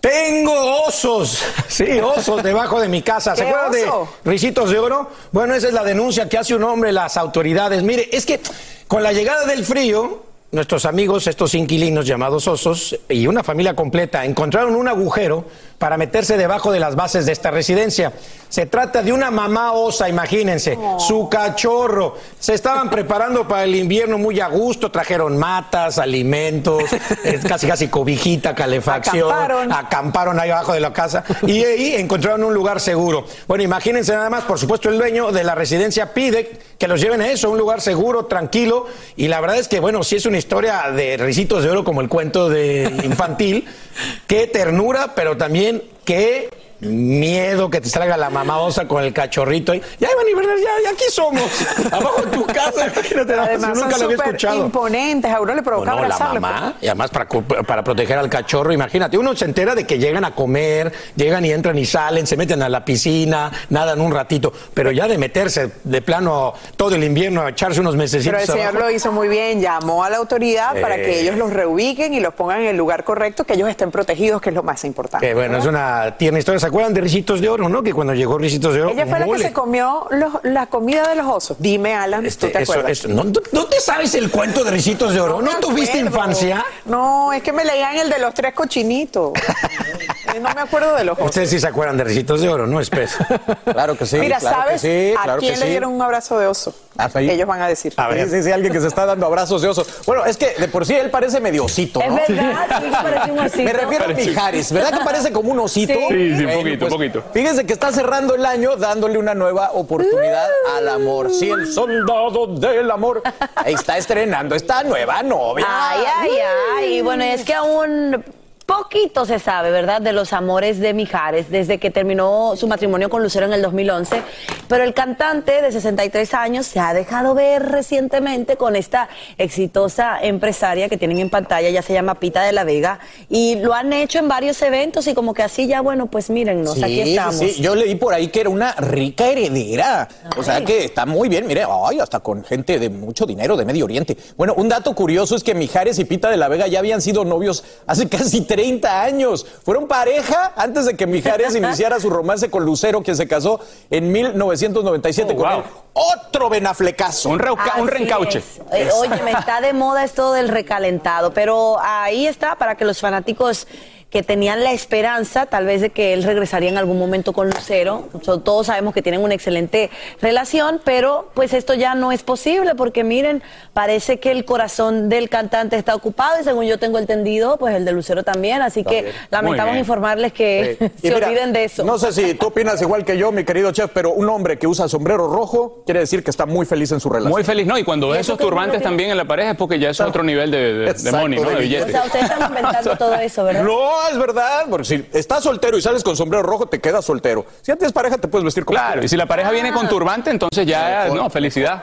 Tengo 0.00 0.82
osos, 0.88 1.40
sí, 1.68 2.00
osos 2.00 2.42
debajo 2.42 2.80
de 2.80 2.88
mi 2.88 3.00
casa. 3.00 3.36
¿Se 3.36 3.44
acuerdan 3.44 3.70
de 3.70 3.88
Ricitos 4.24 4.70
de 4.70 4.80
Oro? 4.80 5.08
Bueno, 5.30 5.54
esa 5.54 5.68
es 5.68 5.72
la 5.72 5.84
denuncia 5.84 6.28
que 6.28 6.36
hace 6.36 6.56
un 6.56 6.64
hombre 6.64 6.90
las 6.90 7.16
autoridades. 7.16 7.84
Mire, 7.84 8.08
es 8.10 8.26
que 8.26 8.40
con 8.88 9.04
la 9.04 9.12
llegada 9.12 9.46
del 9.46 9.64
frío, 9.64 10.24
nuestros 10.52 10.86
amigos, 10.86 11.26
estos 11.26 11.54
inquilinos 11.54 12.06
llamados 12.06 12.46
osos, 12.48 12.98
y 13.08 13.26
una 13.26 13.42
familia 13.42 13.74
completa, 13.74 14.24
encontraron 14.24 14.76
un 14.76 14.88
agujero 14.88 15.44
para 15.78 15.96
meterse 15.96 16.36
debajo 16.36 16.72
de 16.72 16.80
las 16.80 16.96
bases 16.96 17.26
de 17.26 17.32
esta 17.32 17.50
residencia. 17.50 18.12
Se 18.48 18.64
trata 18.66 19.02
de 19.02 19.12
una 19.12 19.30
mamá 19.30 19.72
osa, 19.72 20.08
imagínense, 20.08 20.78
su 20.98 21.28
cachorro. 21.28 22.16
Se 22.38 22.54
estaban 22.54 22.88
preparando 22.88 23.46
para 23.46 23.64
el 23.64 23.74
invierno 23.74 24.18
muy 24.18 24.40
a 24.40 24.48
gusto, 24.48 24.90
trajeron 24.90 25.36
matas, 25.36 25.98
alimentos, 25.98 26.84
casi 27.48 27.66
casi 27.66 27.88
cobijita, 27.88 28.54
calefacción. 28.54 29.30
Acamparon. 29.30 29.72
Acamparon 29.72 30.40
ahí 30.40 30.50
abajo 30.50 30.72
de 30.72 30.80
la 30.80 30.92
casa 30.92 31.24
y 31.46 31.62
ahí 31.64 31.94
encontraron 31.96 32.44
un 32.44 32.54
lugar 32.54 32.80
seguro. 32.80 33.26
Bueno, 33.46 33.64
imagínense 33.64 34.12
nada 34.12 34.30
más, 34.30 34.44
por 34.44 34.58
supuesto, 34.58 34.88
el 34.88 34.96
dueño 34.96 35.32
de 35.32 35.44
la 35.44 35.54
residencia 35.54 36.14
pide 36.14 36.58
que 36.78 36.88
los 36.88 37.00
lleven 37.00 37.20
a 37.20 37.30
eso, 37.30 37.50
un 37.50 37.58
lugar 37.58 37.80
seguro, 37.80 38.26
tranquilo. 38.26 38.86
Y 39.16 39.28
la 39.28 39.40
verdad 39.40 39.58
es 39.58 39.68
que, 39.68 39.80
bueno, 39.80 40.02
si 40.04 40.16
es 40.16 40.26
una 40.36 40.40
historia 40.40 40.90
de 40.90 41.16
risitos 41.16 41.64
de 41.64 41.70
oro 41.70 41.82
como 41.82 42.02
el 42.02 42.10
cuento 42.10 42.50
de 42.50 42.92
infantil. 43.04 43.64
qué 44.26 44.46
ternura, 44.46 45.14
pero 45.14 45.38
también 45.38 45.82
qué 46.04 46.50
miedo 46.80 47.70
que 47.70 47.80
te 47.80 47.88
salga 47.88 48.16
la 48.16 48.30
mamá 48.30 48.58
osa 48.60 48.86
con 48.86 49.02
el 49.02 49.12
cachorrito. 49.12 49.74
Y, 49.74 49.80
ya, 49.98 50.08
Iván 50.12 50.26
y 50.30 50.34
Bernard, 50.34 50.58
ya, 50.58 50.70
ya 50.84 50.90
aquí 50.90 51.04
somos. 51.10 51.42
Abajo 51.92 52.22
de 52.22 52.36
tu 52.36 52.46
casa, 52.46 52.86
imagínate. 52.86 53.34
Además, 53.34 53.74
yo 53.78 53.84
nunca 53.84 53.98
lo 53.98 54.04
había 54.04 54.16
escuchado. 54.16 54.56
imponentes. 54.56 55.32
A 55.32 55.40
uno 55.40 55.54
le 55.54 55.62
provocaba 55.62 56.00
No, 56.02 56.08
la 56.08 56.14
abrazarlo, 56.14 56.40
mamá, 56.40 56.74
y 56.80 56.86
además 56.86 57.10
para, 57.10 57.26
para 57.28 57.82
proteger 57.84 58.18
al 58.18 58.28
cachorro, 58.28 58.72
imagínate, 58.72 59.18
uno 59.18 59.34
se 59.36 59.44
entera 59.44 59.74
de 59.74 59.86
que 59.86 59.98
llegan 59.98 60.24
a 60.24 60.34
comer, 60.34 60.92
llegan 61.16 61.44
y 61.44 61.52
entran 61.52 61.76
y 61.78 61.84
salen, 61.86 62.26
se 62.26 62.36
meten 62.36 62.62
a 62.62 62.68
la 62.68 62.84
piscina, 62.84 63.50
nadan 63.70 64.00
un 64.00 64.12
ratito, 64.12 64.52
pero 64.74 64.90
ya 64.92 65.08
de 65.08 65.18
meterse 65.18 65.72
de 65.84 66.02
plano 66.02 66.54
todo 66.76 66.94
el 66.94 67.04
invierno 67.04 67.42
a 67.42 67.50
echarse 67.50 67.80
unos 67.80 67.96
meses 67.96 68.24
Pero 68.24 68.38
el 68.38 68.46
señor 68.46 68.74
lo 68.74 68.90
hizo 68.90 69.12
muy 69.12 69.28
bien, 69.28 69.60
llamó 69.60 70.04
a 70.04 70.10
la 70.10 70.16
autoridad 70.18 70.74
Sí. 70.74 70.80
para 70.80 70.96
que 70.96 71.20
ellos 71.20 71.36
los 71.36 71.52
reubiquen 71.52 72.12
y 72.14 72.20
los 72.20 72.34
pongan 72.34 72.60
en 72.60 72.66
el 72.66 72.76
lugar 72.76 73.04
correcto, 73.04 73.44
que 73.44 73.54
ellos 73.54 73.68
estén 73.68 73.90
protegidos, 73.90 74.40
que 74.40 74.50
es 74.50 74.54
lo 74.54 74.62
más 74.62 74.84
importante. 74.84 75.26
Que 75.26 75.34
bueno, 75.34 75.58
es 75.58 75.64
una 75.66 76.16
tierna 76.18 76.38
historia. 76.38 76.65
¿Se 76.66 76.68
acuerdan 76.70 76.94
de 76.94 77.00
Ricitos 77.00 77.40
de 77.40 77.48
Oro, 77.48 77.68
no? 77.68 77.80
Que 77.80 77.92
cuando 77.92 78.12
llegó 78.12 78.38
Ricitos 78.38 78.74
de 78.74 78.82
Oro. 78.82 78.90
Ella 78.90 79.06
fue 79.06 79.20
la 79.20 79.26
que 79.26 79.38
se 79.38 79.52
comió 79.52 80.08
los- 80.10 80.32
la 80.42 80.66
comida 80.66 81.06
de 81.08 81.14
los 81.14 81.26
osos. 81.26 81.56
Dime, 81.60 81.94
Alan, 81.94 82.22
¿tú 82.22 82.22
te 82.24 82.28
Este, 82.46 82.62
Eso- 82.62 82.72
acuerdas? 82.72 82.90
eso- 82.90 83.06
¿no, 83.06 83.22
no- 83.22 83.40
no 83.52 83.66
te 83.66 83.78
sabes 83.78 84.16
el 84.16 84.32
cuento 84.32 84.64
de 84.64 84.72
Ricitos 84.72 85.14
de 85.14 85.20
Oro? 85.20 85.40
¿No, 85.40 85.52
me 85.52 85.58
tuviste 85.60 86.00
acuerdo. 86.00 86.08
infancia? 86.18 86.64
No, 86.86 87.32
es 87.32 87.40
que 87.44 87.52
me 87.52 87.64
leían 87.64 87.96
el 87.98 88.10
de 88.10 88.18
los 88.18 88.34
tres 88.34 88.52
cochinitos. 88.52 89.30
Eh, 90.36 90.40
no 90.40 90.52
me 90.54 90.60
acuerdo 90.60 90.94
de 90.94 91.04
los. 91.04 91.18
Ustedes 91.18 91.50
sí 91.50 91.58
se 91.58 91.66
acuerdan 91.66 91.96
de 91.96 92.04
Ricitos 92.04 92.40
de 92.40 92.48
Oro, 92.48 92.66
¿no? 92.66 92.80
Espesa. 92.80 93.26
Claro 93.76 93.96
que 93.96 94.06
sí. 94.06 94.16
Mira, 94.18 94.38
claro 94.38 94.56
¿sabes 94.56 94.80
que 94.82 95.10
sí, 95.12 95.16
a 95.18 95.22
claro 95.24 95.40
quién 95.40 95.54
que 95.54 95.60
le 95.60 95.64
sí. 95.66 95.70
dieron 95.70 95.92
un 95.92 96.00
abrazo 96.00 96.38
de 96.38 96.46
oso? 96.46 96.74
Ellos 97.16 97.46
van 97.46 97.60
a 97.60 97.68
decir. 97.68 97.92
A 97.96 98.08
ver, 98.08 98.28
sí, 98.30 98.42
sí, 98.42 98.50
alguien 98.50 98.72
que 98.72 98.80
se 98.80 98.86
está 98.86 99.04
dando 99.04 99.26
abrazos 99.26 99.60
de 99.60 99.68
oso. 99.68 99.84
Bueno, 100.06 100.24
es 100.24 100.36
que 100.36 100.54
de 100.58 100.68
por 100.68 100.86
sí 100.86 100.94
él 100.94 101.10
parece 101.10 101.40
medio 101.40 101.64
osito, 101.64 102.00
Es 102.00 102.08
¿no? 102.08 102.16
verdad, 102.16 102.66
sí, 102.80 102.90
parece 103.02 103.32
un 103.32 103.38
osito. 103.40 103.62
Me 103.62 103.72
refiero 103.72 104.04
a 104.04 104.08
Mijares, 104.08 104.72
¿verdad 104.72 104.98
que 104.98 105.04
parece 105.04 105.32
como 105.32 105.50
un 105.52 105.58
osito? 105.60 105.92
Sí. 105.92 106.06
Sí, 106.08 106.36
sí, 106.36 106.44
Bueno, 106.44 106.60
poquito, 106.60 106.78
pues, 106.78 106.94
poquito. 106.94 107.24
Fíjense 107.34 107.66
que 107.66 107.72
está 107.72 107.92
cerrando 107.92 108.34
el 108.34 108.46
año 108.46 108.76
dándole 108.76 109.18
una 109.18 109.34
nueva 109.34 109.72
oportunidad 109.72 110.48
al 110.76 110.88
amor. 110.88 111.30
Sí, 111.30 111.50
el 111.50 111.70
soldado 111.72 112.46
del 112.46 112.90
amor. 112.90 113.22
Ahí 113.56 113.74
está 113.74 113.98
estrenando 113.98 114.54
esta 114.54 114.82
nueva 114.84 115.22
novia. 115.22 115.66
Ay, 115.68 116.04
ay, 116.20 116.30
ay. 116.78 116.94
Y 116.98 117.02
bueno, 117.02 117.24
es 117.24 117.44
que 117.44 117.52
aún 117.54 118.24
poquito 118.66 119.24
se 119.24 119.38
sabe, 119.38 119.70
¿verdad?, 119.70 120.02
de 120.02 120.12
los 120.12 120.32
amores 120.32 120.80
de 120.80 120.92
Mijares 120.92 121.50
desde 121.50 121.78
que 121.78 121.90
terminó 121.90 122.54
su 122.56 122.66
matrimonio 122.66 123.08
con 123.08 123.22
Lucero 123.22 123.46
en 123.46 123.52
el 123.52 123.62
2011. 123.62 124.22
Pero 124.68 124.82
el 124.82 124.92
cantante 124.92 125.62
de 125.62 125.70
63 125.70 126.34
años 126.34 126.66
se 126.66 126.80
ha 126.80 126.92
dejado 126.92 127.34
ver 127.34 127.62
recientemente 127.62 128.56
con 128.56 128.74
esta 128.74 129.08
exitosa 129.38 130.18
empresaria 130.20 130.88
que 130.88 130.96
tienen 130.96 131.18
en 131.20 131.30
pantalla, 131.30 131.70
ya 131.70 131.80
se 131.82 131.92
llama 131.92 132.16
Pita 132.16 132.42
de 132.42 132.52
la 132.52 132.64
Vega, 132.64 132.98
y 133.28 133.54
lo 133.56 133.72
han 133.72 133.92
hecho 133.92 134.18
en 134.18 134.26
varios 134.28 134.60
eventos 134.62 135.06
y 135.06 135.14
como 135.14 135.32
que 135.32 135.44
así 135.44 135.68
ya, 135.68 135.80
bueno, 135.80 136.06
pues 136.06 136.28
mírennos, 136.28 136.74
Sí, 136.74 136.82
aquí 136.82 137.00
estamos. 137.02 137.36
sí. 137.36 137.62
Yo 137.62 137.76
leí 137.76 137.94
por 137.94 138.12
ahí 138.14 138.28
que 138.28 138.40
era 138.40 138.50
una 138.50 138.72
rica 138.72 139.28
heredera. 139.28 140.08
O 140.36 140.42
sea 140.42 140.64
que 140.64 140.84
está 140.84 141.06
muy 141.06 141.28
bien, 141.28 141.46
mire, 141.46 141.64
ay, 141.68 142.00
hasta 142.00 142.18
con 142.18 142.44
gente 142.44 142.80
de 142.80 142.90
mucho 142.90 143.26
dinero 143.26 143.56
de 143.56 143.64
Medio 143.64 143.84
Oriente. 143.84 144.16
Bueno, 144.36 144.54
un 144.56 144.68
dato 144.68 144.92
curioso 144.94 145.36
es 145.36 145.44
que 145.44 145.54
Mijares 145.54 145.98
y 146.00 146.04
Pita 146.04 146.28
de 146.30 146.36
la 146.36 146.48
Vega 146.48 146.66
ya 146.66 146.80
habían 146.80 147.00
sido 147.00 147.24
novios 147.24 147.62
hace 147.86 148.08
casi 148.08 148.40
30 148.56 149.02
años. 149.02 149.46
Fueron 149.64 149.86
pareja 149.86 150.52
antes 150.56 150.86
de 150.86 150.96
que 150.96 151.06
Mijares 151.06 151.54
iniciara 151.56 152.00
su 152.00 152.08
romance 152.08 152.50
con 152.50 152.64
Lucero, 152.64 153.02
quien 153.02 153.16
se 153.16 153.28
casó 153.28 153.60
en 153.90 154.10
1997 154.10 155.32
Oh, 155.32 155.36
con 155.36 155.48
wow. 155.48 155.58
él. 155.58 155.64
Otro 155.92 156.48
benaflecazo. 156.48 157.28
Un, 157.30 157.38
reuca- 157.38 157.74
un 157.78 157.88
reencauche. 157.88 158.38
es. 158.38 158.60
Eh, 158.72 158.88
Oye, 158.98 159.22
me 159.22 159.32
está 159.32 159.60
de 159.60 159.72
moda 159.72 160.04
esto 160.04 160.32
del 160.32 160.48
recalentado, 160.48 161.32
pero 161.32 161.76
ahí 161.80 162.26
está 162.26 162.56
para 162.56 162.74
que 162.76 162.84
los 162.84 162.98
fanáticos 163.00 163.66
que 164.10 164.22
tenían 164.22 164.62
la 164.62 164.72
esperanza 164.72 165.46
tal 165.46 165.66
vez 165.66 165.80
de 165.80 165.90
que 165.90 166.12
él 166.12 166.22
regresaría 166.22 166.68
en 166.70 166.78
algún 166.78 166.98
momento 166.98 167.32
con 167.32 167.50
Lucero. 167.50 168.08
So, 168.22 168.40
todos 168.40 168.68
sabemos 168.68 168.94
que 168.94 169.02
tienen 169.02 169.20
una 169.20 169.34
excelente 169.34 169.90
relación, 170.22 170.80
pero 170.84 171.28
pues 171.34 171.52
esto 171.52 171.74
ya 171.74 171.94
no 171.94 172.12
es 172.12 172.22
posible 172.22 172.74
porque 172.76 173.02
miren, 173.02 173.42
parece 173.72 174.20
que 174.20 174.30
el 174.30 174.44
corazón 174.44 175.08
del 175.08 175.28
cantante 175.28 175.76
está 175.76 175.94
ocupado 175.94 176.40
y 176.40 176.44
según 176.44 176.66
yo 176.66 176.78
tengo 176.78 176.98
entendido, 176.98 177.56
pues 177.56 177.74
el 177.74 177.84
de 177.84 177.92
Lucero 177.92 178.22
también, 178.22 178.62
así 178.62 178.84
que 178.84 179.02
bien. 179.02 179.14
lamentamos 179.30 179.76
informarles 179.76 180.32
que 180.32 180.76
se 181.02 181.12
mira, 181.12 181.26
olviden 181.26 181.52
de 181.52 181.64
eso. 181.64 181.84
No 181.84 181.98
sé 181.98 182.12
si 182.12 182.34
tú 182.34 182.46
opinas 182.46 182.80
igual 182.82 183.04
que 183.04 183.18
yo, 183.18 183.32
mi 183.32 183.44
querido 183.44 183.72
chef, 183.72 183.90
pero 183.92 184.12
un 184.12 184.28
hombre 184.30 184.58
que 184.58 184.66
usa 184.66 184.88
sombrero 184.88 185.26
rojo 185.26 185.82
quiere 185.84 186.00
decir 186.00 186.22
que 186.22 186.30
está 186.30 186.46
muy 186.46 186.64
feliz 186.64 186.92
en 186.92 187.00
su 187.00 187.08
relación. 187.08 187.32
Muy 187.32 187.44
feliz, 187.44 187.66
¿no? 187.66 187.76
Y 187.76 187.84
cuando 187.84 188.06
¿Y 188.08 188.10
ves 188.12 188.20
eso 188.20 188.34
esos 188.34 188.46
turbantes 188.46 188.82
también 188.82 189.10
en 189.10 189.16
la 189.16 189.24
pareja 189.24 189.50
es 189.52 189.56
porque 189.56 189.78
ya 189.78 189.90
es 189.90 190.00
otro 190.00 190.22
nivel 190.22 190.50
de, 190.50 190.58
de, 190.58 190.72
de 190.74 190.90
Exacto, 190.90 191.18
money, 191.18 191.40
¿no? 191.40 191.50
de 191.50 191.82
O 191.82 191.88
sea, 191.88 192.04
ustedes 192.04 192.24
están 192.30 192.48
inventando 192.48 192.96
todo 192.96 193.14
eso, 193.14 193.44
¿verdad? 193.44 193.62
No, 193.62 193.95
es 194.10 194.18
verdad, 194.18 194.66
porque 194.70 194.84
si 194.84 195.08
estás 195.12 195.42
soltero 195.42 195.76
y 195.76 195.82
sales 195.82 196.02
con 196.02 196.16
sombrero 196.16 196.42
rojo, 196.42 196.66
te 196.66 196.80
quedas 196.80 197.04
soltero. 197.04 197.46
Si 197.62 197.72
tienes 197.76 197.92
pareja, 197.92 198.18
te 198.18 198.28
puedes 198.28 198.44
vestir 198.44 198.64
como 198.64 198.78
Claro, 198.78 199.04
y 199.04 199.08
si 199.08 199.16
la 199.16 199.26
pareja 199.26 199.50
viene 199.50 199.72
con 199.72 199.88
turbante, 199.88 200.30
entonces 200.30 200.66
ya, 200.66 201.08
no, 201.08 201.28
felicidad. 201.30 201.82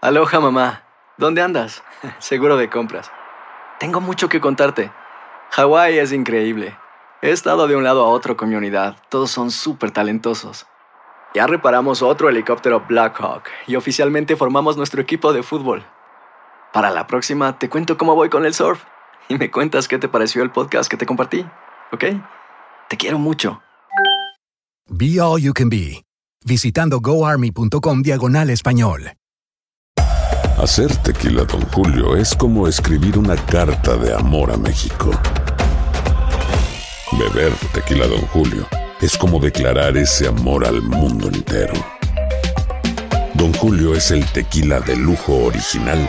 Aloha 0.00 0.40
mamá, 0.40 0.84
¿dónde 1.16 1.42
andas? 1.42 1.82
Seguro 2.18 2.56
de 2.56 2.68
compras. 2.68 3.10
Tengo 3.78 4.00
mucho 4.00 4.28
que 4.28 4.40
contarte. 4.40 4.90
Hawái 5.50 5.98
es 5.98 6.12
increíble. 6.12 6.76
He 7.20 7.30
estado 7.30 7.66
de 7.68 7.76
un 7.76 7.84
lado 7.84 8.04
a 8.04 8.08
otro 8.08 8.36
con 8.36 8.48
mi 8.48 8.56
unidad. 8.56 8.96
Todos 9.08 9.30
son 9.30 9.50
súper 9.50 9.90
talentosos. 9.90 10.66
Ya 11.34 11.46
reparamos 11.46 12.02
otro 12.02 12.28
helicóptero 12.28 12.84
Blackhawk 12.86 13.44
y 13.66 13.76
oficialmente 13.76 14.36
formamos 14.36 14.76
nuestro 14.76 15.00
equipo 15.00 15.32
de 15.32 15.42
fútbol. 15.42 15.84
Para 16.72 16.90
la 16.90 17.06
próxima 17.06 17.58
te 17.58 17.68
cuento 17.68 17.96
cómo 17.96 18.14
voy 18.14 18.28
con 18.28 18.44
el 18.44 18.54
surf 18.54 18.82
y 19.28 19.36
me 19.36 19.50
cuentas 19.50 19.88
qué 19.88 19.98
te 19.98 20.08
pareció 20.08 20.42
el 20.42 20.50
podcast 20.50 20.90
que 20.90 20.96
te 20.96 21.06
compartí, 21.06 21.44
¿ok? 21.92 22.04
Te 22.88 22.96
quiero 22.96 23.18
mucho. 23.18 23.62
Be 24.88 25.20
All 25.20 25.40
You 25.40 25.52
Can 25.54 25.68
Be, 25.68 26.04
visitando 26.44 27.00
goarmy.com 27.00 28.02
diagonal 28.02 28.50
español. 28.50 29.12
Hacer 30.58 30.94
tequila, 30.98 31.44
Don 31.44 31.62
Julio, 31.72 32.14
es 32.14 32.34
como 32.34 32.68
escribir 32.68 33.18
una 33.18 33.36
carta 33.36 33.96
de 33.96 34.14
amor 34.14 34.52
a 34.52 34.56
México. 34.56 35.10
Beber 37.18 37.52
tequila, 37.72 38.06
Don 38.06 38.20
Julio, 38.28 38.66
es 39.00 39.16
como 39.16 39.40
declarar 39.40 39.96
ese 39.96 40.28
amor 40.28 40.64
al 40.64 40.80
mundo 40.82 41.28
entero. 41.28 41.74
Don 43.34 43.52
Julio 43.54 43.94
es 43.94 44.10
el 44.10 44.24
tequila 44.26 44.78
de 44.80 44.94
lujo 44.94 45.46
original, 45.46 46.08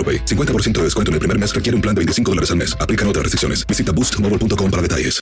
AroPay. 0.01 0.25
50% 0.25 0.71
de 0.79 0.83
descuento 0.85 1.11
en 1.11 1.13
el 1.13 1.19
primer 1.19 1.37
mes 1.37 1.53
requiere 1.53 1.75
un 1.75 1.81
plan 1.83 1.93
de 1.93 1.99
25 1.99 2.31
dólares 2.31 2.49
al 2.49 2.57
mes. 2.57 2.75
Aplican 2.79 3.07
otras 3.07 3.23
restricciones. 3.23 3.67
Visita 3.67 3.91
boostmobile.com 3.91 4.71
para 4.71 4.81
detalles. 4.81 5.21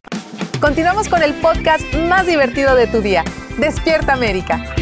Continuamos 0.60 1.08
con 1.08 1.22
el 1.24 1.34
podcast 1.36 1.84
más 2.10 2.28
divertido 2.28 2.76
de 2.76 2.88
tu 2.88 3.02
día. 3.02 3.24
Despierta 3.58 4.14
América. 4.14 4.76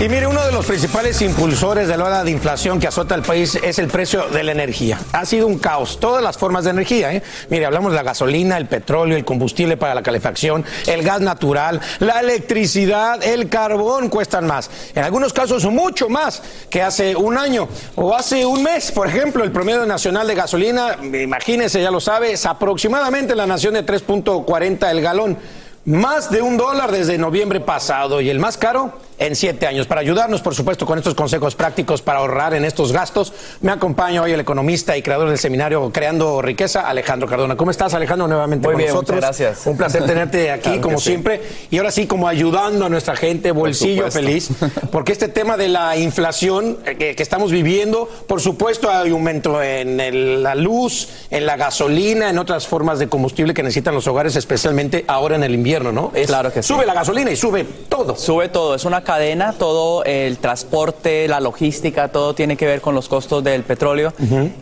Y 0.00 0.08
mire, 0.08 0.26
uno 0.26 0.44
de 0.44 0.50
los 0.50 0.66
principales 0.66 1.22
impulsores 1.22 1.86
de 1.86 1.96
la 1.96 2.04
ola 2.04 2.24
de 2.24 2.30
inflación 2.30 2.80
que 2.80 2.88
azota 2.88 3.14
al 3.14 3.22
país 3.22 3.54
es 3.54 3.78
el 3.78 3.86
precio 3.86 4.28
de 4.28 4.42
la 4.42 4.52
energía. 4.52 4.98
Ha 5.12 5.24
sido 5.24 5.46
un 5.46 5.58
caos, 5.58 5.98
todas 5.98 6.22
las 6.22 6.36
formas 6.36 6.64
de 6.64 6.70
energía. 6.70 7.12
¿eh? 7.12 7.22
Mire, 7.48 7.64
hablamos 7.64 7.92
de 7.92 7.96
la 7.96 8.02
gasolina, 8.02 8.58
el 8.58 8.66
petróleo, 8.66 9.16
el 9.16 9.24
combustible 9.24 9.76
para 9.76 9.94
la 9.94 10.02
calefacción, 10.02 10.64
el 10.88 11.02
gas 11.04 11.20
natural, 11.20 11.80
la 12.00 12.20
electricidad, 12.20 13.22
el 13.22 13.48
carbón 13.48 14.10
cuestan 14.10 14.46
más. 14.46 14.68
En 14.94 15.04
algunos 15.04 15.32
casos 15.32 15.64
mucho 15.64 16.08
más 16.08 16.42
que 16.68 16.82
hace 16.82 17.14
un 17.14 17.38
año 17.38 17.68
o 17.94 18.14
hace 18.14 18.44
un 18.44 18.64
mes. 18.64 18.90
Por 18.90 19.06
ejemplo, 19.06 19.44
el 19.44 19.52
promedio 19.52 19.86
nacional 19.86 20.26
de 20.26 20.34
gasolina, 20.34 20.98
imagínense, 21.02 21.80
ya 21.80 21.92
lo 21.92 22.00
sabe, 22.00 22.32
es 22.32 22.44
aproximadamente 22.44 23.32
en 23.32 23.38
la 23.38 23.46
nación 23.46 23.74
de 23.74 23.86
3.40 23.86 24.90
el 24.90 25.00
galón. 25.00 25.38
Más 25.86 26.30
de 26.30 26.42
un 26.42 26.56
dólar 26.56 26.90
desde 26.90 27.16
noviembre 27.16 27.60
pasado 27.60 28.20
y 28.20 28.28
el 28.28 28.40
más 28.40 28.58
caro 28.58 29.03
en 29.18 29.36
siete 29.36 29.66
años. 29.66 29.86
Para 29.86 30.00
ayudarnos, 30.00 30.40
por 30.42 30.54
supuesto, 30.54 30.86
con 30.86 30.98
estos 30.98 31.14
consejos 31.14 31.54
prácticos 31.54 32.02
para 32.02 32.18
ahorrar 32.18 32.54
en 32.54 32.64
estos 32.64 32.92
gastos, 32.92 33.32
me 33.60 33.70
acompaña 33.72 34.22
hoy 34.22 34.32
el 34.32 34.40
economista 34.40 34.96
y 34.96 35.02
creador 35.02 35.28
del 35.28 35.38
seminario 35.38 35.90
Creando 35.92 36.42
Riqueza, 36.42 36.88
Alejandro 36.88 37.28
Cardona. 37.28 37.56
¿Cómo 37.56 37.70
estás, 37.70 37.94
Alejandro? 37.94 38.26
Nuevamente 38.28 38.66
Muy 38.66 38.74
con 38.74 38.78
bien, 38.78 38.90
nosotros. 38.92 39.16
muchas 39.16 39.38
gracias. 39.38 39.66
Un 39.66 39.76
placer 39.76 40.04
tenerte 40.06 40.50
aquí, 40.50 40.62
Claro 40.70 40.80
como 40.82 40.98
sí. 40.98 41.10
siempre. 41.10 41.40
Y 41.70 41.78
ahora 41.78 41.90
sí, 41.90 42.06
como 42.06 42.28
ayudando 42.28 42.86
a 42.86 42.88
nuestra 42.88 43.16
gente, 43.16 43.52
bolsillo 43.52 44.10
supuesto. 44.10 44.20
feliz. 44.20 44.48
Porque 44.90 45.12
este 45.12 45.28
tema 45.28 45.56
de 45.56 45.68
la 45.68 45.96
inflación 45.96 46.78
eh, 46.86 46.96
que, 46.96 47.14
que 47.14 47.22
estamos 47.22 47.50
viviendo, 47.52 48.08
por 48.26 48.40
supuesto, 48.40 48.90
hay 48.90 49.10
aumento 49.10 49.62
en 49.62 50.00
el- 50.00 50.42
la 50.42 50.54
luz, 50.54 51.08
en 51.30 51.46
la 51.46 51.56
gasolina, 51.56 52.30
en 52.30 52.38
otras 52.38 52.66
formas 52.66 52.98
de 52.98 53.08
combustible 53.08 53.54
que 53.54 53.62
necesitan 53.62 53.94
los 53.94 54.06
hogares, 54.06 54.36
especialmente 54.36 55.04
ahora 55.06 55.36
en 55.36 55.44
el 55.44 55.54
invierno, 55.54 55.92
¿no? 55.92 56.10
Es- 56.14 56.26
Claro 56.26 56.52
que 56.52 56.62
sí. 56.62 56.68
Sube 56.74 56.84
la 56.86 56.94
gasolina 56.94 57.30
y 57.30 57.36
sube 57.36 57.64
todo. 57.88 58.16
Sube 58.16 58.48
todo, 58.48 58.74
es 58.74 58.84
una 58.84 59.03
cadena, 59.04 59.52
todo 59.52 60.04
el 60.04 60.38
transporte, 60.38 61.28
la 61.28 61.40
logística, 61.40 62.08
todo 62.08 62.34
tiene 62.34 62.56
que 62.56 62.66
ver 62.66 62.80
con 62.80 62.94
los 62.94 63.08
costos 63.08 63.44
del 63.44 63.62
petróleo 63.62 64.12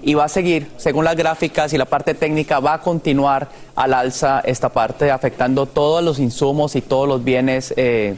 y 0.02 0.14
va 0.14 0.24
a 0.24 0.28
seguir, 0.28 0.70
según 0.76 1.04
las 1.04 1.16
gráficas 1.16 1.72
y 1.72 1.78
la 1.78 1.86
parte 1.86 2.14
técnica, 2.14 2.60
va 2.60 2.74
a 2.74 2.80
continuar 2.80 3.48
al 3.74 3.94
alza 3.94 4.40
esta 4.44 4.68
parte, 4.68 5.10
afectando 5.10 5.66
todos 5.66 6.02
los 6.02 6.18
insumos 6.18 6.76
y 6.76 6.82
todos 6.82 7.08
los 7.08 7.24
bienes. 7.24 7.72
eh, 7.76 8.16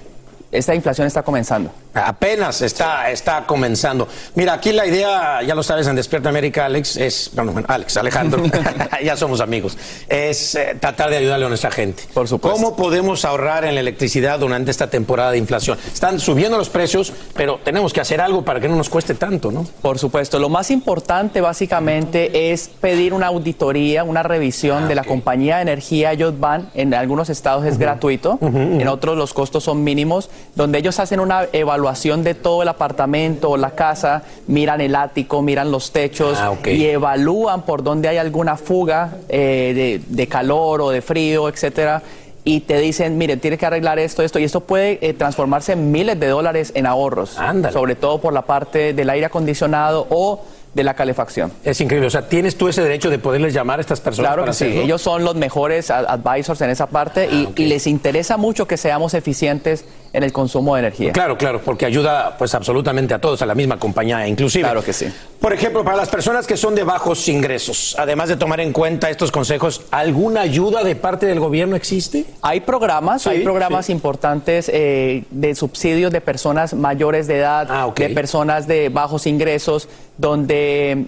esta 0.50 0.74
inflación 0.74 1.06
está 1.06 1.22
comenzando. 1.22 1.70
Apenas 1.94 2.60
está, 2.60 3.08
está 3.10 3.46
comenzando. 3.46 4.08
Mira, 4.34 4.54
aquí 4.54 4.72
la 4.72 4.84
idea, 4.84 5.42
ya 5.42 5.54
lo 5.54 5.62
sabes, 5.62 5.86
en 5.86 5.94
Despierta 5.94 6.28
América, 6.28 6.64
Alex, 6.66 6.96
es, 6.96 7.30
bueno, 7.34 7.52
bueno, 7.52 7.68
Alex, 7.70 7.96
Alejandro, 7.96 8.42
ya 9.04 9.16
somos 9.16 9.40
amigos, 9.40 9.78
es 10.08 10.56
eh, 10.56 10.76
tratar 10.80 11.10
de 11.10 11.18
ayudarle 11.18 11.46
a 11.46 11.48
nuestra 11.48 11.70
gente. 11.70 12.02
Por 12.12 12.26
supuesto. 12.26 12.58
¿Cómo 12.58 12.74
podemos 12.74 13.24
ahorrar 13.24 13.64
en 13.64 13.76
la 13.76 13.80
electricidad 13.80 14.40
durante 14.40 14.72
esta 14.72 14.90
temporada 14.90 15.30
de 15.30 15.38
inflación? 15.38 15.78
Están 15.92 16.18
subiendo 16.18 16.58
los 16.58 16.68
precios, 16.68 17.12
pero 17.34 17.60
tenemos 17.62 17.92
que 17.92 18.00
hacer 18.00 18.20
algo 18.20 18.42
para 18.42 18.58
que 18.58 18.68
no 18.68 18.74
nos 18.74 18.88
cueste 18.88 19.14
tanto, 19.14 19.52
¿no? 19.52 19.64
Por 19.80 20.00
supuesto, 20.00 20.40
lo 20.40 20.48
más 20.48 20.72
importante 20.72 21.40
básicamente 21.40 22.52
es 22.52 22.68
pedir 22.80 23.14
una 23.14 23.28
auditoría, 23.28 24.02
una 24.02 24.24
revisión 24.24 24.88
de 24.88 24.96
la 24.96 25.04
compañía 25.04 25.56
de 25.56 25.62
energía. 25.62 26.10
Ellos 26.10 26.40
van, 26.40 26.70
en 26.74 26.92
algunos 26.92 27.30
estados 27.30 27.64
es 27.66 27.78
gratuito, 27.78 28.40
en 28.42 28.88
otros 28.88 29.16
los 29.16 29.32
costos 29.32 29.62
son 29.62 29.84
mínimos, 29.84 30.28
donde 30.56 30.78
ellos 30.78 30.98
hacen 30.98 31.20
una 31.20 31.46
evaluación 31.52 31.83
de 32.24 32.34
todo 32.34 32.62
el 32.62 32.68
apartamento 32.68 33.50
o 33.50 33.56
la 33.56 33.70
casa, 33.70 34.22
miran 34.46 34.80
el 34.80 34.94
ático, 34.94 35.42
miran 35.42 35.70
los 35.70 35.92
techos 35.92 36.38
y 36.66 36.84
evalúan 36.86 37.62
por 37.62 37.82
dónde 37.82 38.08
hay 38.08 38.16
alguna 38.18 38.56
fuga 38.56 39.16
eh, 39.28 40.00
de, 40.08 40.14
de 40.16 40.26
calor 40.28 40.80
o 40.80 40.90
de 40.90 41.02
frío, 41.02 41.48
etcétera. 41.48 42.02
Y 42.46 42.60
te 42.60 42.78
dicen, 42.78 43.16
mire, 43.16 43.38
tiene 43.38 43.56
que 43.56 43.64
arreglar 43.64 43.98
esto, 43.98 44.22
esto, 44.22 44.38
y 44.38 44.44
esto 44.44 44.60
puede 44.60 44.98
eh, 45.00 45.14
transformarse 45.14 45.72
en 45.72 45.90
miles 45.90 46.20
de 46.20 46.26
dólares 46.26 46.72
en 46.74 46.84
ahorros, 46.86 47.38
sobre 47.72 47.94
todo 47.94 48.20
por 48.20 48.34
la 48.34 48.42
parte 48.42 48.92
del 48.92 49.08
aire 49.08 49.24
acondicionado 49.26 50.06
o 50.10 50.42
de 50.74 50.84
la 50.84 50.92
calefacción. 50.94 51.52
Es 51.64 51.80
increíble, 51.80 52.08
o 52.08 52.10
sea, 52.10 52.28
¿tienes 52.28 52.56
tú 52.58 52.68
ese 52.68 52.82
derecho 52.82 53.08
de 53.08 53.18
poderles 53.18 53.54
llamar 53.54 53.78
a 53.78 53.80
estas 53.80 54.00
personas? 54.00 54.28
Claro 54.30 54.42
para 54.42 54.52
que 54.52 54.58
sí, 54.58 54.78
ellos 54.78 55.00
son 55.00 55.24
los 55.24 55.36
mejores 55.36 55.90
ad- 55.90 56.04
advisors 56.06 56.60
en 56.60 56.68
esa 56.70 56.86
parte 56.86 57.28
y, 57.30 57.48
y 57.56 57.66
les 57.66 57.86
interesa 57.86 58.36
mucho 58.36 58.66
que 58.66 58.76
seamos 58.76 59.14
eficientes 59.14 59.84
en 60.14 60.22
el 60.22 60.32
consumo 60.32 60.74
de 60.76 60.80
energía. 60.80 61.12
Claro, 61.12 61.36
claro, 61.36 61.60
porque 61.60 61.84
ayuda 61.84 62.36
pues 62.38 62.54
absolutamente 62.54 63.12
a 63.12 63.18
todos, 63.20 63.42
a 63.42 63.46
la 63.46 63.54
misma 63.54 63.78
compañía 63.78 64.26
inclusive. 64.26 64.62
Claro 64.64 64.82
que 64.82 64.92
sí. 64.92 65.12
Por 65.40 65.52
ejemplo, 65.52 65.84
para 65.84 65.96
las 65.96 66.08
personas 66.08 66.46
que 66.46 66.56
son 66.56 66.74
de 66.74 66.84
bajos 66.84 67.28
ingresos, 67.28 67.96
además 67.98 68.28
de 68.28 68.36
tomar 68.36 68.60
en 68.60 68.72
cuenta 68.72 69.10
estos 69.10 69.30
consejos, 69.32 69.82
¿alguna 69.90 70.40
ayuda 70.42 70.84
de 70.84 70.94
parte 70.94 71.26
del 71.26 71.40
gobierno 71.40 71.74
existe? 71.76 72.24
Hay 72.40 72.60
programas, 72.60 73.22
Sí, 73.22 73.28
hay 73.28 73.40
programas 73.42 73.86
sí. 73.86 73.92
importantes 73.92 74.70
eh, 74.72 75.24
de 75.30 75.54
subsidios 75.54 76.12
de 76.12 76.20
personas 76.20 76.72
mayores 76.74 77.26
de 77.26 77.38
edad, 77.38 77.66
Ah, 77.68 77.92
de 77.94 78.08
personas 78.10 78.66
de 78.68 78.88
bajos 78.88 79.26
ingresos, 79.26 79.88
donde 80.16 81.06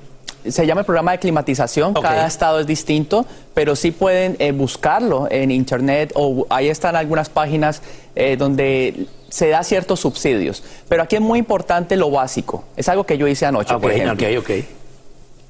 se 0.51 0.67
llama 0.67 0.81
el 0.81 0.85
programa 0.87 1.13
de 1.13 1.19
climatización, 1.19 1.95
cada 1.95 2.27
estado 2.27 2.61
es 2.61 2.67
distinto, 2.67 3.27
pero 3.55 3.77
sí 3.77 3.91
pueden 3.91 4.37
eh, 4.39 4.53
buscarlo 4.53 5.29
en 5.31 5.51
internet 5.51 6.13
o 6.15 6.47
ahí 6.51 6.69
están 6.69 6.97
algunas 6.97 7.29
páginas 7.29 7.83
eh, 8.15 8.37
donde 8.37 9.07
se 9.29 9.49
da 9.49 9.63
ciertos 9.63 10.01
subsidios. 10.01 10.63
Pero 10.89 11.03
aquí 11.03 11.17
es 11.17 11.23
muy 11.23 11.39
importante 11.39 11.97
lo 11.97 12.11
básico, 12.11 12.65
es 12.77 12.89
algo 12.89 13.05
que 13.05 13.19
yo 13.19 13.27
hice 13.29 13.47
anoche. 13.47 13.75
Ah, 13.75 13.79
por 13.79 13.93
ejemplo. 13.93 14.27
ok, 14.29 14.39
ok. 14.39 14.51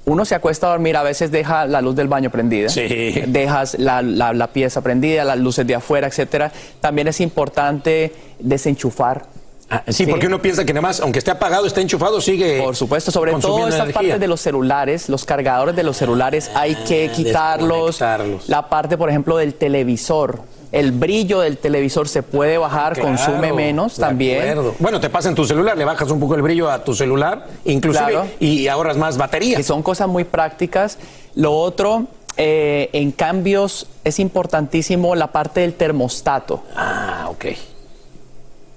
Uno 0.08 0.24
se 0.24 0.36
acuesta 0.36 0.68
a 0.68 0.70
dormir, 0.70 0.96
a 0.96 1.02
veces 1.02 1.32
deja 1.32 1.66
la 1.66 1.80
luz 1.80 1.96
del 1.96 2.06
baño 2.06 2.30
prendida, 2.30 2.68
Sí. 2.68 2.86
dejas 3.26 3.76
la, 3.78 4.02
la- 4.02 4.32
la 4.32 4.46
pieza 4.52 4.80
prendida, 4.80 5.24
las 5.24 5.36
luces 5.38 5.66
de 5.66 5.74
afuera, 5.74 6.06
etcétera. 6.06 6.52
También 6.80 7.08
es 7.08 7.20
importante 7.20 8.12
desenchufar. 8.38 9.24
Ah, 9.68 9.82
Sí, 9.88 10.06
porque 10.06 10.26
uno 10.28 10.40
piensa 10.40 10.64
que 10.64 10.72
nada 10.72 10.82
más, 10.82 11.00
aunque 11.00 11.18
esté 11.18 11.32
apagado, 11.32 11.66
está 11.66 11.80
enchufado, 11.80 12.20
sigue. 12.20 12.62
Por 12.62 12.76
supuesto, 12.76 13.10
sobre 13.10 13.32
todo 13.32 13.66
esta 13.66 13.82
energía. 13.82 13.94
parte 14.12 14.18
de 14.20 14.28
los 14.28 14.40
celulares, 14.40 15.08
los 15.08 15.24
cargadores 15.24 15.74
de 15.74 15.82
los 15.82 15.96
celulares, 15.96 16.50
hay 16.54 16.76
que 16.86 17.10
quitarlos. 17.10 18.00
La 18.46 18.68
parte, 18.68 18.96
por 18.96 19.08
ejemplo, 19.10 19.36
del 19.36 19.54
televisor. 19.54 20.40
El 20.72 20.92
brillo 20.92 21.40
del 21.40 21.58
televisor 21.58 22.08
se 22.08 22.22
puede 22.22 22.58
bajar, 22.58 22.94
Claro, 22.94 23.08
consume 23.08 23.52
menos 23.52 23.96
también. 23.96 24.40
acuerdo. 24.50 24.74
Bueno, 24.78 25.00
te 25.00 25.08
pasa 25.10 25.28
en 25.28 25.34
tu 25.34 25.44
celular, 25.44 25.76
le 25.78 25.84
bajas 25.84 26.10
un 26.10 26.20
poco 26.20 26.34
el 26.34 26.42
brillo 26.42 26.70
a 26.70 26.82
tu 26.84 26.94
celular, 26.94 27.46
inclusive, 27.64 28.10
Claro. 28.10 28.26
y 28.40 28.66
ahorras 28.68 28.96
más 28.96 29.16
batería. 29.16 29.56
Que 29.56 29.62
son 29.62 29.82
cosas 29.82 30.08
muy 30.08 30.24
prácticas. 30.24 30.98
Lo 31.34 31.56
otro, 31.56 32.06
eh, 32.36 32.90
en 32.92 33.12
cambios, 33.12 33.86
es 34.04 34.18
importantísimo 34.18 35.14
la 35.14 35.28
parte 35.28 35.60
del 35.60 35.74
termostato. 35.74 36.62
Ah, 36.76 37.26
ok. 37.30 37.44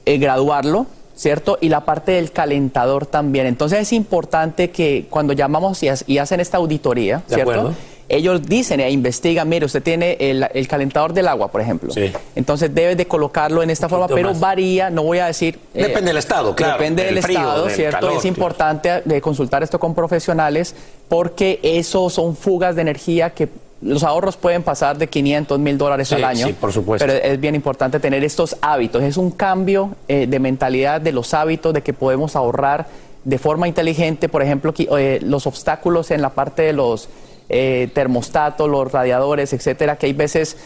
Eh, 0.09 0.17
graduarlo, 0.17 0.87
¿cierto? 1.15 1.57
Y 1.61 1.69
la 1.69 1.81
parte 1.85 2.13
del 2.13 2.31
calentador 2.31 3.05
también. 3.05 3.45
Entonces 3.45 3.79
es 3.79 3.93
importante 3.93 4.71
que 4.71 5.05
cuando 5.09 5.33
llamamos 5.33 5.83
y, 5.83 5.89
ha- 5.89 5.95
y 6.07 6.17
hacen 6.17 6.39
esta 6.39 6.57
auditoría, 6.57 7.23
De 7.27 7.35
¿cierto? 7.35 7.51
acuerdo. 7.51 7.73
Ellos 8.11 8.41
dicen 8.41 8.79
e 8.79 8.89
investigan, 8.89 9.47
mire, 9.47 9.67
usted 9.67 9.83
tiene 9.83 10.17
el, 10.19 10.43
el 10.55 10.67
calentador 10.67 11.13
del 11.13 11.27
agua, 11.27 11.49
por 11.51 11.61
ejemplo. 11.61 11.93
Entonces 12.35 12.73
debe 12.73 12.95
de 12.95 13.05
colocarlo 13.05 13.61
en 13.61 13.69
esta 13.69 13.87
forma, 13.87 14.07
pero 14.07 14.29
más. 14.29 14.39
varía, 14.39 14.89
no 14.89 15.03
voy 15.03 15.19
a 15.19 15.27
decir... 15.27 15.59
eh, 15.75 15.83
Depende 15.83 16.07
del 16.07 16.17
estado, 16.17 16.55
claro, 16.55 16.73
Depende 16.79 17.03
del, 17.03 17.13
del 17.13 17.23
frío, 17.23 17.37
estado, 17.37 17.65
del 17.65 17.75
¿cierto? 17.75 17.97
calor, 17.97 18.11
es 18.13 18.21
claro. 18.21 18.27
importante 18.29 19.01
de 19.05 19.21
consultar 19.21 19.61
esto 19.61 19.79
con 19.79 19.93
profesionales 19.93 20.73
porque 21.07 21.59
eso 21.61 22.09
son 22.09 22.35
fugas 22.35 22.75
de 22.75 22.81
energía 22.81 23.29
que 23.29 23.47
los 23.81 24.03
ahorros 24.03 24.35
pueden 24.35 24.63
pasar 24.63 24.97
de 24.97 25.07
500 25.07 25.57
mil 25.59 25.77
dólares 25.77 26.09
Sí, 26.09 26.15
al 26.15 26.23
año. 26.25 26.47
sí, 26.47 26.53
por 26.53 26.73
supuesto. 26.73 27.05
Pero 27.05 27.17
es 27.23 27.39
bien 27.39 27.55
importante 27.55 27.99
tener 27.99 28.23
estos 28.23 28.57
hábitos. 28.61 29.01
Es 29.03 29.17
un 29.17 29.31
cambio 29.31 29.95
eh, 30.07 30.27
de 30.27 30.39
mentalidad 30.39 30.99
de 30.99 31.11
los 31.11 31.33
hábitos, 31.33 31.73
de 31.73 31.81
que 31.81 31.93
podemos 31.93 32.35
ahorrar 32.35 32.87
de 33.23 33.37
forma 33.37 33.67
inteligente, 33.67 34.27
por 34.29 34.41
ejemplo, 34.41 34.73
eh, 34.77 35.19
los 35.23 35.47
obstáculos 35.47 36.11
en 36.11 36.21
la 36.21 36.29
parte 36.29 36.63
de 36.63 36.73
los 36.73 37.09
eh, 37.47 37.89
termostatos, 37.93 38.69
los 38.69 38.91
radiadores, 38.91 39.53
etcétera, 39.53 39.97
que 39.97 40.07
hay 40.07 40.13
veces 40.13 40.57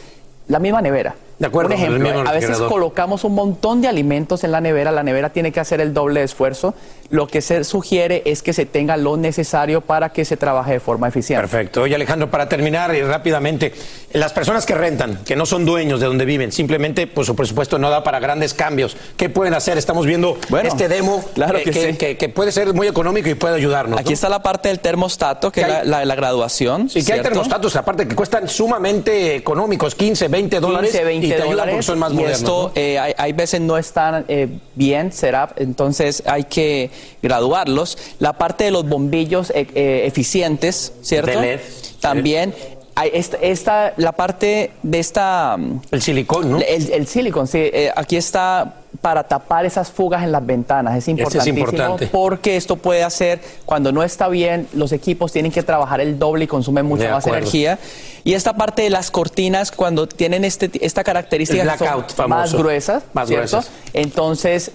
la 0.48 0.60
misma 0.60 0.82
nevera. 0.82 1.16
De 1.40 1.48
acuerdo, 1.48 1.74
Un 1.74 1.80
ejemplo, 1.80 2.10
a 2.28 2.32
veces 2.32 2.58
colocamos 2.60 3.24
un 3.24 3.34
montón 3.36 3.82
de 3.82 3.88
alimentos 3.88 4.44
en 4.44 4.52
la 4.52 4.62
nevera, 4.62 4.92
la 4.92 5.04
nevera 5.04 5.30
tiene 5.30 5.52
que 5.52 5.60
hacer 5.60 5.82
el 5.82 5.94
doble 5.94 6.20
de 6.20 6.26
esfuerzo. 6.26 6.74
Lo 7.14 7.28
que 7.28 7.42
se 7.42 7.64
sugiere 7.64 8.24
es 8.26 8.42
que 8.42 8.54
se 8.54 8.66
tenga 8.66 8.98
lo 8.98 9.18
necesario 9.18 9.82
para 9.82 10.10
que 10.10 10.26
se 10.26 10.36
trabaje 10.36 10.72
de 10.72 10.80
forma 10.80 11.08
eficiente. 11.08 11.42
Perfecto. 11.48 11.84
Oye, 11.84 11.94
Alejandro, 11.94 12.32
para 12.32 12.50
terminar 12.50 12.96
y 12.96 13.04
rápidamente, 13.04 13.72
las 14.14 14.34
personas 14.34 14.66
que 14.66 14.74
rentan, 14.74 15.20
que 15.24 15.36
no 15.36 15.46
son 15.46 15.64
dueños 15.64 16.00
de 16.00 16.08
donde 16.08 16.26
viven, 16.26 16.52
simplemente 16.52 17.06
pues 17.06 17.28
su 17.28 17.36
presupuesto 17.36 17.78
no 17.78 17.92
da 17.92 18.04
para 18.04 18.20
grandes 18.20 18.56
cambios. 18.56 18.98
¿Qué 19.16 19.30
pueden 19.30 19.54
hacer? 19.54 19.78
Estamos 19.78 20.08
viendo 20.08 20.40
Bueno, 20.50 20.68
este 20.70 20.88
demo 20.88 21.24
claro 21.36 21.60
eh, 21.60 21.64
que 21.64 21.72
sí. 21.74 21.98
que, 21.98 22.18
que 22.18 22.30
puede 22.30 22.52
ser 22.52 22.74
muy 22.74 22.88
económico 22.88 23.30
y 23.30 23.36
puede 23.36 23.58
ayudarnos. 23.58 24.00
Aquí 24.00 24.14
está 24.14 24.28
la 24.28 24.42
parte 24.42 24.70
del 24.70 24.80
termostato, 24.80 25.52
que 25.52 25.62
es 25.62 25.68
la, 25.68 25.84
la- 25.84 26.06
la 26.06 26.16
graduación. 26.16 26.90
Sí, 26.90 27.06
que 27.06 27.14
hay 27.14 27.22
termostatos, 27.22 27.76
aparte 27.76 28.08
que 28.08 28.16
cuestan 28.16 28.48
sumamente 28.50 29.36
económicos, 29.36 29.94
15, 29.94 30.30
20 30.30 30.60
dólares. 30.60 30.90
15, 30.90 31.06
20 31.06 31.28
y 31.28 31.30
te 31.30 31.38
dólares. 31.42 31.74
porque 31.76 31.84
son 31.84 32.00
más 32.00 32.12
y 32.12 32.16
modernos. 32.16 32.40
esto 32.40 32.72
¿no? 32.76 32.82
eh, 32.82 32.98
hay, 32.98 33.14
hay 33.20 33.34
veces 33.34 33.62
no 33.62 33.78
están 33.78 34.26
eh, 34.28 34.48
bien 34.74 35.12
setup, 35.12 35.52
entonces 35.58 36.24
hay 36.26 36.46
que 36.46 36.90
graduarlos. 37.22 37.98
La 38.20 38.34
parte 38.34 38.66
de 38.66 38.72
los 38.72 38.88
bombillos 38.88 39.52
eh, 39.56 40.04
eficientes, 40.06 40.94
¿cierto? 41.02 41.32
De 41.32 41.42
LED, 41.42 41.60
También. 42.00 42.54
Hay 42.96 43.10
esta, 43.14 43.38
esta- 43.38 43.94
la 43.98 44.12
parte 44.12 44.70
de 44.84 45.00
esta... 45.00 45.58
El 45.90 46.02
silicón, 46.04 46.52
¿no? 46.52 46.60
El, 46.60 46.92
el 46.92 47.08
silicón, 47.08 47.48
sí. 47.48 47.58
eh, 47.58 47.92
aquí 47.96 48.18
está 48.18 48.76
para 49.02 49.24
tapar 49.24 49.66
esas 49.66 49.90
fugas 49.92 50.22
en 50.24 50.32
las 50.32 50.46
ventanas. 50.46 50.94
Es 50.96 51.08
Este 51.08 51.12
es 51.12 51.18
importantísimo 51.48 51.60
importante. 51.66 52.08
porque 52.12 52.56
esto 52.56 52.76
puede 52.76 53.02
hacer, 53.04 53.42
cuando 53.66 53.92
no 53.92 54.04
está 54.04 54.28
bien, 54.28 54.68
los 54.74 54.92
equipos 54.92 55.32
tienen 55.32 55.52
que 55.52 55.64
trabajar 55.64 56.02
el 56.02 56.20
doble 56.20 56.44
y 56.44 56.48
consumen 56.48 56.86
mucha 56.86 57.10
más 57.10 57.26
energía. 57.26 57.80
Y 58.24 58.36
esta 58.36 58.54
parte 58.54 58.84
de 58.84 58.92
las 58.92 59.10
cortinas, 59.10 59.72
cuando 59.72 60.08
tienen 60.08 60.46
este, 60.46 60.70
esta 60.86 61.04
característica 61.04 61.64
que 61.76 61.86
son 62.16 62.30
más 62.30 62.54
gruesas, 62.54 63.02
Más 63.14 63.28
¿cierto? 63.28 63.58
gruesas. 63.58 63.72
Entonces 63.94 64.72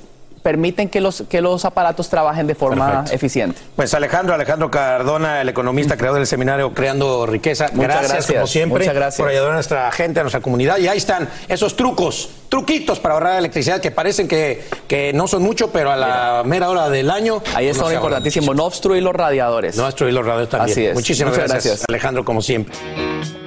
permiten 0.48 0.88
que 0.88 1.02
los, 1.02 1.24
que 1.28 1.42
los 1.42 1.66
aparatos 1.66 2.08
trabajen 2.08 2.46
de 2.46 2.54
forma 2.54 2.86
Perfecto. 2.86 3.14
eficiente. 3.14 3.60
Pues 3.76 3.92
Alejandro, 3.92 4.34
Alejandro 4.34 4.70
Cardona, 4.70 5.42
el 5.42 5.50
economista, 5.50 5.98
creador 5.98 6.20
del 6.20 6.26
seminario 6.26 6.72
Creando 6.72 7.26
Riqueza. 7.26 7.66
Muchas 7.74 7.88
gracias, 7.88 8.12
gracias. 8.12 8.34
como 8.34 8.46
siempre, 8.46 8.78
Muchas 8.78 8.94
gracias. 8.94 9.20
por 9.20 9.28
ayudar 9.28 9.50
a 9.50 9.54
nuestra 9.54 9.92
gente, 9.92 10.20
a 10.20 10.22
nuestra 10.22 10.40
comunidad. 10.40 10.78
Y 10.78 10.88
ahí 10.88 10.96
están 10.96 11.28
esos 11.48 11.76
trucos, 11.76 12.30
truquitos 12.48 12.98
para 12.98 13.12
ahorrar 13.12 13.38
electricidad 13.38 13.82
que 13.82 13.90
parecen 13.90 14.26
que, 14.26 14.64
que 14.86 15.12
no 15.12 15.28
son 15.28 15.42
mucho, 15.42 15.70
pero 15.70 15.90
a 15.92 15.96
la 15.96 16.42
mera 16.46 16.70
hora 16.70 16.88
del 16.88 17.10
año. 17.10 17.42
Ahí 17.54 17.70
lo 17.70 17.82
ahorran. 17.82 17.96
importantísimo, 17.96 18.54
no 18.54 18.64
obstruir 18.64 19.02
los 19.02 19.14
radiadores. 19.14 19.76
No 19.76 19.84
destruir 19.84 20.14
los 20.14 20.24
radios 20.24 20.48
también. 20.48 20.72
Así 20.72 20.86
es. 20.86 20.94
Muchísimas 20.94 21.36
gracias. 21.36 21.84
Alejandro, 21.86 22.24
como 22.24 22.40
siempre. 22.40 22.74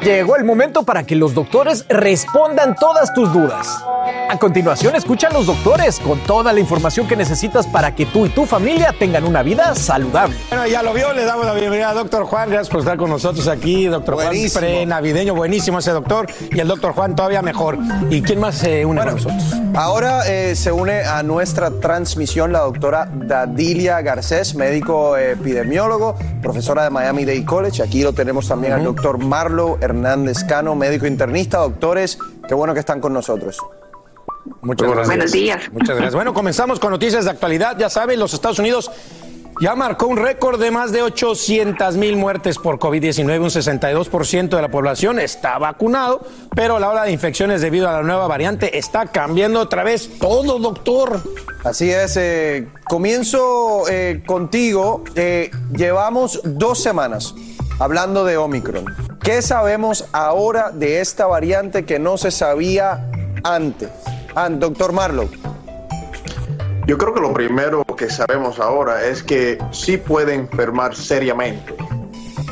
Llegó 0.04 0.36
el 0.36 0.44
momento 0.44 0.84
para 0.84 1.04
que 1.04 1.16
los 1.16 1.34
doctores 1.34 1.84
respondan 1.90 2.76
todas 2.76 3.12
tus 3.16 3.34
dudas. 3.34 3.84
A 4.30 4.38
continuación, 4.40 4.96
escucha 4.96 5.28
a 5.28 5.34
los 5.34 5.46
doctores 5.46 6.00
con 6.00 6.18
toda 6.20 6.54
la 6.54 6.60
información 6.60 7.08
que 7.08 7.16
necesitas 7.16 7.68
para 7.68 7.94
que 7.94 8.06
tú 8.06 8.26
y 8.26 8.30
tu 8.30 8.46
familia 8.46 8.96
tengan 8.98 9.26
una 9.26 9.44
vida 9.44 9.76
saludable. 9.76 10.38
Bueno, 10.50 10.66
ya 10.68 10.82
lo 10.82 10.94
vio, 10.94 11.12
le 11.14 11.26
damos 11.26 11.46
la 11.46 11.54
bienvenida 11.54 11.90
a 11.90 11.94
doctor 11.94 12.24
Juan. 12.24 12.50
Gracias 12.50 12.70
por 12.70 12.80
estar 12.80 12.98
con 12.98 13.10
nosotros 13.10 13.48
aquí, 13.48 13.88
doctor 13.88 14.16
Buenísimo. 14.16 14.62
Juan 14.62 14.72
pre-navideño. 14.72 15.36
Buenísimo 15.36 15.80
ese 15.80 15.92
doctor. 15.92 16.28
Y 16.50 16.60
el 16.60 16.68
doctor 16.68 16.94
Juan 16.94 17.16
todavía 17.16 17.42
mejor. 17.42 17.78
¿Y 18.10 18.22
quién 18.22 18.40
más 18.40 18.56
se 18.56 18.86
une 18.86 19.02
con 19.02 19.16
nosotros? 19.16 19.44
Ahora 19.74 20.28
eh, 20.28 20.56
se 20.56 20.72
une 20.72 21.04
a 21.04 21.24
nuestra 21.24 21.70
transmisión 21.70 22.54
la 22.54 22.60
doctora 22.60 23.10
Dadilia 23.12 24.02
Garcés, 24.02 24.56
médico 24.56 25.18
epidemiólogo, 25.18 26.16
profesora 26.42 26.84
de 26.84 26.90
Miami 26.90 27.26
Dade 27.26 27.46
College. 27.46 27.84
Aquí 27.84 28.02
lo 28.02 28.14
tenemos 28.14 28.48
también 28.48 28.74
al 28.74 28.84
doctor 28.84 29.18
Marlo 29.18 29.78
Hernández 29.82 30.44
Cano, 30.46 30.74
médico 30.76 31.06
internista. 31.06 31.60
Doctores, 31.60 32.18
qué 32.48 32.56
bueno 32.56 32.74
que 32.74 32.80
están 32.80 33.02
con 33.02 33.14
nosotros. 33.14 33.58
Muchas 34.62 34.88
gracias. 34.88 35.08
Buenos 35.08 35.32
días. 35.32 35.72
Muchas 35.72 35.96
gracias. 35.96 36.16
Bueno, 36.16 36.34
comenzamos 36.34 36.80
con 36.80 36.92
noticias 36.92 37.26
de 37.26 37.32
actualidad. 37.32 37.78
Ya 37.78 37.90
saben, 37.90 38.20
los 38.20 38.34
Estados 38.34 38.60
Unidos 38.60 38.92
ya 39.62 39.76
marcó 39.76 40.08
un 40.08 40.18
récord 40.18 40.60
de 40.60 40.72
más 40.72 40.92
de 40.92 41.04
800 41.04 41.96
mil 41.96 42.16
muertes 42.16 42.58
por 42.58 42.80
COVID-19. 42.80 43.40
Un 43.40 43.50
62% 43.50 44.50
de 44.50 44.62
la 44.62 44.70
población 44.70 45.20
está 45.20 45.60
vacunado, 45.60 46.22
pero 46.56 46.80
la 46.80 46.90
ola 46.90 47.04
de 47.04 47.12
infecciones 47.12 47.62
debido 47.62 47.88
a 47.88 47.94
la 47.94 48.02
nueva 48.02 48.28
variante 48.28 48.80
está 48.80 49.06
cambiando 49.08 49.60
otra 49.60 49.84
vez 49.84 50.10
todo, 50.20 50.58
doctor. 50.58 51.22
Así 51.64 51.92
es, 51.92 52.18
eh, 52.18 52.70
comienzo 52.86 53.84
eh, 53.88 54.24
contigo. 54.26 55.04
Eh, 55.16 55.52
llevamos 55.72 56.42
dos 56.44 56.82
semanas 56.82 57.36
hablando 57.80 58.26
de 58.26 58.38
Omicron. 58.38 58.86
¿Qué 59.22 59.44
sabemos 59.44 60.06
ahora 60.12 60.72
de 60.72 61.02
esta 61.02 61.28
variante 61.28 61.86
que 61.86 62.00
no 62.00 62.18
se 62.18 62.32
sabía 62.32 63.12
antes? 63.44 63.90
Ah, 64.36 64.48
doctor 64.50 64.94
Marlowe. 64.94 65.30
Yo 66.88 66.98
creo 66.98 67.14
que 67.14 67.20
lo 67.20 67.34
primero 67.34 67.84
que 67.98 68.10
sabemos 68.10 68.60
ahora 68.60 69.06
es 69.06 69.22
que 69.22 69.58
sí 69.72 69.98
puede 69.98 70.34
enfermar 70.34 70.96
seriamente. 70.96 71.76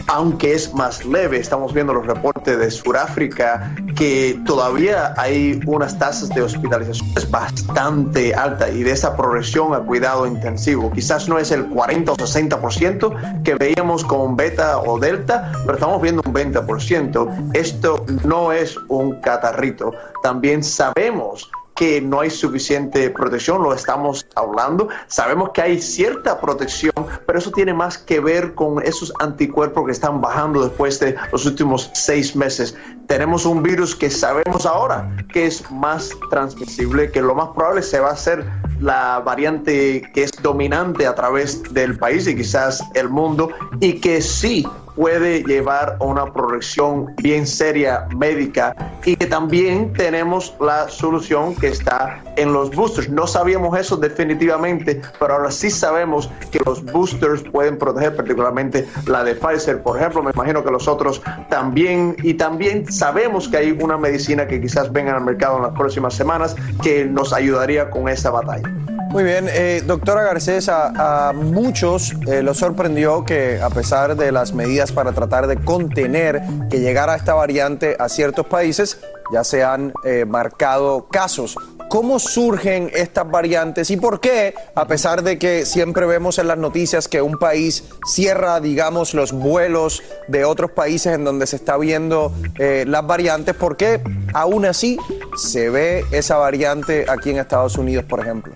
Aunque 0.08 0.54
es 0.54 0.74
más 0.74 1.06
leve, 1.06 1.38
estamos 1.38 1.74
viendo 1.74 1.94
los 1.94 2.06
reportes 2.06 2.58
de 2.58 2.72
Sudáfrica 2.72 3.76
que 3.96 4.40
todavía 4.46 5.14
hay 5.18 5.60
unas 5.68 5.98
tasas 6.00 6.30
de 6.30 6.42
hospitalizaciones 6.42 7.30
bastante 7.30 8.34
altas 8.34 8.72
y 8.74 8.84
de 8.84 8.92
esa 8.92 9.16
progresión 9.16 9.74
a 9.74 9.80
cuidado 9.80 10.26
intensivo. 10.26 10.92
Quizás 10.92 11.30
no 11.30 11.38
es 11.38 11.52
el 11.52 11.68
40 11.68 12.12
o 12.12 12.16
60% 12.18 13.44
que 13.44 13.56
veíamos 13.56 14.04
con 14.04 14.36
beta 14.36 14.80
o 14.80 15.00
delta, 15.00 15.52
pero 15.62 15.74
estamos 15.74 16.02
viendo 16.02 16.24
un 16.26 16.34
20%. 16.34 17.52
Esto 17.54 18.06
no 18.24 18.52
es 18.52 18.76
un 18.88 19.22
catarrito. 19.22 19.92
También 20.24 20.64
sabemos 20.64 21.50
que 21.80 22.02
no 22.02 22.20
hay 22.20 22.30
suficiente 22.30 23.10
protección, 23.10 23.64
lo 23.64 23.74
estamos 23.74 24.28
hablando. 24.36 24.90
Sabemos 25.08 25.52
que 25.54 25.62
hay 25.62 25.82
cierta 25.82 26.38
protección, 26.42 26.92
pero 27.26 27.40
eso 27.40 27.52
tiene 27.52 27.74
más 27.74 27.98
que 27.98 28.20
ver 28.20 28.54
con 28.54 28.84
esos 28.84 29.14
anticuerpos 29.22 29.86
que 29.86 29.94
están 29.94 30.20
bajando 30.20 30.62
después 30.62 31.00
de 31.00 31.16
los 31.32 31.46
últimos 31.46 31.90
seis 31.94 32.36
meses. 32.36 32.76
Tenemos 33.08 33.46
un 33.46 33.64
virus 33.64 33.96
que 33.96 34.10
sabemos 34.10 34.66
ahora 34.66 35.10
que 35.32 35.46
es 35.46 35.72
más 35.72 36.10
transmisible, 36.30 37.12
que 37.12 37.22
lo 37.22 37.34
más 37.34 37.48
probable 37.56 37.82
se 37.82 38.02
va 38.02 38.10
a 38.10 38.14
hacer 38.14 38.46
la 38.82 39.20
variante 39.20 40.02
que 40.14 40.24
es 40.24 40.32
dominante 40.42 41.08
a 41.08 41.16
través 41.16 41.64
del 41.74 41.98
país 41.98 42.28
y 42.28 42.36
quizás 42.36 42.84
el 42.94 43.08
mundo 43.08 43.52
y 43.80 44.02
que 44.02 44.22
sí 44.22 44.68
puede 45.00 45.44
llevar 45.44 45.96
a 45.98 46.04
una 46.04 46.34
progresión 46.34 47.16
bien 47.16 47.48
seria 47.48 48.06
médica 48.18 48.76
y 49.06 49.16
que 49.16 49.28
también 49.28 49.94
tenemos 49.94 50.54
la 50.60 50.90
solución 50.90 51.56
que 51.56 51.68
está 51.68 52.22
en 52.36 52.52
los 52.52 52.76
boosters. 52.76 53.08
No 53.08 53.26
sabíamos 53.26 53.80
eso 53.80 53.96
definitivamente, 53.96 55.02
pero 55.18 55.36
ahora 55.36 55.52
sí 55.52 55.70
sabemos 55.70 56.30
que 56.52 56.60
los 56.66 56.84
boosters 56.84 57.44
pueden 57.44 57.78
proteger, 57.78 58.14
particularmente 58.14 58.90
la 59.08 59.24
de 59.24 59.36
Pfizer, 59.36 59.82
por 59.82 59.98
ejemplo. 59.98 60.22
Me 60.22 60.32
imagino 60.32 60.66
que 60.66 60.72
los 60.72 60.86
otros 60.90 61.22
también. 61.50 62.18
Y 62.22 62.34
también 62.34 62.92
sabemos 62.92 63.48
que 63.48 63.56
hay 63.56 63.78
una 63.82 63.98
medicina 63.98 64.48
que 64.48 64.60
quizás 64.60 64.92
venga 64.92 65.16
al 65.16 65.24
mercado 65.24 65.56
en 65.58 65.64
las 65.64 65.72
próximas 65.78 66.14
semanas 66.14 66.58
que 66.84 67.06
nos 67.06 67.32
ayudaría 67.32 67.90
con 67.90 68.10
esta 68.10 68.32
batalla. 68.32 68.70
Muy 69.10 69.24
bien, 69.24 69.48
eh, 69.50 69.82
doctora 69.84 70.22
Garcés, 70.22 70.70
a, 70.70 71.34
muchos 71.34 72.14
eh, 72.28 72.44
los 72.44 72.58
sorprendió 72.58 73.26
que 73.26 73.60
a 73.60 73.72
pesar 73.72 74.16
de 74.16 74.32
las 74.32 74.54
medidas 74.54 74.92
para 74.92 75.14
tratar 75.14 75.48
de 75.48 75.58
contener 75.58 76.44
que 76.70 76.80
llegara 76.80 77.16
esta 77.16 77.34
variante 77.34 77.96
a 77.98 78.08
ciertos 78.08 78.46
países, 78.46 79.00
ya 79.34 79.44
se 79.44 79.64
han 79.64 79.94
eh, 80.04 80.26
marcado 80.26 81.08
casos. 81.08 81.58
¿Cómo 81.90 82.20
surgen 82.20 82.92
estas 82.94 83.30
variantes 83.32 83.90
y 83.90 83.98
por 83.98 84.20
qué, 84.20 84.54
a 84.76 84.86
pesar 84.86 85.24
de 85.24 85.40
que 85.40 85.66
siempre 85.66 86.06
vemos 86.06 86.38
en 86.38 86.48
las 86.48 86.60
noticias 86.60 87.08
que 87.08 87.20
un 87.24 87.40
país 87.40 87.86
cierra, 88.06 88.60
digamos, 88.60 89.16
los 89.16 89.32
vuelos 89.32 90.04
de 90.28 90.46
otros 90.46 90.70
países 90.70 91.16
en 91.16 91.24
donde 91.24 91.48
se 91.48 91.56
está 91.56 91.78
viendo 91.78 92.32
las 92.60 93.08
variantes, 93.08 93.56
por 93.56 93.76
qué 93.76 94.02
aún 94.36 94.66
así 94.66 95.00
se 95.36 95.72
ve 95.72 96.06
esa 96.12 96.38
variante 96.38 97.08
aquí 97.10 97.32
en 97.32 97.40
Estados 97.40 97.76
Unidos, 97.76 98.06
por 98.06 98.20
ejemplo? 98.20 98.54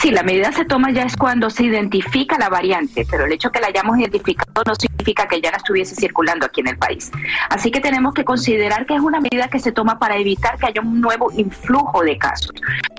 Sí, 0.00 0.12
la 0.12 0.22
medida 0.22 0.52
se 0.52 0.64
toma 0.64 0.92
ya 0.92 1.02
es 1.02 1.16
cuando 1.16 1.50
se 1.50 1.64
identifica 1.64 2.38
la 2.38 2.48
variante, 2.48 3.04
pero 3.10 3.24
el 3.24 3.32
hecho 3.32 3.50
que 3.50 3.58
la 3.58 3.66
hayamos 3.66 3.98
identificado 3.98 4.62
no 4.64 4.74
significa 4.76 5.26
que 5.26 5.40
ya 5.40 5.50
la 5.50 5.56
estuviese 5.56 5.96
circulando 5.96 6.46
aquí 6.46 6.60
en 6.60 6.68
el 6.68 6.78
país. 6.78 7.10
Así 7.50 7.72
que 7.72 7.80
tenemos 7.80 8.14
que 8.14 8.24
considerar 8.24 8.86
que 8.86 8.94
es 8.94 9.00
una 9.00 9.20
medida 9.20 9.48
que 9.48 9.58
se 9.58 9.72
toma 9.72 9.98
para 9.98 10.16
evitar 10.16 10.56
que 10.56 10.66
haya 10.66 10.80
un 10.80 11.00
nuevo 11.00 11.32
influjo 11.32 12.02
de 12.04 12.16
casos. 12.16 12.54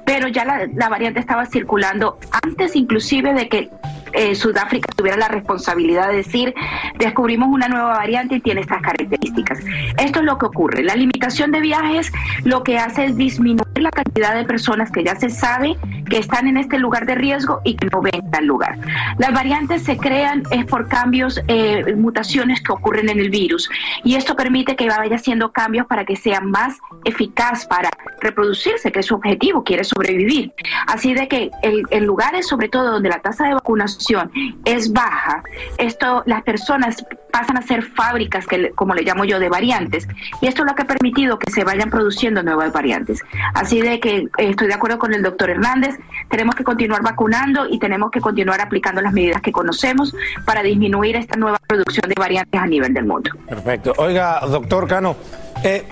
Pero 0.06 0.28
ya 0.28 0.44
la, 0.44 0.90
variante 0.90 1.22
estaba 1.22 1.46
circulando 1.46 2.20
antes 2.44 2.76
inclusive 2.76 3.34
de 3.34 3.48
que 3.48 3.70
eh, 4.12 4.36
Sudáfrica 4.36 4.90
tuviera 4.94 5.18
la 5.18 5.30
responsabilidad 5.30 6.10
de 6.10 6.18
decir, 6.18 6.54
descubrimos 6.98 7.48
una 7.50 7.70
nueva 7.70 7.90
variante 7.94 8.36
y 8.36 8.40
tiene 8.42 8.60
estas 8.60 8.82
características. 8.82 9.60
Esto 9.98 10.20
es 10.20 10.26
lo 10.26 10.38
que 10.38 10.48
ocurre. 10.48 10.84
La 10.84 10.96
limitación 10.96 11.52
de 11.52 11.62
viajes 11.62 12.12
lo 12.44 12.64
que 12.64 12.78
hace 12.78 13.06
es 13.06 13.16
disminuir 13.16 13.69
la 13.82 13.92
cantidad 13.92 14.36
de 14.36 14.46
personas 14.46 14.92
que 14.92 15.04
ya 15.04 15.16
se 15.16 15.30
sabe 15.30 15.78
que 16.10 16.18
están 16.18 16.48
en 16.48 16.58
este 16.58 16.80
lugar 16.80 17.06
de 17.06 17.16
riesgo 17.16 17.62
y 17.64 17.76
que 17.76 17.88
no 17.88 18.02
ven 18.02 18.30
tal 18.32 18.46
lugar. 18.46 18.78
Las 19.18 19.34
variantes 19.34 19.84
se 19.84 19.98
crean 19.98 20.44
es 20.52 20.66
por 20.66 20.88
cambios, 20.88 21.42
eh, 21.48 21.96
mutaciones 21.96 22.62
que 22.62 22.72
ocurren 22.72 23.10
en 23.10 23.20
el 23.20 23.30
virus 23.30 23.70
y 24.04 24.16
esto 24.16 24.36
permite 24.36 24.76
que 24.76 24.88
vaya 24.88 25.16
haciendo 25.16 25.52
cambios 25.52 25.86
para 25.88 26.06
que 26.06 26.16
sea 26.16 26.42
más 26.42 26.78
eficaz 27.06 27.66
para 27.66 27.90
reproducirse, 28.22 28.92
que 28.92 29.00
es 29.00 29.06
su 29.06 29.16
objetivo, 29.16 29.64
quiere 29.64 29.84
sobrevivir. 29.84 30.52
Así 30.88 31.14
de 31.14 31.28
que 31.28 31.52
en 31.62 32.06
lugares 32.06 32.48
sobre 32.48 32.70
todo 32.70 32.92
donde 32.92 33.10
la 33.10 33.20
tasa 33.20 33.48
de 33.48 33.54
vacunación 33.54 34.32
es 34.66 34.92
baja, 34.92 35.44
esto 35.78 36.24
las 36.26 36.44
personas 36.44 37.06
pasan 37.32 37.58
a 37.58 37.62
ser 37.62 37.84
fábricas, 37.84 38.48
que, 38.48 38.72
como 38.72 38.94
le 38.94 39.04
llamo 39.04 39.24
yo, 39.24 39.40
de 39.40 39.50
variantes. 39.50 40.08
Y 40.42 40.48
esto 40.48 40.64
es 40.64 40.68
lo 40.68 40.76
que 40.76 40.84
ha 40.84 40.88
permitido 40.88 41.40
que 41.40 41.52
se 41.52 41.64
vayan 41.64 41.90
produciendo 41.90 42.44
nuevas 42.44 42.74
variantes. 42.74 43.22
Así 43.54 43.69
de 43.78 44.00
que 44.00 44.18
eh, 44.18 44.28
estoy 44.38 44.68
de 44.68 44.74
acuerdo 44.74 44.98
con 44.98 45.14
el 45.14 45.22
doctor 45.22 45.52
Hernández, 45.52 45.96
tenemos 46.30 46.56
que 46.56 46.64
continuar 46.64 47.04
vacunando 47.04 47.68
y 47.70 47.78
tenemos 47.78 48.10
que 48.10 48.20
continuar 48.20 48.60
aplicando 48.62 49.02
las 49.02 49.14
medidas 49.14 49.42
que 49.42 49.52
conocemos 49.52 50.16
para 50.46 50.64
disminuir 50.64 51.16
esta 51.16 51.38
nueva 51.38 51.60
producción 51.68 52.10
de 52.10 52.16
variantes 52.18 52.60
a 52.60 52.66
nivel 52.66 52.94
del 52.94 53.06
mundo. 53.06 53.32
Perfecto. 53.48 53.94
Oiga, 53.98 54.40
doctor 54.50 54.88
Cano, 54.88 55.16
eh, 55.64 55.86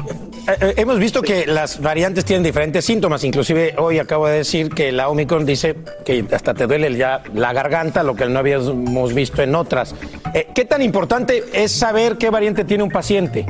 eh, 0.48 0.74
hemos 0.78 0.98
visto 0.98 1.22
que 1.22 1.46
las 1.46 1.80
variantes 1.80 2.26
tienen 2.26 2.44
diferentes 2.44 2.84
síntomas, 2.84 3.24
inclusive 3.24 3.76
hoy 3.78 4.00
acabo 4.00 4.28
de 4.28 4.38
decir 4.38 4.70
que 4.70 4.92
la 4.92 5.10
Omicron 5.10 5.46
dice 5.46 5.76
que 6.04 6.26
hasta 6.32 6.54
te 6.54 6.66
duele 6.66 6.96
ya 6.96 7.22
la 7.34 7.54
garganta, 7.54 8.02
lo 8.02 8.16
que 8.16 8.26
no 8.26 8.40
habíamos 8.40 9.14
visto 9.14 9.44
en 9.44 9.54
otras. 9.54 9.94
¿Qué 10.56 10.66
tan 10.66 10.82
importante 10.82 11.44
es 11.54 11.72
saber 11.72 12.18
qué 12.18 12.30
variante 12.30 12.64
tiene 12.64 12.84
un 12.84 12.90
paciente? 12.90 13.46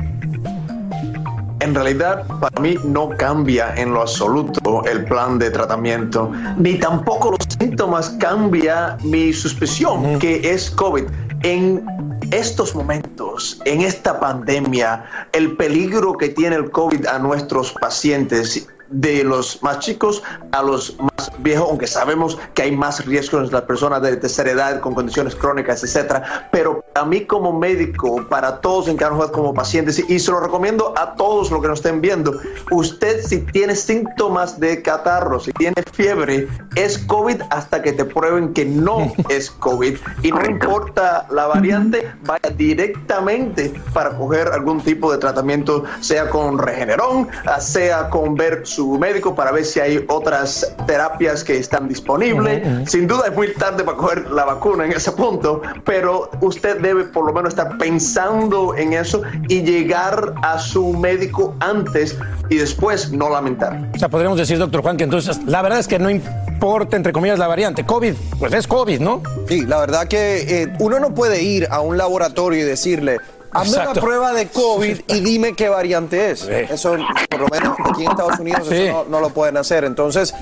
En 1.60 1.74
realidad, 1.74 2.24
para 2.40 2.60
mí 2.60 2.76
no 2.84 3.10
cambia 3.10 3.74
en 3.74 3.92
lo 3.92 4.02
absoluto 4.02 4.84
el 4.84 5.04
plan 5.04 5.38
de 5.38 5.50
tratamiento, 5.50 6.30
ni 6.56 6.78
tampoco 6.78 7.32
los 7.32 7.40
síntomas 7.58 8.10
cambia 8.20 8.96
mi 9.02 9.32
suspición 9.32 10.20
que 10.20 10.40
es 10.48 10.70
COVID. 10.70 11.04
En 11.42 11.84
estos 12.30 12.74
momentos, 12.74 13.60
en 13.64 13.80
esta 13.80 14.20
pandemia, 14.20 15.04
el 15.32 15.56
peligro 15.56 16.16
que 16.16 16.28
tiene 16.28 16.56
el 16.56 16.70
COVID 16.70 17.06
a 17.06 17.18
nuestros 17.18 17.72
pacientes, 17.80 18.68
de 18.90 19.24
los 19.24 19.62
más 19.62 19.80
chicos 19.80 20.22
a 20.52 20.62
los 20.62 20.96
más 20.98 21.30
viejos, 21.38 21.68
aunque 21.68 21.86
sabemos 21.86 22.38
que 22.54 22.62
hay 22.62 22.76
más 22.76 23.04
riesgos 23.04 23.48
en 23.48 23.52
las 23.52 23.62
personas 23.62 24.02
de 24.02 24.16
tercera 24.16 24.50
edad 24.50 24.80
con 24.80 24.94
condiciones 24.94 25.34
crónicas, 25.34 25.82
etcétera. 25.82 26.48
Pero 26.52 26.84
a 26.94 27.04
mí 27.04 27.24
como 27.24 27.52
médico, 27.52 28.26
para 28.28 28.60
todos 28.60 28.88
en 28.88 28.96
cada 28.96 29.08
como 29.32 29.54
pacientes, 29.54 29.98
y 30.08 30.18
se 30.18 30.30
lo 30.30 30.40
recomiendo 30.40 30.94
a 30.96 31.14
todos 31.14 31.50
los 31.50 31.60
que 31.60 31.68
nos 31.68 31.78
estén 31.78 32.00
viendo, 32.00 32.38
usted 32.70 33.22
si 33.24 33.38
tiene 33.38 33.74
síntomas 33.74 34.60
de 34.60 34.82
catarro, 34.82 35.40
si 35.40 35.52
tiene 35.52 35.82
fiebre, 35.92 36.48
es 36.74 36.98
COVID 36.98 37.42
hasta 37.50 37.82
que 37.82 37.92
te 37.92 38.04
prueben 38.04 38.52
que 38.52 38.64
no 38.64 39.12
es 39.28 39.50
COVID. 39.50 39.96
Y 40.22 40.30
no 40.30 40.44
importa 40.44 41.26
la 41.30 41.46
variante, 41.46 42.12
vaya 42.24 42.50
directamente 42.56 43.72
para 43.92 44.16
coger 44.16 44.48
algún 44.48 44.80
tipo 44.80 45.10
de 45.10 45.18
tratamiento, 45.18 45.84
sea 46.00 46.28
con 46.30 46.58
Regeneron, 46.58 47.28
sea 47.58 48.10
con 48.10 48.34
ver 48.34 48.66
su 48.78 48.96
médico 48.96 49.34
para 49.34 49.50
ver 49.50 49.64
si 49.64 49.80
hay 49.80 50.04
otras 50.06 50.72
terapias 50.86 51.42
que 51.42 51.58
están 51.58 51.88
disponibles. 51.88 52.88
Sin 52.88 53.08
duda 53.08 53.24
es 53.26 53.34
muy 53.34 53.52
tarde 53.54 53.82
para 53.82 53.96
coger 53.96 54.30
la 54.30 54.44
vacuna 54.44 54.84
en 54.84 54.92
ese 54.92 55.10
punto, 55.10 55.60
pero 55.84 56.30
usted 56.42 56.78
debe 56.78 57.02
por 57.02 57.26
lo 57.26 57.32
menos 57.32 57.48
estar 57.48 57.76
pensando 57.76 58.76
en 58.76 58.92
eso 58.92 59.22
y 59.48 59.62
llegar 59.62 60.32
a 60.42 60.60
su 60.60 60.92
médico 60.92 61.56
antes 61.58 62.16
y 62.50 62.58
después 62.58 63.10
no 63.10 63.28
lamentar. 63.28 63.82
O 63.96 63.98
sea, 63.98 64.08
podríamos 64.08 64.38
decir, 64.38 64.58
doctor 64.58 64.82
Juan, 64.82 64.96
que 64.96 65.02
entonces 65.02 65.44
la 65.44 65.60
verdad 65.60 65.80
es 65.80 65.88
que 65.88 65.98
no 65.98 66.08
importa, 66.08 66.96
entre 66.96 67.12
comillas, 67.12 67.40
la 67.40 67.48
variante. 67.48 67.84
COVID, 67.84 68.14
pues 68.38 68.52
es 68.52 68.68
COVID, 68.68 69.00
¿no? 69.00 69.22
Sí, 69.48 69.66
la 69.66 69.80
verdad 69.80 70.06
que 70.06 70.62
eh, 70.62 70.72
uno 70.78 71.00
no 71.00 71.14
puede 71.14 71.42
ir 71.42 71.66
a 71.68 71.80
un 71.80 71.98
laboratorio 71.98 72.60
y 72.60 72.62
decirle, 72.62 73.18
Hazme 73.52 73.78
una 73.78 73.94
prueba 73.94 74.32
de 74.32 74.48
COVID 74.48 75.00
y 75.08 75.20
dime 75.20 75.54
qué 75.54 75.68
variante 75.68 76.30
es. 76.30 76.42
Eso, 76.42 76.96
por 77.30 77.40
lo 77.40 77.48
menos 77.48 77.76
aquí 77.84 78.04
en 78.04 78.10
Estados 78.10 78.38
Unidos, 78.38 78.70
eso 78.70 79.06
no, 79.08 79.20
lo 79.20 79.30
pueden 79.30 79.56
hacer. 79.56 79.84
Entonces, 79.84 80.34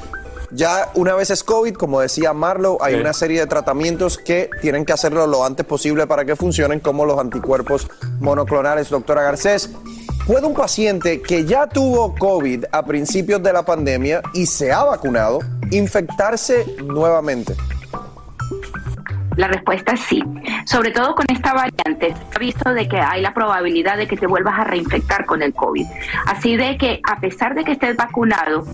ya 0.51 0.91
una 0.95 1.15
vez 1.15 1.31
es 1.31 1.43
COVID, 1.43 1.75
como 1.75 2.01
decía 2.01 2.33
Marlow, 2.33 2.79
hay 2.81 2.95
una 2.95 3.13
serie 3.13 3.41
de 3.41 3.47
tratamientos 3.47 4.19
que 4.19 4.51
tienen 4.61 4.85
que 4.85 4.93
hacerlo 4.93 5.27
lo 5.27 5.45
antes 5.45 5.67
posible 5.67 6.07
para 6.07 6.25
que 6.25 6.37
funcionen, 6.37 6.81
como 6.81 7.05
los 7.05 7.19
anticuerpos 7.19 7.89
monoclonales. 8.21 8.91
Doctora 8.91 9.23
Garcés, 9.23 9.71
¿puede 10.27 10.47
un 10.47 10.55
paciente 10.55 11.21
que 11.23 11.45
ya 11.45 11.69
tuvo 11.69 12.15
COVID 12.15 12.65
a 12.73 12.85
principios 12.85 13.43
de 13.43 13.53
la 13.53 13.65
pandemia 13.65 14.23
y 14.35 14.47
se 14.47 14.73
ha 14.73 14.85
vacunado 14.85 15.41
infectarse 15.71 16.77
nuevamente? 16.85 17.55
La 19.37 19.49
respuesta 19.49 19.93
es 19.93 20.01
sí. 20.01 20.23
Sobre 20.65 20.91
todo 20.91 21.15
con 21.15 21.27
esta 21.29 21.53
variante, 21.53 22.15
se 22.15 22.37
ha 22.37 22.39
visto 22.39 22.73
de 22.73 22.89
que 22.89 22.99
hay 22.99 23.21
la 23.21 23.35
probabilidad 23.35 23.97
de 23.97 24.07
que 24.07 24.17
te 24.17 24.27
vuelvas 24.27 24.59
a 24.59 24.65
reinfectar 24.65 25.27
con 25.27 25.43
el 25.43 25.53
COVID. 25.53 25.87
Así 26.27 26.57
de 26.57 26.77
que 26.77 27.01
a 27.05 27.21
pesar 27.21 27.55
de 27.55 27.65
que 27.65 27.73
estés 27.73 27.97
vacunado, 27.97 28.65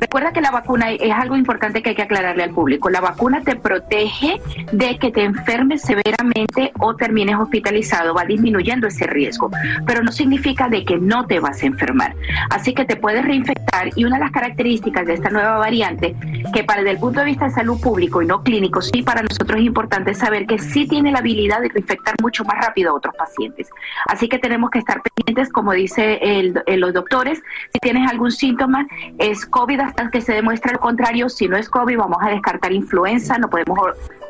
recuerda 0.00 0.32
que 0.32 0.40
la 0.40 0.50
vacuna 0.50 0.90
es 0.92 1.12
algo 1.12 1.36
importante 1.36 1.82
que 1.82 1.90
hay 1.90 1.96
que 1.96 2.02
aclararle 2.02 2.42
al 2.42 2.50
público. 2.50 2.90
La 2.90 3.00
vacuna 3.00 3.42
te 3.42 3.56
protege 3.56 4.40
de 4.72 4.98
que 4.98 5.10
te 5.10 5.24
enfermes 5.24 5.82
severamente 5.82 6.72
o 6.78 6.96
termines 6.96 7.36
hospitalizado, 7.36 8.14
va 8.14 8.24
disminuyendo 8.24 8.88
ese 8.88 9.06
riesgo, 9.06 9.50
pero 9.86 10.02
no 10.02 10.12
significa 10.12 10.68
de 10.68 10.84
que 10.84 10.98
no 10.98 11.26
te 11.26 11.40
vas 11.40 11.62
a 11.62 11.66
enfermar. 11.66 12.14
Así 12.50 12.74
que 12.74 12.84
te 12.84 12.96
puedes 12.96 13.24
reinfectar 13.24 13.90
y 13.94 14.04
una 14.04 14.16
de 14.16 14.24
las 14.24 14.32
características 14.32 15.06
de 15.06 15.14
esta 15.14 15.30
nueva 15.30 15.58
variante, 15.58 16.14
que 16.52 16.64
para 16.64 16.80
el 16.80 16.98
punto 16.98 17.20
de 17.20 17.26
vista 17.26 17.46
de 17.46 17.52
salud 17.52 17.80
público 17.80 18.22
y 18.22 18.26
no 18.26 18.42
clínico, 18.42 18.80
sí 18.80 19.02
para 19.02 19.22
nosotros 19.22 19.60
es 19.60 19.66
importante 19.66 20.07
saber 20.14 20.46
que 20.46 20.58
sí 20.58 20.86
tiene 20.88 21.12
la 21.12 21.18
habilidad 21.18 21.60
de 21.60 21.70
infectar 21.74 22.14
mucho 22.22 22.44
más 22.44 22.56
rápido 22.64 22.90
a 22.90 22.94
otros 22.94 23.14
pacientes. 23.16 23.68
Así 24.06 24.28
que 24.28 24.38
tenemos 24.38 24.70
que 24.70 24.78
estar 24.78 25.00
pendientes, 25.02 25.52
como 25.52 25.72
dice 25.72 26.18
el- 26.22 26.62
los 26.66 26.92
doctores, 26.92 27.42
si 27.72 27.78
tienes 27.80 28.10
algún 28.10 28.30
síntoma, 28.32 28.86
es 29.18 29.44
COVID 29.46 29.80
hasta 29.80 30.10
que 30.10 30.20
se 30.20 30.32
demuestre 30.32 30.72
lo 30.72 30.80
contrario. 30.80 31.28
Si 31.28 31.48
no 31.48 31.56
es 31.56 31.68
COVID, 31.68 31.96
vamos 31.98 32.18
a 32.22 32.30
descartar 32.30 32.72
influenza, 32.72 33.38
no 33.38 33.48
podemos 33.48 33.78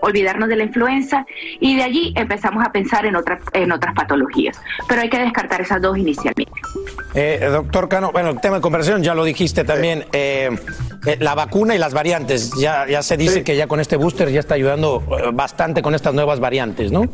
olvidarnos 0.01 0.49
de 0.49 0.57
la 0.57 0.65
influenza 0.65 1.27
y 1.61 1.77
de 1.77 1.83
allí 1.83 2.15
empezamos 2.17 2.65
a 2.65 2.73
pensar 2.73 3.07
en 3.07 3.17
otras, 3.17 3.41
en 3.53 3.73
otras 3.73 3.95
patologías. 3.95 4.61
Pero 4.89 5.03
hay 5.03 5.11
que 5.11 5.19
descartar 5.19 5.61
esas 5.61 5.81
dos 5.83 5.97
inicialmente. 5.99 6.53
Eh, 7.15 7.49
doctor 7.51 7.89
Cano, 7.89 8.13
bueno, 8.13 8.31
el 8.31 8.41
tema 8.41 8.57
de 8.57 8.63
conversación 8.63 9.03
ya 9.03 9.15
lo 9.15 9.25
dijiste 9.25 9.65
también. 9.65 10.05
eh, 10.13 10.51
eh, 11.07 11.17
la 11.21 11.35
vacuna 11.35 11.75
y 11.75 11.79
las 11.79 11.95
variantes. 11.95 12.53
Ya, 12.59 12.87
ya 12.87 13.03
se 13.03 13.17
dice 13.17 13.45
que 13.45 13.57
ya 13.57 13.67
con 13.67 13.81
este 13.81 13.97
booster 13.97 14.31
ya 14.31 14.41
está 14.41 14.55
ayudando 14.55 15.03
eh, 15.11 15.31
bastante 15.33 15.83
con 15.83 15.95
estas 15.95 16.15
nuevas 16.15 16.41
variantes, 16.41 16.91
¿no? 16.93 17.09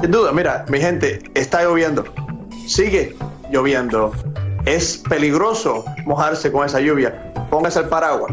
Sin 0.00 0.10
duda, 0.10 0.32
mira, 0.32 0.64
mi 0.68 0.80
gente, 0.80 1.20
está 1.34 1.62
lloviendo. 1.62 2.04
Sigue 2.66 3.16
lloviendo. 3.50 4.12
Es 4.66 5.02
peligroso 5.08 5.84
mojarse 6.04 6.52
con 6.52 6.66
esa 6.66 6.80
lluvia. 6.80 7.32
Póngase 7.50 7.80
el 7.80 7.86
paraguas. 7.86 8.32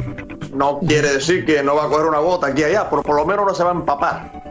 No 0.53 0.79
quiere 0.79 1.13
decir 1.13 1.45
que 1.45 1.63
no 1.63 1.75
va 1.75 1.85
a 1.85 1.87
coger 1.87 2.05
una 2.05 2.19
gota 2.19 2.47
aquí 2.47 2.61
y 2.61 2.65
allá, 2.65 2.89
pero 2.89 3.03
por 3.03 3.15
lo 3.15 3.25
menos 3.25 3.45
no 3.45 3.53
se 3.53 3.63
va 3.63 3.71
a 3.71 3.73
empapar. 3.73 4.41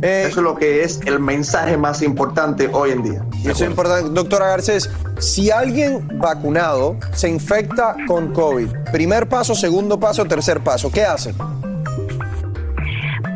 Eso 0.00 0.28
es 0.28 0.36
lo 0.36 0.54
que 0.54 0.84
es 0.84 1.00
el 1.06 1.18
mensaje 1.18 1.76
más 1.76 2.02
importante 2.02 2.70
hoy 2.72 2.92
en 2.92 3.02
día. 3.02 3.24
Eso 3.40 3.64
es 3.64 3.70
importante. 3.70 4.10
Doctora 4.10 4.46
Garcés, 4.46 4.88
si 5.18 5.50
alguien 5.50 6.06
vacunado 6.18 6.96
se 7.12 7.28
infecta 7.28 7.96
con 8.06 8.32
COVID, 8.32 8.68
primer 8.92 9.28
paso, 9.28 9.56
segundo 9.56 9.98
paso, 9.98 10.24
tercer 10.24 10.60
paso, 10.60 10.90
¿qué 10.92 11.02
hace? 11.02 11.34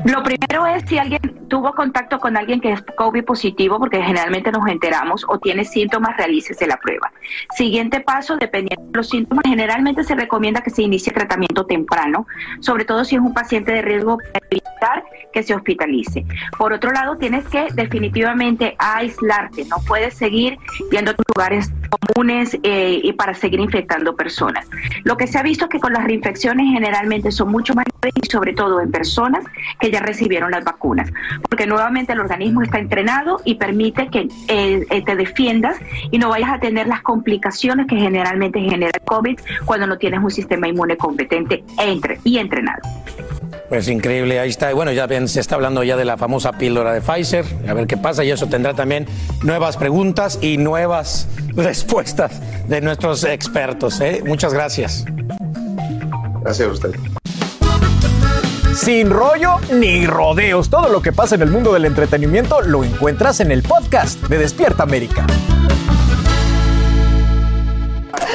Lo 0.04 0.22
primero 0.22 0.66
es 0.66 0.84
si 0.88 0.98
alguien 0.98 1.20
tuvo 1.52 1.74
contacto 1.74 2.18
con 2.18 2.38
alguien 2.38 2.62
que 2.62 2.72
es 2.72 2.82
COVID 2.96 3.24
positivo, 3.26 3.78
porque 3.78 4.00
generalmente 4.00 4.50
nos 4.50 4.66
enteramos, 4.66 5.22
o 5.28 5.38
tiene 5.38 5.66
síntomas, 5.66 6.16
realícese 6.16 6.66
la 6.66 6.78
prueba. 6.78 7.12
Siguiente 7.54 8.00
paso, 8.00 8.38
dependiendo 8.38 8.86
de 8.86 8.96
los 8.96 9.10
síntomas, 9.10 9.44
generalmente 9.46 10.02
se 10.02 10.14
recomienda 10.14 10.62
que 10.62 10.70
se 10.70 10.80
inicie 10.80 11.12
tratamiento 11.12 11.66
temprano, 11.66 12.26
sobre 12.60 12.86
todo 12.86 13.04
si 13.04 13.16
es 13.16 13.20
un 13.20 13.34
paciente 13.34 13.70
de 13.70 13.82
riesgo 13.82 14.16
para 14.32 14.46
evitar 14.50 15.04
que 15.34 15.42
se 15.42 15.54
hospitalice. 15.54 16.24
Por 16.56 16.72
otro 16.72 16.90
lado, 16.90 17.18
tienes 17.18 17.46
que 17.48 17.68
definitivamente 17.74 18.74
aislarte, 18.78 19.66
no 19.66 19.76
puedes 19.86 20.14
seguir 20.14 20.56
yendo 20.90 21.14
tus 21.14 21.26
lugares 21.36 21.70
comunes 21.90 22.56
eh, 22.62 23.00
y 23.02 23.12
para 23.12 23.34
seguir 23.34 23.60
infectando 23.60 24.16
personas. 24.16 24.68
Lo 25.04 25.16
que 25.16 25.26
se 25.26 25.38
ha 25.38 25.42
visto 25.42 25.66
es 25.66 25.70
que 25.70 25.80
con 25.80 25.92
las 25.92 26.04
reinfecciones 26.04 26.66
generalmente 26.72 27.30
son 27.30 27.50
mucho 27.50 27.74
más 27.74 27.84
graves 27.84 28.14
y 28.22 28.30
sobre 28.30 28.52
todo 28.54 28.80
en 28.80 28.90
personas 28.90 29.44
que 29.80 29.90
ya 29.90 30.00
recibieron 30.00 30.50
las 30.50 30.64
vacunas, 30.64 31.10
porque 31.48 31.66
nuevamente 31.66 32.12
el 32.12 32.20
organismo 32.20 32.62
está 32.62 32.78
entrenado 32.78 33.40
y 33.44 33.54
permite 33.56 34.08
que 34.08 34.28
eh, 34.48 34.86
eh, 34.90 35.02
te 35.04 35.16
defiendas 35.16 35.76
y 36.10 36.18
no 36.18 36.28
vayas 36.30 36.50
a 36.52 36.58
tener 36.60 36.86
las 36.86 37.02
complicaciones 37.02 37.86
que 37.86 37.96
generalmente 37.96 38.60
genera 38.60 38.90
el 38.94 39.04
COVID 39.04 39.38
cuando 39.64 39.86
no 39.86 39.98
tienes 39.98 40.20
un 40.22 40.30
sistema 40.30 40.68
inmune 40.68 40.96
competente 40.96 41.64
entre- 41.78 42.18
y 42.24 42.38
entrenado. 42.38 42.80
Pues 43.68 43.88
increíble, 43.88 44.38
ahí 44.38 44.50
está. 44.50 44.70
Y 44.70 44.74
bueno, 44.74 44.92
ya 44.92 45.06
ven, 45.06 45.28
se 45.28 45.40
está 45.40 45.54
hablando 45.54 45.82
ya 45.82 45.96
de 45.96 46.04
la 46.04 46.16
famosa 46.18 46.52
píldora 46.52 46.92
de 46.92 47.00
Pfizer. 47.00 47.44
A 47.66 47.72
ver 47.72 47.86
qué 47.86 47.96
pasa. 47.96 48.22
Y 48.22 48.30
eso 48.30 48.46
tendrá 48.46 48.74
también 48.74 49.06
nuevas 49.42 49.78
preguntas 49.78 50.38
y 50.42 50.58
nuevas 50.58 51.26
respuestas 51.56 52.40
de 52.68 52.80
nuestros 52.82 53.24
expertos. 53.24 54.00
¿eh? 54.02 54.22
Muchas 54.26 54.52
gracias. 54.52 55.04
Gracias 56.42 56.68
a 56.68 56.72
usted. 56.72 56.90
Sin 58.74 59.10
rollo 59.10 59.58
ni 59.70 60.06
rodeos, 60.06 60.70
todo 60.70 60.88
lo 60.88 61.02
que 61.02 61.12
pasa 61.12 61.34
en 61.34 61.42
el 61.42 61.50
mundo 61.50 61.74
del 61.74 61.84
entretenimiento 61.84 62.62
lo 62.62 62.84
encuentras 62.84 63.40
en 63.40 63.52
el 63.52 63.62
podcast 63.62 64.18
de 64.22 64.38
Despierta 64.38 64.82
América. 64.82 65.26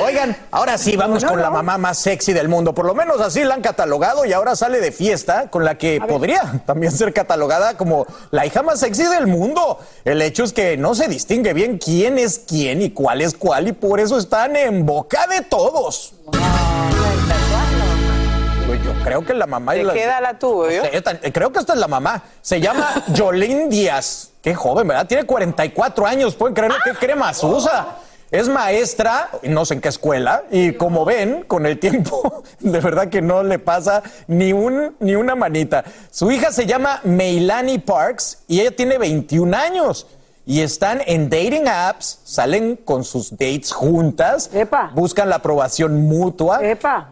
Oigan, 0.03 0.37
ahora 0.51 0.77
sí 0.77 0.95
vamos 0.95 1.25
con 1.25 1.41
la 1.41 1.49
mamá 1.49 1.79
más 1.79 1.97
sexy 1.97 2.33
del 2.33 2.47
mundo. 2.49 2.75
Por 2.75 2.85
lo 2.85 2.93
menos 2.93 3.19
así 3.19 3.43
la 3.43 3.55
han 3.55 3.61
catalogado 3.61 4.25
y 4.25 4.33
ahora 4.33 4.55
sale 4.55 4.79
de 4.79 4.91
fiesta 4.91 5.49
con 5.49 5.65
la 5.65 5.77
que 5.79 5.99
podría 6.07 6.61
también 6.67 6.91
ser 6.91 7.13
catalogada 7.13 7.75
como 7.75 8.05
la 8.29 8.45
hija 8.45 8.61
más 8.61 8.79
sexy 8.79 9.03
del 9.03 9.25
mundo. 9.25 9.79
El 10.05 10.21
hecho 10.21 10.43
es 10.43 10.53
que 10.53 10.77
no 10.77 10.93
se 10.93 11.07
distingue 11.07 11.53
bien 11.53 11.79
quién 11.79 12.19
es 12.19 12.39
quién 12.47 12.83
y 12.83 12.91
cuál 12.91 13.21
es 13.21 13.33
cuál 13.33 13.67
y 13.69 13.71
por 13.71 13.99
eso 13.99 14.19
están 14.19 14.55
en 14.55 14.85
boca 14.85 15.25
de 15.27 15.41
todos. 15.41 16.13
Pues 18.67 18.83
Yo 18.83 18.91
creo 19.03 19.25
que 19.25 19.33
la 19.33 19.47
mamá 19.47 19.75
y 19.75 19.79
¿De 19.79 19.83
la- 19.85 19.93
qué 19.93 20.03
edad 20.03 20.21
la 20.21 20.37
tuvo, 20.37 20.69
yo? 20.69 20.81
Sé, 20.83 20.97
esta- 20.97 21.17
creo 21.19 21.51
que 21.51 21.59
esta 21.59 21.73
es 21.73 21.79
la 21.79 21.87
mamá. 21.87 22.21
Se 22.41 22.59
llama 22.59 22.85
Jolín 23.17 23.69
Díaz. 23.69 24.31
Qué 24.41 24.53
joven, 24.53 24.87
¿verdad? 24.87 25.07
Tiene 25.07 25.23
44 25.25 26.05
años. 26.05 26.35
¿Pueden 26.35 26.53
creer 26.53 26.73
qué 26.83 26.93
cremas 26.93 27.41
usa? 27.43 27.97
Es 28.29 28.49
maestra, 28.49 29.29
no 29.43 29.63
sé 29.63 29.75
en 29.75 29.79
qué 29.81 29.87
escuela, 29.87 30.43
y 30.51 30.73
como 30.73 31.05
ven, 31.05 31.43
con 31.47 31.65
el 31.65 31.79
tiempo, 31.79 32.43
de 32.59 32.81
verdad 32.81 33.07
que 33.07 33.21
no 33.21 33.41
le 33.41 33.57
pasa 33.57 34.03
ni, 34.27 34.51
un, 34.51 34.97
ni 34.99 35.15
una 35.15 35.33
manita. 35.35 35.85
Su 36.11 36.29
hija 36.29 36.51
se 36.51 36.65
llama 36.65 36.99
Meilani 37.05 37.79
Parks 37.79 38.39
y 38.49 38.59
ella 38.59 38.71
tiene 38.75 38.97
21 38.97 39.55
años. 39.55 40.07
Y 40.49 40.61
están 40.61 41.01
en 41.05 41.29
dating 41.29 41.67
apps, 41.67 42.21
salen 42.23 42.77
con 42.77 43.03
sus 43.03 43.31
dates 43.31 43.73
juntas, 43.73 44.49
buscan 44.93 45.27
la 45.27 45.35
aprobación 45.35 46.07
mutua. 46.07 46.61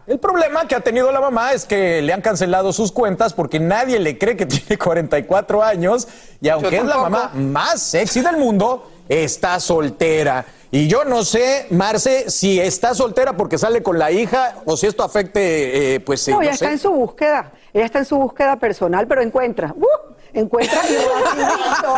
El 0.06 0.18
problema 0.18 0.66
que 0.66 0.74
ha 0.74 0.80
tenido 0.80 1.12
la 1.12 1.20
mamá 1.20 1.52
es 1.52 1.66
que 1.66 2.00
le 2.00 2.14
han 2.14 2.22
cancelado 2.22 2.72
sus 2.72 2.90
cuentas 2.90 3.34
porque 3.34 3.60
nadie 3.60 3.98
le 3.98 4.16
cree 4.16 4.38
que 4.38 4.46
tiene 4.46 4.78
44 4.78 5.62
años 5.62 6.08
y 6.40 6.48
aunque 6.48 6.78
es 6.78 6.84
la 6.86 6.96
mamá 6.96 7.30
más 7.34 7.82
sexy 7.82 8.22
del 8.22 8.38
mundo, 8.38 8.90
está 9.06 9.60
soltera. 9.60 10.46
Y 10.70 10.88
yo 10.88 11.04
no 11.04 11.22
sé, 11.22 11.66
Marce, 11.68 12.30
si 12.30 12.58
está 12.58 12.94
soltera 12.94 13.36
porque 13.36 13.58
sale 13.58 13.82
con 13.82 13.98
la 13.98 14.10
hija 14.12 14.62
o 14.64 14.78
si 14.78 14.86
esto 14.86 15.04
afecte, 15.04 15.96
eh, 15.96 16.00
pues, 16.00 16.26
eh, 16.26 16.30
No, 16.30 16.38
no 16.38 16.42
ella 16.42 16.52
sé. 16.52 16.64
está 16.64 16.72
en 16.72 16.78
su 16.78 16.90
búsqueda. 16.90 17.52
Ella 17.74 17.84
está 17.84 17.98
en 17.98 18.06
su 18.06 18.16
búsqueda 18.16 18.56
personal, 18.56 19.06
pero 19.06 19.20
encuentra. 19.20 19.74
¡uh! 19.76 20.15
Encuentra 20.40 20.78
y 20.88 20.96
rapidito, 20.96 21.94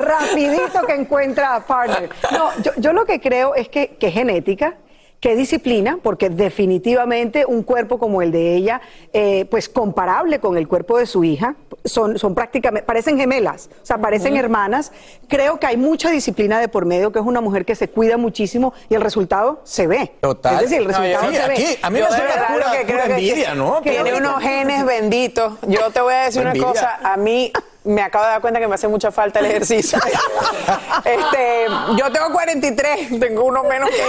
rapidito 0.00 0.86
que 0.86 0.94
encuentra 0.94 1.64
partner. 1.66 2.08
No, 2.32 2.50
yo, 2.62 2.72
yo 2.76 2.92
lo 2.92 3.04
que 3.04 3.20
creo 3.20 3.54
es 3.54 3.68
que, 3.68 3.96
que 3.96 4.08
es 4.08 4.14
genética. 4.14 4.74
que 5.20 5.34
disciplina, 5.34 5.98
porque 6.00 6.30
definitivamente 6.30 7.44
un 7.44 7.64
cuerpo 7.64 7.98
como 7.98 8.22
el 8.22 8.30
de 8.30 8.54
ella, 8.54 8.80
eh, 9.12 9.46
pues 9.50 9.68
comparable 9.68 10.38
con 10.38 10.56
el 10.56 10.68
cuerpo 10.68 10.96
de 10.96 11.06
su 11.06 11.24
hija, 11.24 11.56
son, 11.84 12.20
son 12.20 12.36
prácticamente, 12.36 12.86
parecen 12.86 13.18
gemelas, 13.18 13.68
o 13.82 13.84
sea, 13.84 13.98
parecen 13.98 14.36
hermanas. 14.36 14.92
Creo 15.26 15.58
que 15.58 15.66
hay 15.66 15.76
mucha 15.76 16.10
disciplina 16.12 16.60
de 16.60 16.68
por 16.68 16.84
medio, 16.84 17.10
que 17.10 17.18
es 17.18 17.24
una 17.24 17.40
mujer 17.40 17.64
que 17.64 17.74
se 17.74 17.88
cuida 17.88 18.16
muchísimo 18.16 18.72
y 18.88 18.94
el 18.94 19.00
resultado 19.00 19.60
se 19.64 19.88
ve. 19.88 20.12
Total. 20.20 20.54
Es 20.54 20.70
decir, 20.70 20.82
el 20.82 20.86
No, 20.86 20.92
yo- 20.92 21.00
resultado 21.00 21.30
sí, 21.32 21.36
se 21.36 21.42
aquí, 21.42 21.62
ve. 21.64 21.78
a 21.82 21.90
mí 21.90 21.98
Yo 21.98 22.04
me 22.04 22.10
suena 22.10 22.24
verdad 22.34 22.46
pura- 22.54 22.70
que 22.70 22.84
pura 22.84 23.02
creo 23.04 23.16
que 23.16 23.54
¿no? 23.56 23.80
Tiene 23.82 24.14
unos 24.14 24.40
genes 24.40 24.84
benditos. 24.86 25.54
Yo 25.66 25.90
te 25.90 26.00
voy 26.00 26.14
a 26.14 26.24
decir 26.26 26.42
una 26.42 26.54
cosa. 26.54 26.96
A 27.02 27.16
mí 27.16 27.50
me 27.88 28.02
acabo 28.02 28.24
de 28.24 28.30
dar 28.32 28.40
cuenta 28.40 28.60
que 28.60 28.68
me 28.68 28.74
hace 28.74 28.88
mucha 28.88 29.10
falta 29.10 29.40
el 29.40 29.46
ejercicio. 29.46 29.98
este, 31.04 31.66
yo 31.96 32.12
tengo 32.12 32.32
43, 32.32 33.20
tengo 33.20 33.44
uno 33.44 33.64
menos 33.64 33.90
que 33.90 34.02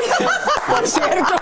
por 0.72 0.88
cierto. 0.88 1.34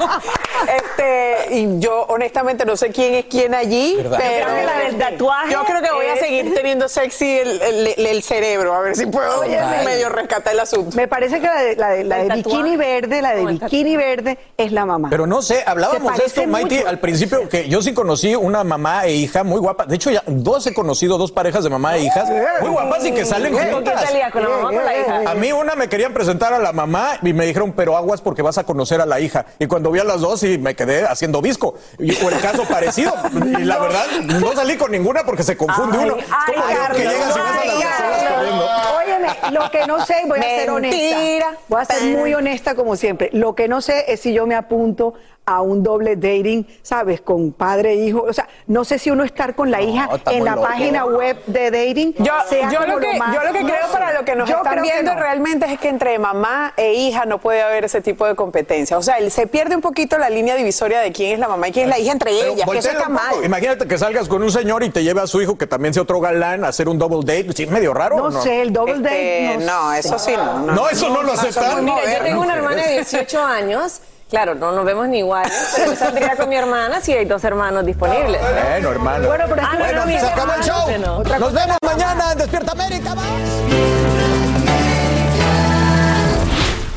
Este, 0.76 1.56
y 1.56 1.80
yo 1.80 2.04
honestamente 2.10 2.66
no 2.66 2.76
sé 2.76 2.90
quién 2.92 3.16
es 3.16 3.26
quién 3.26 3.54
allí, 3.54 3.96
¿Verdad? 3.98 4.18
pero 4.20 4.40
Yo 4.40 4.46
creo 4.46 4.56
que 4.58 4.66
la 4.66 4.78
del 4.80 4.98
tatuaje 4.98 5.52
yo 5.54 5.64
creo 5.64 5.82
que 5.82 5.92
voy 5.92 6.06
a 6.08 6.18
seguir 6.18 6.54
teniendo 6.54 6.88
sexy 6.90 7.40
el, 7.40 7.62
el- 7.62 8.06
el 8.08 8.24
cerebro, 8.24 8.74
a 8.74 8.80
ver 8.82 8.96
si 8.96 9.06
puedo 9.06 9.42
Óyeme. 9.42 9.84
medio 9.86 10.10
rescatar 10.10 10.54
el 10.54 10.60
asunto. 10.60 10.96
Me 10.96 11.08
parece 11.08 11.40
que 11.40 11.48
la 11.48 11.62
de, 11.62 11.76
la 11.76 11.90
de- 11.90 12.04
la 12.04 12.18
de 12.24 12.30
bikini 12.36 12.78
verde, 12.78 13.22
la 13.22 13.36
de 13.36 13.46
bikini 13.46 13.96
verde 13.98 14.38
es 14.58 14.72
la 14.72 14.86
mamá. 14.86 15.10
Pero 15.10 15.28
no 15.28 15.42
sé, 15.42 15.64
hablábamos 15.66 16.16
de 16.18 16.26
esto, 16.26 16.46
mucho. 16.48 16.88
al 16.88 17.00
principio, 17.00 17.48
que 17.50 17.68
yo 17.70 17.82
sí 17.82 17.94
conocí 17.94 18.36
una 18.36 18.64
mamá 18.64 19.06
e 19.06 19.14
hija 19.14 19.44
muy 19.44 19.60
guapa. 19.60 19.86
De 19.86 19.96
hecho, 19.96 20.10
ya 20.12 20.24
dos 20.26 20.66
he 20.68 20.74
conocido, 20.74 21.18
dos 21.18 21.32
parejas 21.32 21.64
de 21.64 21.70
mamá 21.70 21.98
e 21.98 22.02
hijas 22.02 22.27
muy 22.28 22.70
guapas 22.70 23.06
y 23.06 23.12
que 23.14 23.26
salen 23.26 23.54
¿Con 23.54 23.62
quién 23.62 23.74
juntas. 23.74 24.02
salía? 24.02 24.32
¿Con 24.32 24.44
la 24.44 24.50
mamá 24.50 24.70
o 24.70 24.74
con 24.74 24.86
la 24.86 24.98
hija? 24.98 25.22
A 25.32 25.34
mí 25.36 25.52
una 25.52 25.76
me 25.76 25.88
querían 25.90 26.14
presentar 26.14 26.54
a 26.54 26.60
la 26.60 26.72
mamá 26.74 27.18
y 27.22 27.34
me 27.34 27.46
dijeron, 27.46 27.74
pero 27.74 27.96
aguas 27.98 28.22
porque 28.22 28.42
vas 28.42 28.58
a 28.58 28.64
conocer 28.64 29.02
a 29.02 29.06
la 29.06 29.20
hija. 29.20 29.46
Y 29.60 29.68
cuando 29.68 29.92
vi 29.92 30.00
a 30.00 30.04
las 30.04 30.22
dos 30.22 30.44
y 30.44 30.58
me 30.58 30.76
quedé 30.76 31.06
haciendo 31.06 31.42
visco. 31.42 31.76
Y 32.00 32.14
por 32.14 32.34
el 32.34 32.40
caso 32.40 32.64
parecido. 32.66 33.14
Y 33.60 33.64
la 33.64 33.78
verdad, 33.80 34.06
no 34.40 34.54
salí 34.54 34.78
con 34.78 34.92
ninguna 34.92 35.24
porque 35.24 35.44
se 35.44 35.56
confunde 35.58 35.98
uno. 36.00 36.16
Es 36.18 36.26
como 36.26 36.66
ay, 36.66 36.76
yo 36.76 36.96
que 36.96 37.04
Carlos, 37.04 37.14
llegas 37.14 37.36
y 37.36 37.40
ves 37.40 37.48
a 37.48 37.62
ay, 37.62 37.68
las 37.68 37.86
personas 37.86 38.24
Carlos. 38.24 38.36
corriendo. 38.38 38.68
Óyeme, 38.98 39.28
lo 39.60 39.72
que 39.72 39.88
no 39.88 40.06
sé, 40.06 40.16
voy 40.28 40.40
a 40.40 40.44
ser 40.44 40.70
honesta. 40.70 41.58
Voy 41.68 41.82
a 41.82 41.86
ser 41.86 42.18
muy 42.18 42.34
honesta 42.34 42.76
como 42.76 42.96
siempre. 42.96 43.30
Lo 43.34 43.56
que 43.56 43.68
no 43.68 43.82
sé 43.82 44.06
es 44.12 44.20
si 44.22 44.34
yo 44.34 44.46
me 44.48 44.56
apunto 44.56 45.14
a 45.48 45.62
un 45.62 45.82
doble 45.82 46.18
dating, 46.18 46.68
¿sabes? 46.84 47.22
Con 47.22 47.54
padre 47.54 47.94
e 47.94 47.96
hijo. 47.96 48.22
O 48.28 48.34
sea, 48.34 48.48
no 48.68 48.84
sé 48.84 49.00
si 49.00 49.10
uno 49.10 49.24
estar 49.24 49.56
con 49.56 49.72
la 49.72 49.82
hija 49.82 50.10
en 50.30 50.44
la 50.44 50.56
loco. 50.56 50.68
página 50.68 51.06
web 51.06 51.38
de 51.48 51.72
dating. 51.72 52.14
Yo, 52.20 52.34
sea 52.50 52.70
yo 52.70 52.80
como 52.82 52.94
lo 52.96 53.00
que, 53.00 53.18
más- 53.18 53.34
yo 53.34 53.42
lo 53.44 53.54
que 53.54 53.62
no 53.64 53.70
creo 53.70 53.88
sé. 53.88 53.94
para 53.94 54.12
lo 54.14 54.26
que 54.26 54.36
nos 54.36 54.50
Yo 54.50 54.58
están 54.58 54.82
viendo 54.82 55.14
no. 55.16 55.20
realmente 55.22 55.66
es 55.72 55.80
que 55.80 55.88
entre 55.88 56.20
mamá 56.20 56.74
e 56.76 56.94
hija 56.94 57.26
no 57.26 57.38
puede 57.40 57.62
haber 57.64 57.86
ese 57.86 58.02
tipo 58.02 58.26
de 58.28 58.36
competencia. 58.36 58.98
O 58.98 59.02
sea, 59.02 59.16
el- 59.20 59.32
se 59.32 59.48
pierde 59.48 59.76
un 59.76 59.82
poquito 59.82 60.18
la 60.18 60.30
línea 60.30 60.56
divisoria 60.56 61.00
de 61.00 61.14
quién 61.14 61.32
es 61.34 61.40
la 61.40 61.48
mamá 61.48 61.70
y 61.70 61.72
quién 61.72 61.86
es 61.86 61.90
la 61.92 62.00
hija 62.00 62.12
entre 62.12 62.32
Pero 62.38 62.52
ellas, 62.54 62.70
que 62.70 62.78
eso 62.80 62.90
está 62.92 63.08
mal. 63.08 63.36
Imagínate 63.44 63.88
que 63.88 63.98
salgas 63.98 64.28
con 64.28 64.44
un 64.44 64.52
señor 64.52 64.84
y 64.84 64.90
te 64.90 65.02
lleve 65.04 65.22
a 65.22 65.28
su 65.28 65.42
hijo 65.42 65.58
que 65.58 65.66
también 65.66 65.94
sea 65.94 66.04
otro 66.04 66.20
galán 66.20 66.66
a 66.66 66.68
hacer 66.68 66.90
un 66.90 66.98
double 67.00 67.20
date. 67.22 67.54
Sí, 67.56 67.64
es 67.64 67.70
medio 67.72 67.94
raro. 67.94 68.18
No 68.18 68.24
¿o 68.26 68.30
no? 68.32 68.42
sé, 68.42 68.62
el 68.62 68.74
double 68.74 69.00
date. 69.00 69.54
Este, 69.54 69.66
no, 69.66 69.94
eso 69.94 70.20
sí, 70.20 70.34
no. 70.36 70.60
No, 70.74 70.90
eso 70.90 71.08
no 71.10 71.24
lo 71.24 71.32
aceptan. 71.32 71.86
Mira, 71.86 72.02
yo 72.18 72.24
tengo 72.24 72.42
una 72.42 72.56
hermana 72.56 72.86
de 72.86 72.92
18 72.96 73.42
años. 73.46 74.02
Claro, 74.30 74.56
no 74.56 74.74
nos 74.74 74.84
vemos 74.84 75.08
ni 75.08 75.20
iguales, 75.20 75.54
pero 75.76 75.92
yo 75.92 75.98
saldría 75.98 76.36
con 76.36 76.50
mi 76.50 76.56
hermana 76.56 77.00
si 77.00 77.14
hay 77.14 77.24
dos 77.24 77.44
hermanos 77.46 77.86
disponibles. 77.86 78.42
Bueno, 78.42 78.92
hermano. 78.92 79.28
Bueno, 79.28 79.46
pero 79.48 79.62
es 79.62 79.68
que 79.70 79.78
Bueno, 79.78 80.00
no, 80.02 80.06
mi 80.06 80.20
se 80.20 80.28
acabó 80.28 80.54
el 80.54 80.64
show. 80.64 81.40
Nos 81.40 81.54
vemos 81.54 81.78
mañana 81.82 82.32
en 82.34 82.38
Despierta 82.38 82.72
América. 82.74 83.16
Bye. 83.16 83.88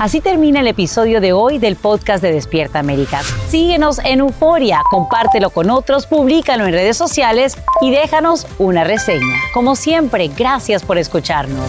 Así 0.00 0.22
termina 0.22 0.60
el 0.60 0.66
episodio 0.66 1.20
de 1.20 1.34
hoy 1.34 1.58
del 1.58 1.76
podcast 1.76 2.22
de 2.22 2.32
Despierta 2.32 2.78
América. 2.78 3.20
Síguenos 3.50 4.00
en 4.02 4.20
Euforia, 4.20 4.80
compártelo 4.90 5.50
con 5.50 5.68
otros, 5.68 6.06
públicalo 6.06 6.64
en 6.64 6.72
redes 6.72 6.96
sociales 6.96 7.58
y 7.82 7.90
déjanos 7.90 8.46
una 8.58 8.82
reseña. 8.82 9.36
Como 9.52 9.76
siempre, 9.76 10.28
gracias 10.28 10.82
por 10.82 10.96
escucharnos. 10.96 11.68